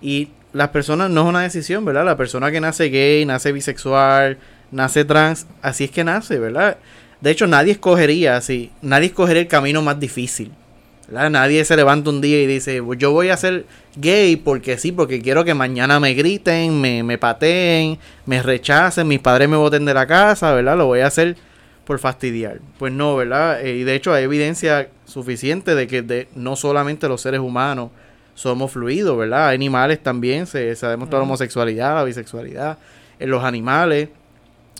Y 0.03 0.31
las 0.53 0.69
personas 0.69 1.11
no 1.11 1.23
es 1.23 1.27
una 1.29 1.43
decisión, 1.43 1.85
¿verdad? 1.85 2.05
La 2.05 2.17
persona 2.17 2.51
que 2.51 2.61
nace 2.61 2.89
gay, 2.89 3.25
nace 3.25 3.53
bisexual, 3.53 4.39
nace 4.71 5.05
trans, 5.05 5.47
así 5.63 5.85
es 5.85 5.91
que 5.91 6.05
nace, 6.05 6.39
¿verdad? 6.39 6.79
De 7.21 7.31
hecho, 7.31 7.47
nadie 7.47 7.73
escogería 7.73 8.37
así, 8.37 8.71
nadie 8.83 9.07
escogería 9.07 9.43
el 9.43 9.49
camino 9.49 9.83
más 9.83 9.99
difícil. 9.99 10.53
¿verdad? 11.09 11.31
Nadie 11.31 11.65
se 11.65 11.77
levanta 11.77 12.11
un 12.11 12.21
día 12.21 12.43
y 12.43 12.47
dice, 12.47 12.83
"Pues 12.83 12.99
yo 12.99 13.13
voy 13.13 13.29
a 13.29 13.37
ser 13.37 13.65
gay 13.97 14.37
porque 14.37 14.77
sí, 14.77 14.93
porque 14.93 15.21
quiero 15.23 15.45
que 15.45 15.55
mañana 15.55 16.01
me 16.01 16.15
griten, 16.15 16.81
me, 16.81 17.03
me 17.03 17.17
pateen, 17.17 17.99
me 18.27 18.43
rechacen, 18.43 19.07
mis 19.07 19.21
padres 19.21 19.49
me 19.49 19.57
boten 19.57 19.85
de 19.85 19.95
la 19.95 20.07
casa, 20.07 20.53
¿verdad? 20.53 20.77
Lo 20.77 20.87
voy 20.87 21.01
a 21.01 21.07
hacer 21.07 21.37
por 21.85 21.99
fastidiar. 22.01 22.59
Pues 22.79 22.93
no, 22.93 23.17
¿verdad? 23.17 23.65
Eh, 23.65 23.77
y 23.77 23.85
de 23.85 23.95
hecho 23.95 24.13
hay 24.13 24.25
evidencia 24.25 24.89
suficiente 25.07 25.75
de 25.75 25.87
que 25.87 26.03
de, 26.03 26.29
no 26.35 26.57
solamente 26.57 27.09
los 27.09 27.21
seres 27.21 27.41
humanos 27.41 27.91
somos 28.37 28.71
fluidos, 28.71 29.19
¿verdad? 29.19 29.49
Hay 29.49 29.57
animales 29.57 30.01
también, 30.01 30.47
se, 30.47 30.77
se 30.77 30.87
ha 30.87 30.91
demostrado 30.91 31.23
la 31.23 31.29
homosexualidad, 31.29 31.97
la 31.97 32.05
bisexualidad 32.05 32.79
en 33.19 33.31
los 33.31 33.43
animales. 33.43 34.11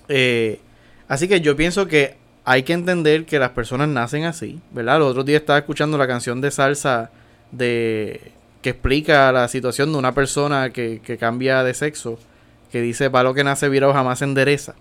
Eh, 0.09 0.61
así 1.09 1.27
que 1.27 1.41
yo 1.41 1.57
pienso 1.57 1.89
que 1.89 2.17
hay 2.45 2.63
que 2.63 2.75
entender 2.75 3.25
que 3.25 3.41
las 3.41 3.51
personas 3.51 3.89
nacen 3.89 4.25
así, 4.25 4.61
¿verdad? 4.71 5.01
Los 5.01 5.11
otros 5.11 5.27
días 5.27 5.41
estaba 5.41 5.59
escuchando 5.59 5.99
la 5.99 6.07
canción 6.07 6.41
de 6.41 6.53
salsa 6.53 7.11
de 7.51 8.31
que 8.63 8.71
explica 8.71 9.33
la 9.33 9.49
situación 9.49 9.91
de 9.93 9.99
una 9.99 10.13
persona 10.13 10.71
que, 10.71 11.01
que 11.05 11.17
cambia 11.17 11.65
de 11.65 11.73
sexo, 11.73 12.19
que 12.71 12.81
dice, 12.81 13.11
para 13.11 13.25
lo 13.25 13.35
que 13.35 13.43
nace 13.43 13.69
virado 13.69 13.93
jamás 13.93 14.19
se 14.19 14.27
endereza, 14.27 14.75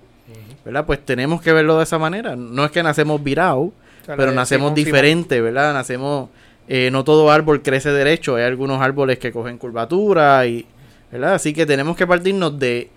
¿verdad? 0.66 0.86
Pues 0.86 1.04
tenemos 1.06 1.42
que 1.42 1.54
verlo 1.54 1.78
de 1.78 1.84
esa 1.84 1.98
manera. 1.98 2.36
No 2.36 2.66
es 2.66 2.72
que 2.72 2.84
nacemos 2.84 3.24
virado, 3.24 3.60
O 3.60 3.74
sea, 4.06 4.16
pero 4.18 4.32
nacemos 4.32 4.74
diferente, 4.76 5.40
¿verdad? 5.40 5.74
Nacemos, 5.74 6.30
eh, 6.68 6.90
no 6.92 7.04
todo 7.04 7.32
árbol 7.32 7.62
crece 7.62 7.92
derecho, 7.92 8.36
hay 8.36 8.44
algunos 8.44 8.82
árboles 8.82 9.20
que 9.20 9.32
cogen 9.32 9.58
curvatura 9.58 10.46
y, 10.46 10.66
¿verdad? 11.12 11.36
Así 11.36 11.54
que 11.54 11.66
tenemos 11.66 11.96
que 11.96 12.08
partirnos 12.08 12.58
de 12.58 12.90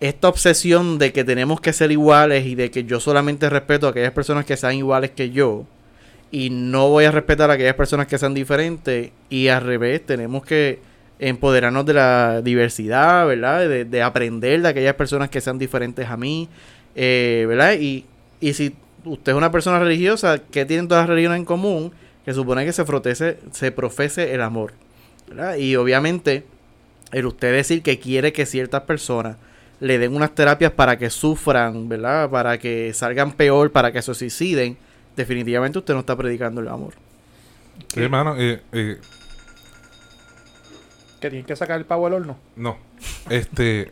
esta 0.00 0.28
obsesión 0.28 0.98
de 0.98 1.12
que 1.12 1.22
tenemos 1.22 1.60
que 1.60 1.72
ser 1.72 1.92
iguales 1.92 2.44
y 2.46 2.56
de 2.56 2.70
que 2.70 2.84
yo 2.84 2.98
solamente 2.98 3.48
respeto 3.48 3.86
a 3.86 3.90
aquellas 3.90 4.12
personas 4.12 4.44
que 4.44 4.56
sean 4.56 4.74
iguales 4.74 5.12
que 5.12 5.30
yo 5.30 5.64
y 6.32 6.50
no 6.50 6.88
voy 6.88 7.04
a 7.04 7.12
respetar 7.12 7.50
a 7.50 7.54
aquellas 7.54 7.74
personas 7.74 8.06
que 8.06 8.18
sean 8.18 8.34
diferentes 8.34 9.10
y 9.28 9.48
al 9.48 9.62
revés, 9.62 10.04
tenemos 10.04 10.44
que 10.44 10.80
empoderarnos 11.18 11.86
de 11.86 11.94
la 11.94 12.40
diversidad, 12.42 13.26
¿verdad? 13.26 13.68
De, 13.68 13.84
de 13.84 14.02
aprender 14.02 14.60
de 14.60 14.68
aquellas 14.68 14.94
personas 14.94 15.28
que 15.28 15.40
sean 15.40 15.58
diferentes 15.58 16.08
a 16.08 16.16
mí, 16.16 16.48
eh, 16.96 17.44
¿verdad? 17.46 17.74
Y, 17.78 18.06
y 18.40 18.54
si 18.54 18.74
usted 19.04 19.32
es 19.32 19.38
una 19.38 19.52
persona 19.52 19.78
religiosa, 19.78 20.40
¿qué 20.50 20.64
tienen 20.64 20.88
todas 20.88 21.02
las 21.02 21.10
religiones 21.10 21.38
en 21.38 21.44
común? 21.44 21.92
Que 22.24 22.32
supone 22.34 22.64
que 22.64 22.72
se, 22.72 22.84
frotese, 22.84 23.38
se 23.52 23.72
profese 23.72 24.32
el 24.34 24.40
amor. 24.42 24.72
¿verdad? 25.28 25.56
Y 25.56 25.76
obviamente, 25.76 26.44
el 27.12 27.26
usted 27.26 27.52
decir 27.52 27.82
que 27.82 27.98
quiere 27.98 28.32
que 28.32 28.46
ciertas 28.46 28.82
personas 28.82 29.36
le 29.80 29.98
den 29.98 30.14
unas 30.14 30.32
terapias 30.34 30.70
para 30.72 30.96
que 30.98 31.10
sufran, 31.10 31.88
¿verdad? 31.88 32.30
Para 32.30 32.58
que 32.58 32.92
salgan 32.94 33.32
peor, 33.32 33.72
para 33.72 33.90
que 33.92 34.00
se 34.02 34.14
suiciden, 34.14 34.76
definitivamente 35.16 35.78
usted 35.78 35.94
no 35.94 36.00
está 36.00 36.14
predicando 36.16 36.60
el 36.60 36.68
amor. 36.68 36.94
Sí, 37.92 38.00
hermano, 38.00 38.40
y, 38.40 38.52
y- 38.72 38.96
Que 41.20 41.30
tienen 41.30 41.44
que 41.44 41.56
sacar 41.56 41.78
el 41.78 41.84
pavo 41.86 42.04
del 42.04 42.14
horno. 42.14 42.38
no. 42.56 42.76
Este. 43.30 43.90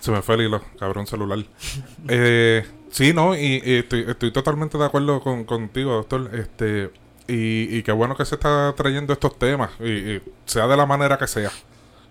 Se 0.00 0.10
me 0.12 0.22
fue 0.22 0.36
el 0.36 0.42
hilo, 0.42 0.62
cabrón 0.78 1.06
celular. 1.06 1.38
Eh, 2.08 2.64
sí, 2.98 3.12
no, 3.14 3.34
y, 3.36 3.62
y 3.64 3.74
estoy, 3.76 4.04
estoy 4.08 4.30
totalmente 4.32 4.76
de 4.78 4.84
acuerdo 4.84 5.20
con, 5.20 5.44
contigo, 5.44 5.92
doctor. 5.94 6.30
Este. 6.34 6.90
Y, 7.28 7.76
y 7.78 7.82
qué 7.82 7.92
bueno 7.92 8.16
que 8.16 8.24
se 8.24 8.36
está 8.36 8.72
trayendo 8.74 9.12
estos 9.12 9.38
temas, 9.38 9.70
y, 9.80 9.90
y 10.16 10.22
sea 10.46 10.66
de 10.66 10.76
la 10.76 10.86
manera 10.86 11.18
que 11.18 11.26
sea. 11.26 11.50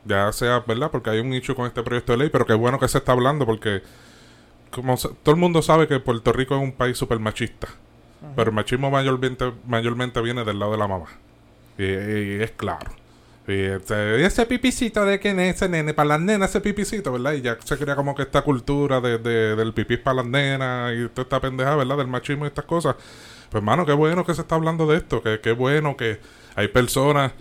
Ya 0.06 0.32
sea, 0.32 0.64
¿verdad? 0.66 0.90
Porque 0.92 1.10
hay 1.10 1.20
un 1.20 1.30
nicho 1.30 1.56
con 1.56 1.66
este 1.68 1.82
proyecto 1.84 2.12
de 2.14 2.20
ley, 2.20 2.30
pero 2.30 2.46
qué 2.46 2.54
bueno 2.54 2.80
que 2.80 2.88
se 2.88 3.00
está 3.00 3.12
hablando, 3.14 3.46
porque 3.46 3.82
como 4.72 4.96
se- 4.98 5.10
todo 5.24 5.34
el 5.36 5.42
mundo 5.42 5.62
sabe 5.62 5.88
que 5.88 6.00
Puerto 6.00 6.32
Rico 6.34 6.56
es 6.56 6.62
un 6.62 6.72
país 6.74 6.98
súper 6.98 7.20
machista. 7.20 7.68
Pero 8.36 8.50
el 8.52 8.56
machismo 8.56 8.90
mayormente, 8.92 9.52
mayormente 9.66 10.22
viene 10.22 10.44
del 10.44 10.60
lado 10.60 10.72
de 10.74 10.78
la 10.78 10.88
mamá. 10.88 11.08
Y 11.78 11.84
es 12.42 12.52
claro. 12.52 12.92
Y 13.48 13.54
ese, 13.62 14.18
y 14.20 14.24
ese 14.24 14.46
pipicito 14.46 15.06
de 15.06 15.16
es 15.16 15.26
ese 15.26 15.70
nene, 15.70 15.94
para 15.94 16.10
las 16.10 16.20
nenas 16.22 16.50
ese 16.50 16.60
pipicito, 16.60 17.14
¿verdad? 17.14 17.32
Y 17.34 17.42
ya 17.42 17.58
se 17.64 17.78
crea 17.78 17.96
como 17.96 18.14
que 18.14 18.24
esta 18.24 18.42
cultura 18.42 19.00
de, 19.00 19.18
de- 19.20 19.56
del 19.56 19.74
pipí 19.74 19.96
para 19.98 20.16
las 20.18 20.26
nenas 20.26 20.94
y 20.96 21.08
toda 21.10 21.24
esta 21.24 21.40
pendeja, 21.40 21.76
¿verdad? 21.78 21.98
Del 21.98 22.08
machismo 22.08 22.44
y 22.46 22.50
estas 22.50 22.66
cosas. 22.66 22.96
Pues 23.50 23.62
hermano, 23.62 23.86
qué 23.86 23.94
bueno 23.94 24.26
que 24.26 24.34
se 24.34 24.42
está 24.42 24.56
hablando 24.56 24.86
de 24.86 24.98
esto, 24.98 25.22
que 25.24 25.40
qué 25.40 25.54
bueno 25.54 25.96
que 25.96 26.20
hay 26.56 26.68
personas 26.68 27.32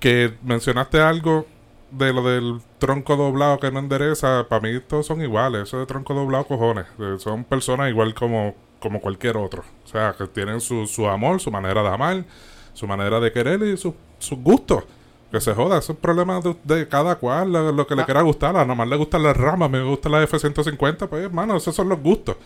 que 0.00 0.34
mencionaste 0.42 1.00
algo 1.00 1.46
de 1.90 2.12
lo 2.12 2.22
del 2.22 2.60
tronco 2.78 3.16
doblado 3.16 3.58
que 3.60 3.70
no 3.70 3.78
endereza, 3.78 4.46
para 4.48 4.60
mí 4.62 4.80
todos 4.86 5.06
son 5.06 5.22
iguales, 5.22 5.62
eso 5.64 5.78
de 5.78 5.86
tronco 5.86 6.14
doblado 6.14 6.44
cojones, 6.46 6.86
Eh, 6.98 7.16
son 7.18 7.44
personas 7.44 7.90
igual 7.90 8.14
como, 8.14 8.54
como 8.80 9.00
cualquier 9.00 9.36
otro, 9.36 9.62
o 9.84 9.86
sea, 9.88 10.14
que 10.16 10.26
tienen 10.26 10.60
su, 10.60 10.86
su 10.86 11.06
amor, 11.08 11.40
su 11.40 11.50
manera 11.50 11.82
de 11.82 11.88
amar, 11.88 12.24
su 12.72 12.86
manera 12.86 13.20
de 13.20 13.32
querer 13.32 13.62
y 13.62 13.76
su- 13.76 13.94
sus 14.18 14.38
gustos. 14.38 14.84
Que 15.32 15.40
se 15.40 15.54
joda, 15.54 15.78
eso 15.78 15.92
es 15.94 15.98
problema 15.98 16.40
de, 16.40 16.54
de 16.62 16.86
cada 16.86 17.16
cual, 17.16 17.50
lo, 17.52 17.72
lo 17.72 17.86
que 17.86 17.96
le 17.96 18.02
Ah. 18.02 18.04
quiera 18.04 18.20
gustar. 18.22 18.54
A 18.56 18.64
nomás 18.64 18.86
le 18.86 18.96
gustan 18.96 19.22
las 19.22 19.36
ramas, 19.36 19.70
me 19.70 19.82
gusta 19.82 20.08
la 20.10 20.22
F-150, 20.22 21.08
pues 21.08 21.24
hermano, 21.24 21.56
esos 21.56 21.74
son 21.74 21.88
los 21.88 21.98
gustos. 22.00 22.36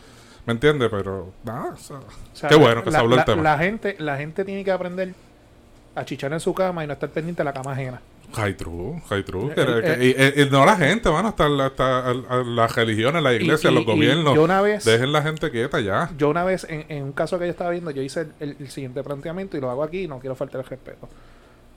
¿Me 0.47 0.53
entiendes? 0.53 0.89
Pero, 0.91 1.33
nada, 1.45 1.73
o 1.75 1.77
sea, 1.77 1.97
O 1.97 2.03
sea, 2.33 2.49
qué 2.49 2.55
bueno 2.55 2.85
que 2.85 2.91
se 2.91 2.97
la, 2.97 3.01
habló 3.01 3.17
el 3.17 3.25
tema. 3.25 3.43
La 3.43 3.59
gente, 3.59 3.97
la 3.99 4.17
gente 4.17 4.45
tiene 4.45 4.65
que 4.65 4.71
aprender 4.71 5.13
a 5.97 6.05
chichar 6.05 6.33
en 6.33 6.39
su 6.41 6.55
cama 6.55 6.85
y 6.85 6.87
no 6.87 6.93
estar 6.93 7.09
pendiente 7.11 7.41
de 7.41 7.45
la 7.45 7.53
cama 7.53 7.73
ajena. 7.73 8.01
High 8.35 8.55
true, 8.57 9.01
high 9.09 9.25
true. 9.25 9.51
Eh, 9.51 9.55
eh, 9.57 9.83
que- 9.83 10.05
y, 10.39 10.41
y- 10.43 10.47
y 10.47 10.51
no 10.51 10.65
la 10.67 10.77
gente, 10.77 11.09
van 11.09 11.27
hasta, 11.27 11.47
hasta 11.65 12.13
las 12.45 12.75
religiones, 12.77 13.23
las 13.23 13.35
iglesias, 13.35 13.73
los 13.73 13.85
gobiernos. 13.85 14.35
yo 14.35 14.45
una 14.45 14.61
vez- 14.61 14.85
Dejen 14.85 15.11
la 15.13 15.23
gente 15.23 15.51
quieta 15.51 15.81
ya. 15.81 16.11
Yo 16.19 16.29
una 16.29 16.45
vez, 16.45 16.65
en, 16.69 16.85
en 16.89 17.03
un 17.05 17.13
caso 17.13 17.39
que 17.39 17.47
yo 17.47 17.51
estaba 17.51 17.71
viendo, 17.71 17.91
yo 17.91 18.03
hice 18.03 18.21
el, 18.23 18.33
el- 18.41 18.57
el 18.61 18.69
siguiente 18.69 19.03
planteamiento 19.03 19.57
y 19.57 19.61
lo 19.61 19.71
hago 19.71 19.83
aquí 19.83 20.03
y 20.03 20.09
no 20.09 20.19
quiero 20.21 20.37
faltar 20.37 20.61
el 20.61 20.67
respeto. 20.67 21.09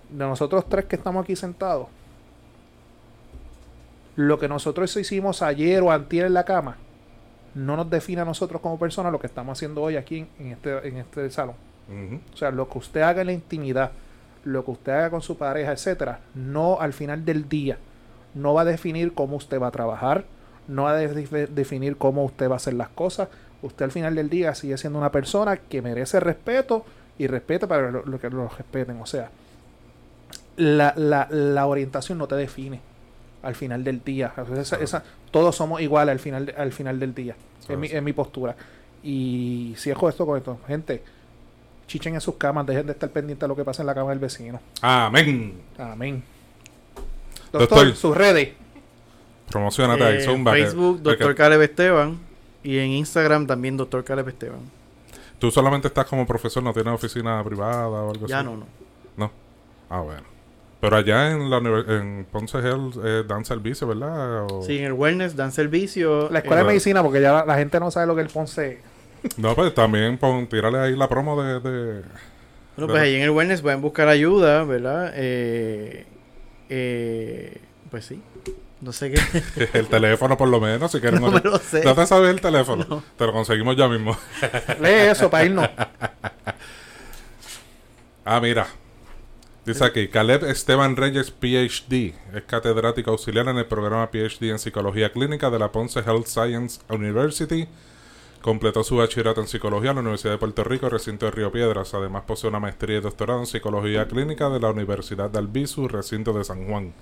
De 0.09 0.25
nosotros 0.25 0.65
tres 0.67 0.85
que 0.85 0.95
estamos 0.95 1.23
aquí 1.23 1.35
sentados, 1.35 1.87
lo 4.15 4.37
que 4.39 4.47
nosotros 4.47 4.95
hicimos 4.97 5.41
ayer 5.41 5.81
o 5.81 5.91
antier 5.91 6.25
en 6.25 6.33
la 6.33 6.43
cama, 6.45 6.77
no 7.55 7.75
nos 7.77 7.89
define 7.89 8.21
a 8.21 8.25
nosotros 8.25 8.61
como 8.61 8.77
personas 8.77 9.11
lo 9.11 9.19
que 9.19 9.27
estamos 9.27 9.57
haciendo 9.57 9.81
hoy 9.81 9.95
aquí 9.95 10.19
en, 10.19 10.27
en 10.39 10.51
este, 10.53 10.87
en 10.87 10.97
este 10.97 11.29
salón. 11.29 11.55
O 12.33 12.37
sea, 12.37 12.51
lo 12.51 12.69
que 12.69 12.77
usted 12.77 13.01
haga 13.01 13.21
en 13.21 13.27
la 13.27 13.33
intimidad, 13.33 13.91
lo 14.43 14.63
que 14.63 14.71
usted 14.71 14.91
haga 14.91 15.09
con 15.09 15.21
su 15.21 15.37
pareja, 15.37 15.71
etcétera, 15.71 16.19
no 16.35 16.79
al 16.79 16.93
final 16.93 17.25
del 17.25 17.49
día, 17.49 17.77
no 18.35 18.53
va 18.53 18.61
a 18.61 18.65
definir 18.65 19.13
cómo 19.13 19.37
usted 19.37 19.59
va 19.59 19.67
a 19.67 19.71
trabajar, 19.71 20.25
no 20.67 20.83
va 20.83 20.91
a 20.91 20.95
de- 20.97 21.47
definir 21.47 21.97
cómo 21.97 22.23
usted 22.25 22.47
va 22.47 22.53
a 22.53 22.57
hacer 22.57 22.75
las 22.75 22.89
cosas. 22.89 23.29
Usted 23.63 23.85
al 23.85 23.91
final 23.91 24.13
del 24.15 24.29
día 24.29 24.53
sigue 24.53 24.77
siendo 24.77 24.99
una 24.99 25.11
persona 25.11 25.57
que 25.57 25.81
merece 25.81 26.19
respeto 26.19 26.85
y 27.17 27.25
respeta 27.25 27.67
para 27.67 27.89
lo, 27.89 28.05
lo 28.05 28.19
que 28.19 28.29
lo 28.29 28.47
respeten. 28.47 29.01
O 29.01 29.07
sea, 29.07 29.31
la, 30.59 30.93
la, 30.95 31.27
la 31.31 31.65
orientación 31.65 32.17
no 32.17 32.27
te 32.27 32.35
define 32.35 32.79
al 33.41 33.55
final 33.55 33.83
del 33.83 34.03
día. 34.03 34.33
Esa- 34.57 34.77
esa- 34.77 35.03
todos 35.31 35.55
somos 35.55 35.81
iguales 35.81 36.11
al 36.13 36.19
final, 36.19 36.53
al 36.57 36.71
final 36.71 36.99
del 36.99 37.13
día. 37.15 37.35
Es 37.67 37.77
mi, 37.77 37.87
es 37.87 38.01
mi 38.03 38.13
postura. 38.13 38.55
Y 39.03 39.73
si 39.77 39.89
es 39.91 39.97
esto 40.01 40.25
con 40.25 40.37
esto, 40.37 40.59
gente, 40.67 41.01
chichen 41.87 42.15
en 42.15 42.21
sus 42.21 42.35
camas, 42.35 42.65
dejen 42.65 42.85
de 42.87 42.91
estar 42.93 43.09
pendientes 43.09 43.41
de 43.41 43.47
lo 43.47 43.55
que 43.55 43.63
pasa 43.63 43.81
en 43.81 43.87
la 43.87 43.95
cama 43.95 44.09
del 44.09 44.19
vecino. 44.19 44.59
Amén. 44.81 45.53
Amén. 45.77 46.23
Doctor. 47.51 47.69
Doctor, 47.77 47.95
sus 47.95 48.15
redes. 48.17 48.49
Promocionate 49.49 50.03
ahí, 50.03 50.17
Eh, 50.17 50.21
zumba. 50.21 50.53
que- 50.53 50.63
Facebook, 50.65 51.01
porque 51.03 51.09
Doctor 51.17 51.35
Caleb 51.35 51.61
Esteban. 51.61 52.19
Y 52.63 52.77
en 52.77 52.89
Instagram 52.91 53.47
también, 53.47 53.77
Doctor 53.77 54.03
Caleb 54.03 54.27
Esteban. 54.29 54.59
Tú 55.39 55.49
solamente 55.49 55.87
estás 55.87 56.05
como 56.05 56.27
profesor, 56.27 56.61
no 56.61 56.73
tienes 56.73 56.93
oficina 56.93 57.41
privada 57.43 57.87
o 57.87 58.11
algo 58.11 58.27
Ya 58.27 58.39
así. 58.39 58.45
no, 58.45 58.57
no. 58.57 58.65
No. 59.15 59.31
Ah, 59.89 60.01
bueno. 60.01 60.23
Pero 60.81 60.95
allá 60.95 61.31
en 61.31 61.49
la 61.49 61.57
en 61.57 62.25
Ponce 62.31 62.57
Health 62.59 62.95
eh, 63.03 63.23
dan 63.27 63.43
servicio, 63.43 63.85
¿verdad? 63.87 64.43
O- 64.49 64.63
Sí, 64.65 64.77
en 64.77 64.85
el 64.85 64.93
Wellness 64.93 65.35
dan 65.35 65.51
servicio. 65.51 66.29
La 66.31 66.39
escuela 66.39 66.61
eh, 66.61 66.63
de 66.63 66.67
medicina, 66.69 67.03
porque 67.03 67.19
ya 67.21 67.33
la, 67.33 67.45
la 67.45 67.55
gente 67.57 67.79
no 67.79 67.91
sabe 67.91 68.07
lo 68.07 68.15
que 68.15 68.21
el 68.21 68.29
Ponce. 68.29 68.79
No, 69.35 69.53
pues 69.55 69.73
también 69.73 70.17
pon, 70.17 70.47
tírale 70.47 70.79
ahí 70.79 70.95
la 70.95 71.09
promo 71.09 71.41
de... 71.43 71.59
de- 71.59 72.01
Bueno, 72.77 72.87
pues 72.93 73.01
ahí 73.01 73.15
en 73.15 73.23
el 73.23 73.31
Wellness 73.31 73.61
pueden 73.61 73.81
buscar 73.81 74.07
ayuda, 74.07 74.63
¿verdad? 74.63 75.11
Eh, 75.15 76.05
eh, 76.69 77.57
pues 77.91 78.05
sí. 78.05 78.21
No 78.79 78.93
sé 78.93 79.11
qué. 79.11 79.67
el 79.73 79.87
teléfono 79.87 80.37
por 80.37 80.47
lo 80.47 80.61
menos, 80.61 80.89
si 80.93 81.01
quieren... 81.01 81.19
no 81.21 81.29
me 81.29 81.41
lo 81.41 81.57
sé. 81.57 81.83
¿No 81.83 81.93
te 81.93 82.07
sabes 82.07 82.29
el 82.29 82.39
teléfono? 82.39 83.03
Te 83.17 83.25
lo 83.25 83.33
conseguimos 83.33 83.75
ya 83.75 83.89
mismo. 83.89 84.15
Lee 84.79 85.09
eso 85.11 85.29
para 85.29 85.43
irnos. 85.43 85.69
Ah, 88.25 88.39
mira. 88.39 88.67
Dice 89.65 89.85
aquí, 89.85 90.07
Caleb 90.07 90.45
Esteban 90.45 90.95
Reyes, 90.95 91.31
PhD, 91.31 92.13
es 92.33 92.43
catedrático 92.47 93.11
auxiliar 93.11 93.47
en 93.49 93.57
el 93.57 93.65
programa 93.65 94.09
PhD 94.09 94.49
en 94.49 94.57
Psicología 94.57 95.11
Clínica 95.11 95.49
de 95.49 95.59
la 95.59 95.71
Ponce 95.71 95.99
Health 95.99 96.27
Science 96.27 96.81
University. 96.89 97.67
Completó 98.41 98.83
su 98.83 98.95
bachillerato 98.95 99.41
en 99.41 99.47
Psicología 99.47 99.89
en 99.89 99.97
la 99.97 100.01
Universidad 100.01 100.31
de 100.31 100.37
Puerto 100.37 100.63
Rico, 100.63 100.89
recinto 100.89 101.25
de 101.25 101.31
Río 101.31 101.51
Piedras. 101.51 101.93
Además 101.93 102.23
posee 102.25 102.49
una 102.49 102.61
maestría 102.61 102.97
y 102.97 103.01
doctorado 103.01 103.41
en 103.41 103.45
Psicología 103.45 104.07
Clínica 104.07 104.49
de 104.49 104.61
la 104.61 104.71
Universidad 104.71 105.29
de 105.29 105.39
Albizu, 105.39 105.89
recinto 105.89 106.31
de 106.31 106.45
San 106.45 106.65
Juan. 106.65 106.93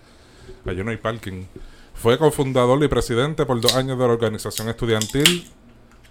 Allí 0.66 0.84
no 0.84 0.90
hay 0.90 0.98
parking. 0.98 1.46
Fue 1.94 2.18
cofundador 2.18 2.84
y 2.84 2.88
presidente 2.88 3.46
por 3.46 3.62
dos 3.62 3.76
años 3.76 4.00
de 4.00 4.08
la 4.08 4.14
organización 4.14 4.68
estudiantil 4.68 5.48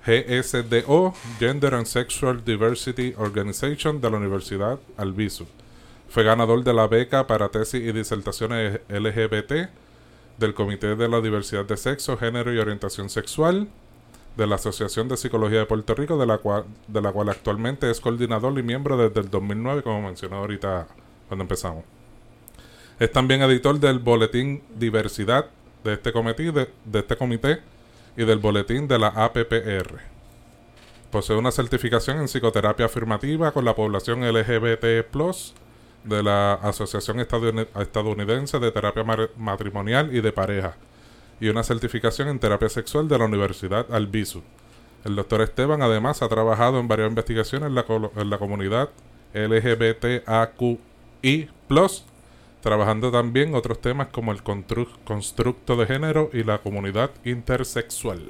GSDO, 0.07 1.13
Gender 1.41 1.75
and 1.75 1.87
Sexual 1.87 2.45
Diversity 2.45 3.15
Organization 3.19 4.01
de 4.01 4.11
la 4.11 4.17
Universidad 4.17 4.79
Albizu. 4.97 5.47
Fue 6.09 6.23
ganador 6.23 6.65
de 6.65 6.73
la 6.73 6.87
beca 6.87 7.27
para 7.27 7.49
tesis 7.49 7.83
y 7.83 7.93
disertaciones 7.93 8.81
LGBT 8.89 9.71
del 10.39 10.55
Comité 10.55 10.97
de 10.97 11.09
la 11.09 11.21
Diversidad 11.21 11.65
de 11.65 11.77
Sexo, 11.77 12.17
Género 12.17 12.53
y 12.53 12.59
Orientación 12.59 13.09
Sexual 13.11 13.69
de 14.37 14.47
la 14.47 14.57
Asociación 14.57 15.09
de 15.09 15.17
Psicología 15.17 15.61
de 15.61 15.67
Puerto 15.67 15.95
Rico, 15.95 16.19
de 16.19 16.27
la 16.27 16.39
cual, 16.39 16.65
de 16.87 17.01
la 17.01 17.11
cual 17.11 17.31
actualmente 17.31 17.91
es 17.91 18.01
coordinador 18.01 18.59
y 18.59 18.63
miembro 18.63 18.97
desde 18.97 19.21
el 19.21 19.31
2009, 19.31 19.83
como 19.83 20.03
mencionó 20.03 20.37
ahorita 20.37 20.87
cuando 21.29 21.43
empezamos. 21.43 21.85
Es 22.99 23.11
también 23.13 23.43
editor 23.43 23.81
del 23.81 23.99
Boletín 23.99 24.63
Diversidad 24.79 25.47
de 25.85 25.95
este 25.95 26.13
comité, 26.13 26.53
de 26.53 26.99
este 26.99 27.17
comité 27.17 27.61
y 28.17 28.25
del 28.25 28.39
boletín 28.39 28.89
de 28.89 28.99
la 28.99 29.09
APPR. 29.09 30.01
Posee 31.11 31.37
una 31.37 31.53
certificación 31.53 32.19
en 32.19 32.29
psicoterapia 32.29 32.87
afirmativa 32.87 33.53
con 33.53 33.65
la 33.65 33.75
población 33.75 34.21
LGBT+, 34.23 35.07
de 36.07 36.23
la 36.23 36.55
Asociación 36.55 37.19
Estadouni- 37.19 37.67
Estadounidense 37.81 38.59
de 38.59 38.71
Terapia 38.73 39.05
Matrimonial 39.37 40.15
y 40.15 40.21
de 40.21 40.33
Pareja, 40.33 40.77
y 41.41 41.49
una 41.49 41.63
certificación 41.63 42.29
en 42.29 42.39
terapia 42.39 42.69
sexual 42.69 43.09
de 43.09 43.19
la 43.19 43.25
Universidad 43.27 43.87
Albizu. 43.93 44.43
El 45.05 45.17
doctor 45.17 45.41
Esteban 45.43 45.83
además 45.83 46.23
ha 46.23 46.29
trabajado 46.29 46.81
en 46.81 46.89
varias 46.89 47.09
investigaciones 47.09 47.69
en 47.69 47.75
la, 47.75 47.85
en 48.17 48.31
la 48.31 48.39
comunidad 48.39 48.89
LGBTAQI+, 49.35 50.79
trabajando 52.63 53.13
también 53.13 53.55
otros 53.55 53.81
temas 53.81 54.09
como 54.09 54.33
el 54.33 54.43
constru- 54.43 54.89
constructo 55.05 55.77
de 55.77 55.87
género 55.87 56.31
y 56.33 56.43
la 56.43 56.59
comunidad 56.59 57.11
intersexual. 57.25 58.21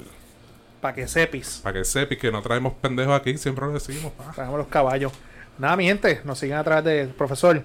Para 0.81 0.95
que 0.95 1.09
sepis. 1.09 1.61
Para 1.62 1.79
que 1.79 1.85
sepas 1.85 2.18
que 2.18 2.31
no 2.31 2.43
traemos 2.43 2.74
pendejos 2.74 3.14
aquí, 3.14 3.39
siempre 3.39 3.66
lo 3.66 3.72
decimos. 3.72 4.12
Traemos 4.35 4.59
los 4.59 4.66
caballos. 4.68 5.12
Nada, 5.59 5.76
mi 5.76 5.84
gente, 5.86 6.20
nos 6.24 6.38
siguen 6.38 6.57
atrás 6.59 6.84
del 6.84 7.09
profesor. 7.09 7.62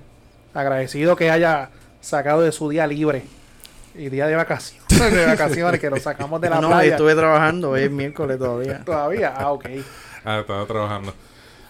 Agradecido 0.53 1.15
que 1.15 1.29
haya 1.31 1.69
sacado 2.01 2.41
de 2.41 2.51
su 2.51 2.67
día 2.69 2.85
libre 2.87 3.23
Y 3.95 4.09
día 4.09 4.27
de 4.27 4.35
vacaciones, 4.35 4.87
de 5.13 5.25
vacaciones 5.25 5.79
que 5.79 5.89
nos 5.89 6.01
sacamos 6.01 6.41
de 6.41 6.49
la 6.49 6.59
no, 6.61 6.67
playa. 6.69 6.91
estuve 6.91 7.15
trabajando, 7.15 7.71
hoy 7.71 7.81
es 7.83 7.91
miércoles 7.91 8.37
todavía. 8.37 8.79
Todavía, 8.85 9.33
ah, 9.35 9.51
ok. 9.51 9.65
Ah, 10.25 10.39
estaba 10.41 10.65
trabajando. 10.65 11.13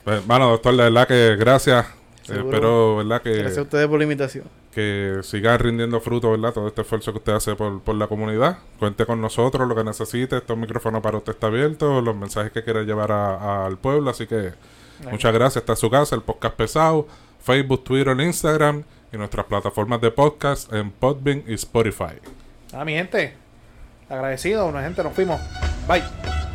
Pues, 0.03 0.25
Bueno, 0.27 0.49
doctor, 0.49 0.75
de 0.75 0.83
verdad 0.83 1.07
que 1.07 1.35
gracias. 1.37 1.85
Seguro. 2.23 2.47
Espero, 2.49 2.95
¿verdad? 2.97 3.21
Que, 3.23 3.33
Gracias 3.33 3.57
a 3.57 3.61
ustedes 3.63 3.87
por 3.87 3.97
la 3.97 4.03
invitación. 4.03 4.43
que 4.73 5.19
siga 5.23 5.57
rindiendo 5.57 5.99
fruto, 5.99 6.29
¿verdad? 6.31 6.53
Todo 6.53 6.67
este 6.67 6.81
esfuerzo 6.81 7.11
que 7.11 7.17
usted 7.17 7.33
hace 7.33 7.55
por, 7.55 7.81
por 7.81 7.95
la 7.95 8.05
comunidad. 8.07 8.59
Cuente 8.79 9.05
con 9.07 9.19
nosotros, 9.19 9.67
lo 9.67 9.75
que 9.75 9.83
necesite. 9.83 10.37
Este 10.37 10.55
micrófono 10.55 11.01
para 11.01 11.17
usted 11.17 11.33
está 11.33 11.47
abierto. 11.47 11.99
Los 12.01 12.15
mensajes 12.15 12.51
que 12.51 12.63
quiera 12.63 12.83
llevar 12.83 13.11
a- 13.11 13.35
a- 13.37 13.65
al 13.65 13.77
pueblo. 13.77 14.11
Así 14.11 14.27
que 14.27 14.53
muchas 15.09 15.33
gracias. 15.33 15.61
Está 15.61 15.73
en 15.73 15.77
su 15.77 15.89
casa, 15.89 16.15
el 16.15 16.21
podcast 16.21 16.55
pesado. 16.55 17.07
Facebook, 17.43 17.83
Twitter, 17.83 18.19
Instagram. 18.19 18.83
Y 19.13 19.17
nuestras 19.17 19.45
plataformas 19.45 19.99
de 19.99 20.11
podcast 20.11 20.71
en 20.71 20.91
Podbean 20.91 21.43
y 21.47 21.53
Spotify. 21.55 22.15
Ah, 22.73 22.85
mi 22.85 22.93
gente. 22.93 23.33
Agradecido, 24.09 24.67
una 24.67 24.83
gente, 24.83 25.03
nos 25.03 25.13
fuimos. 25.13 25.39
Bye. 25.87 26.50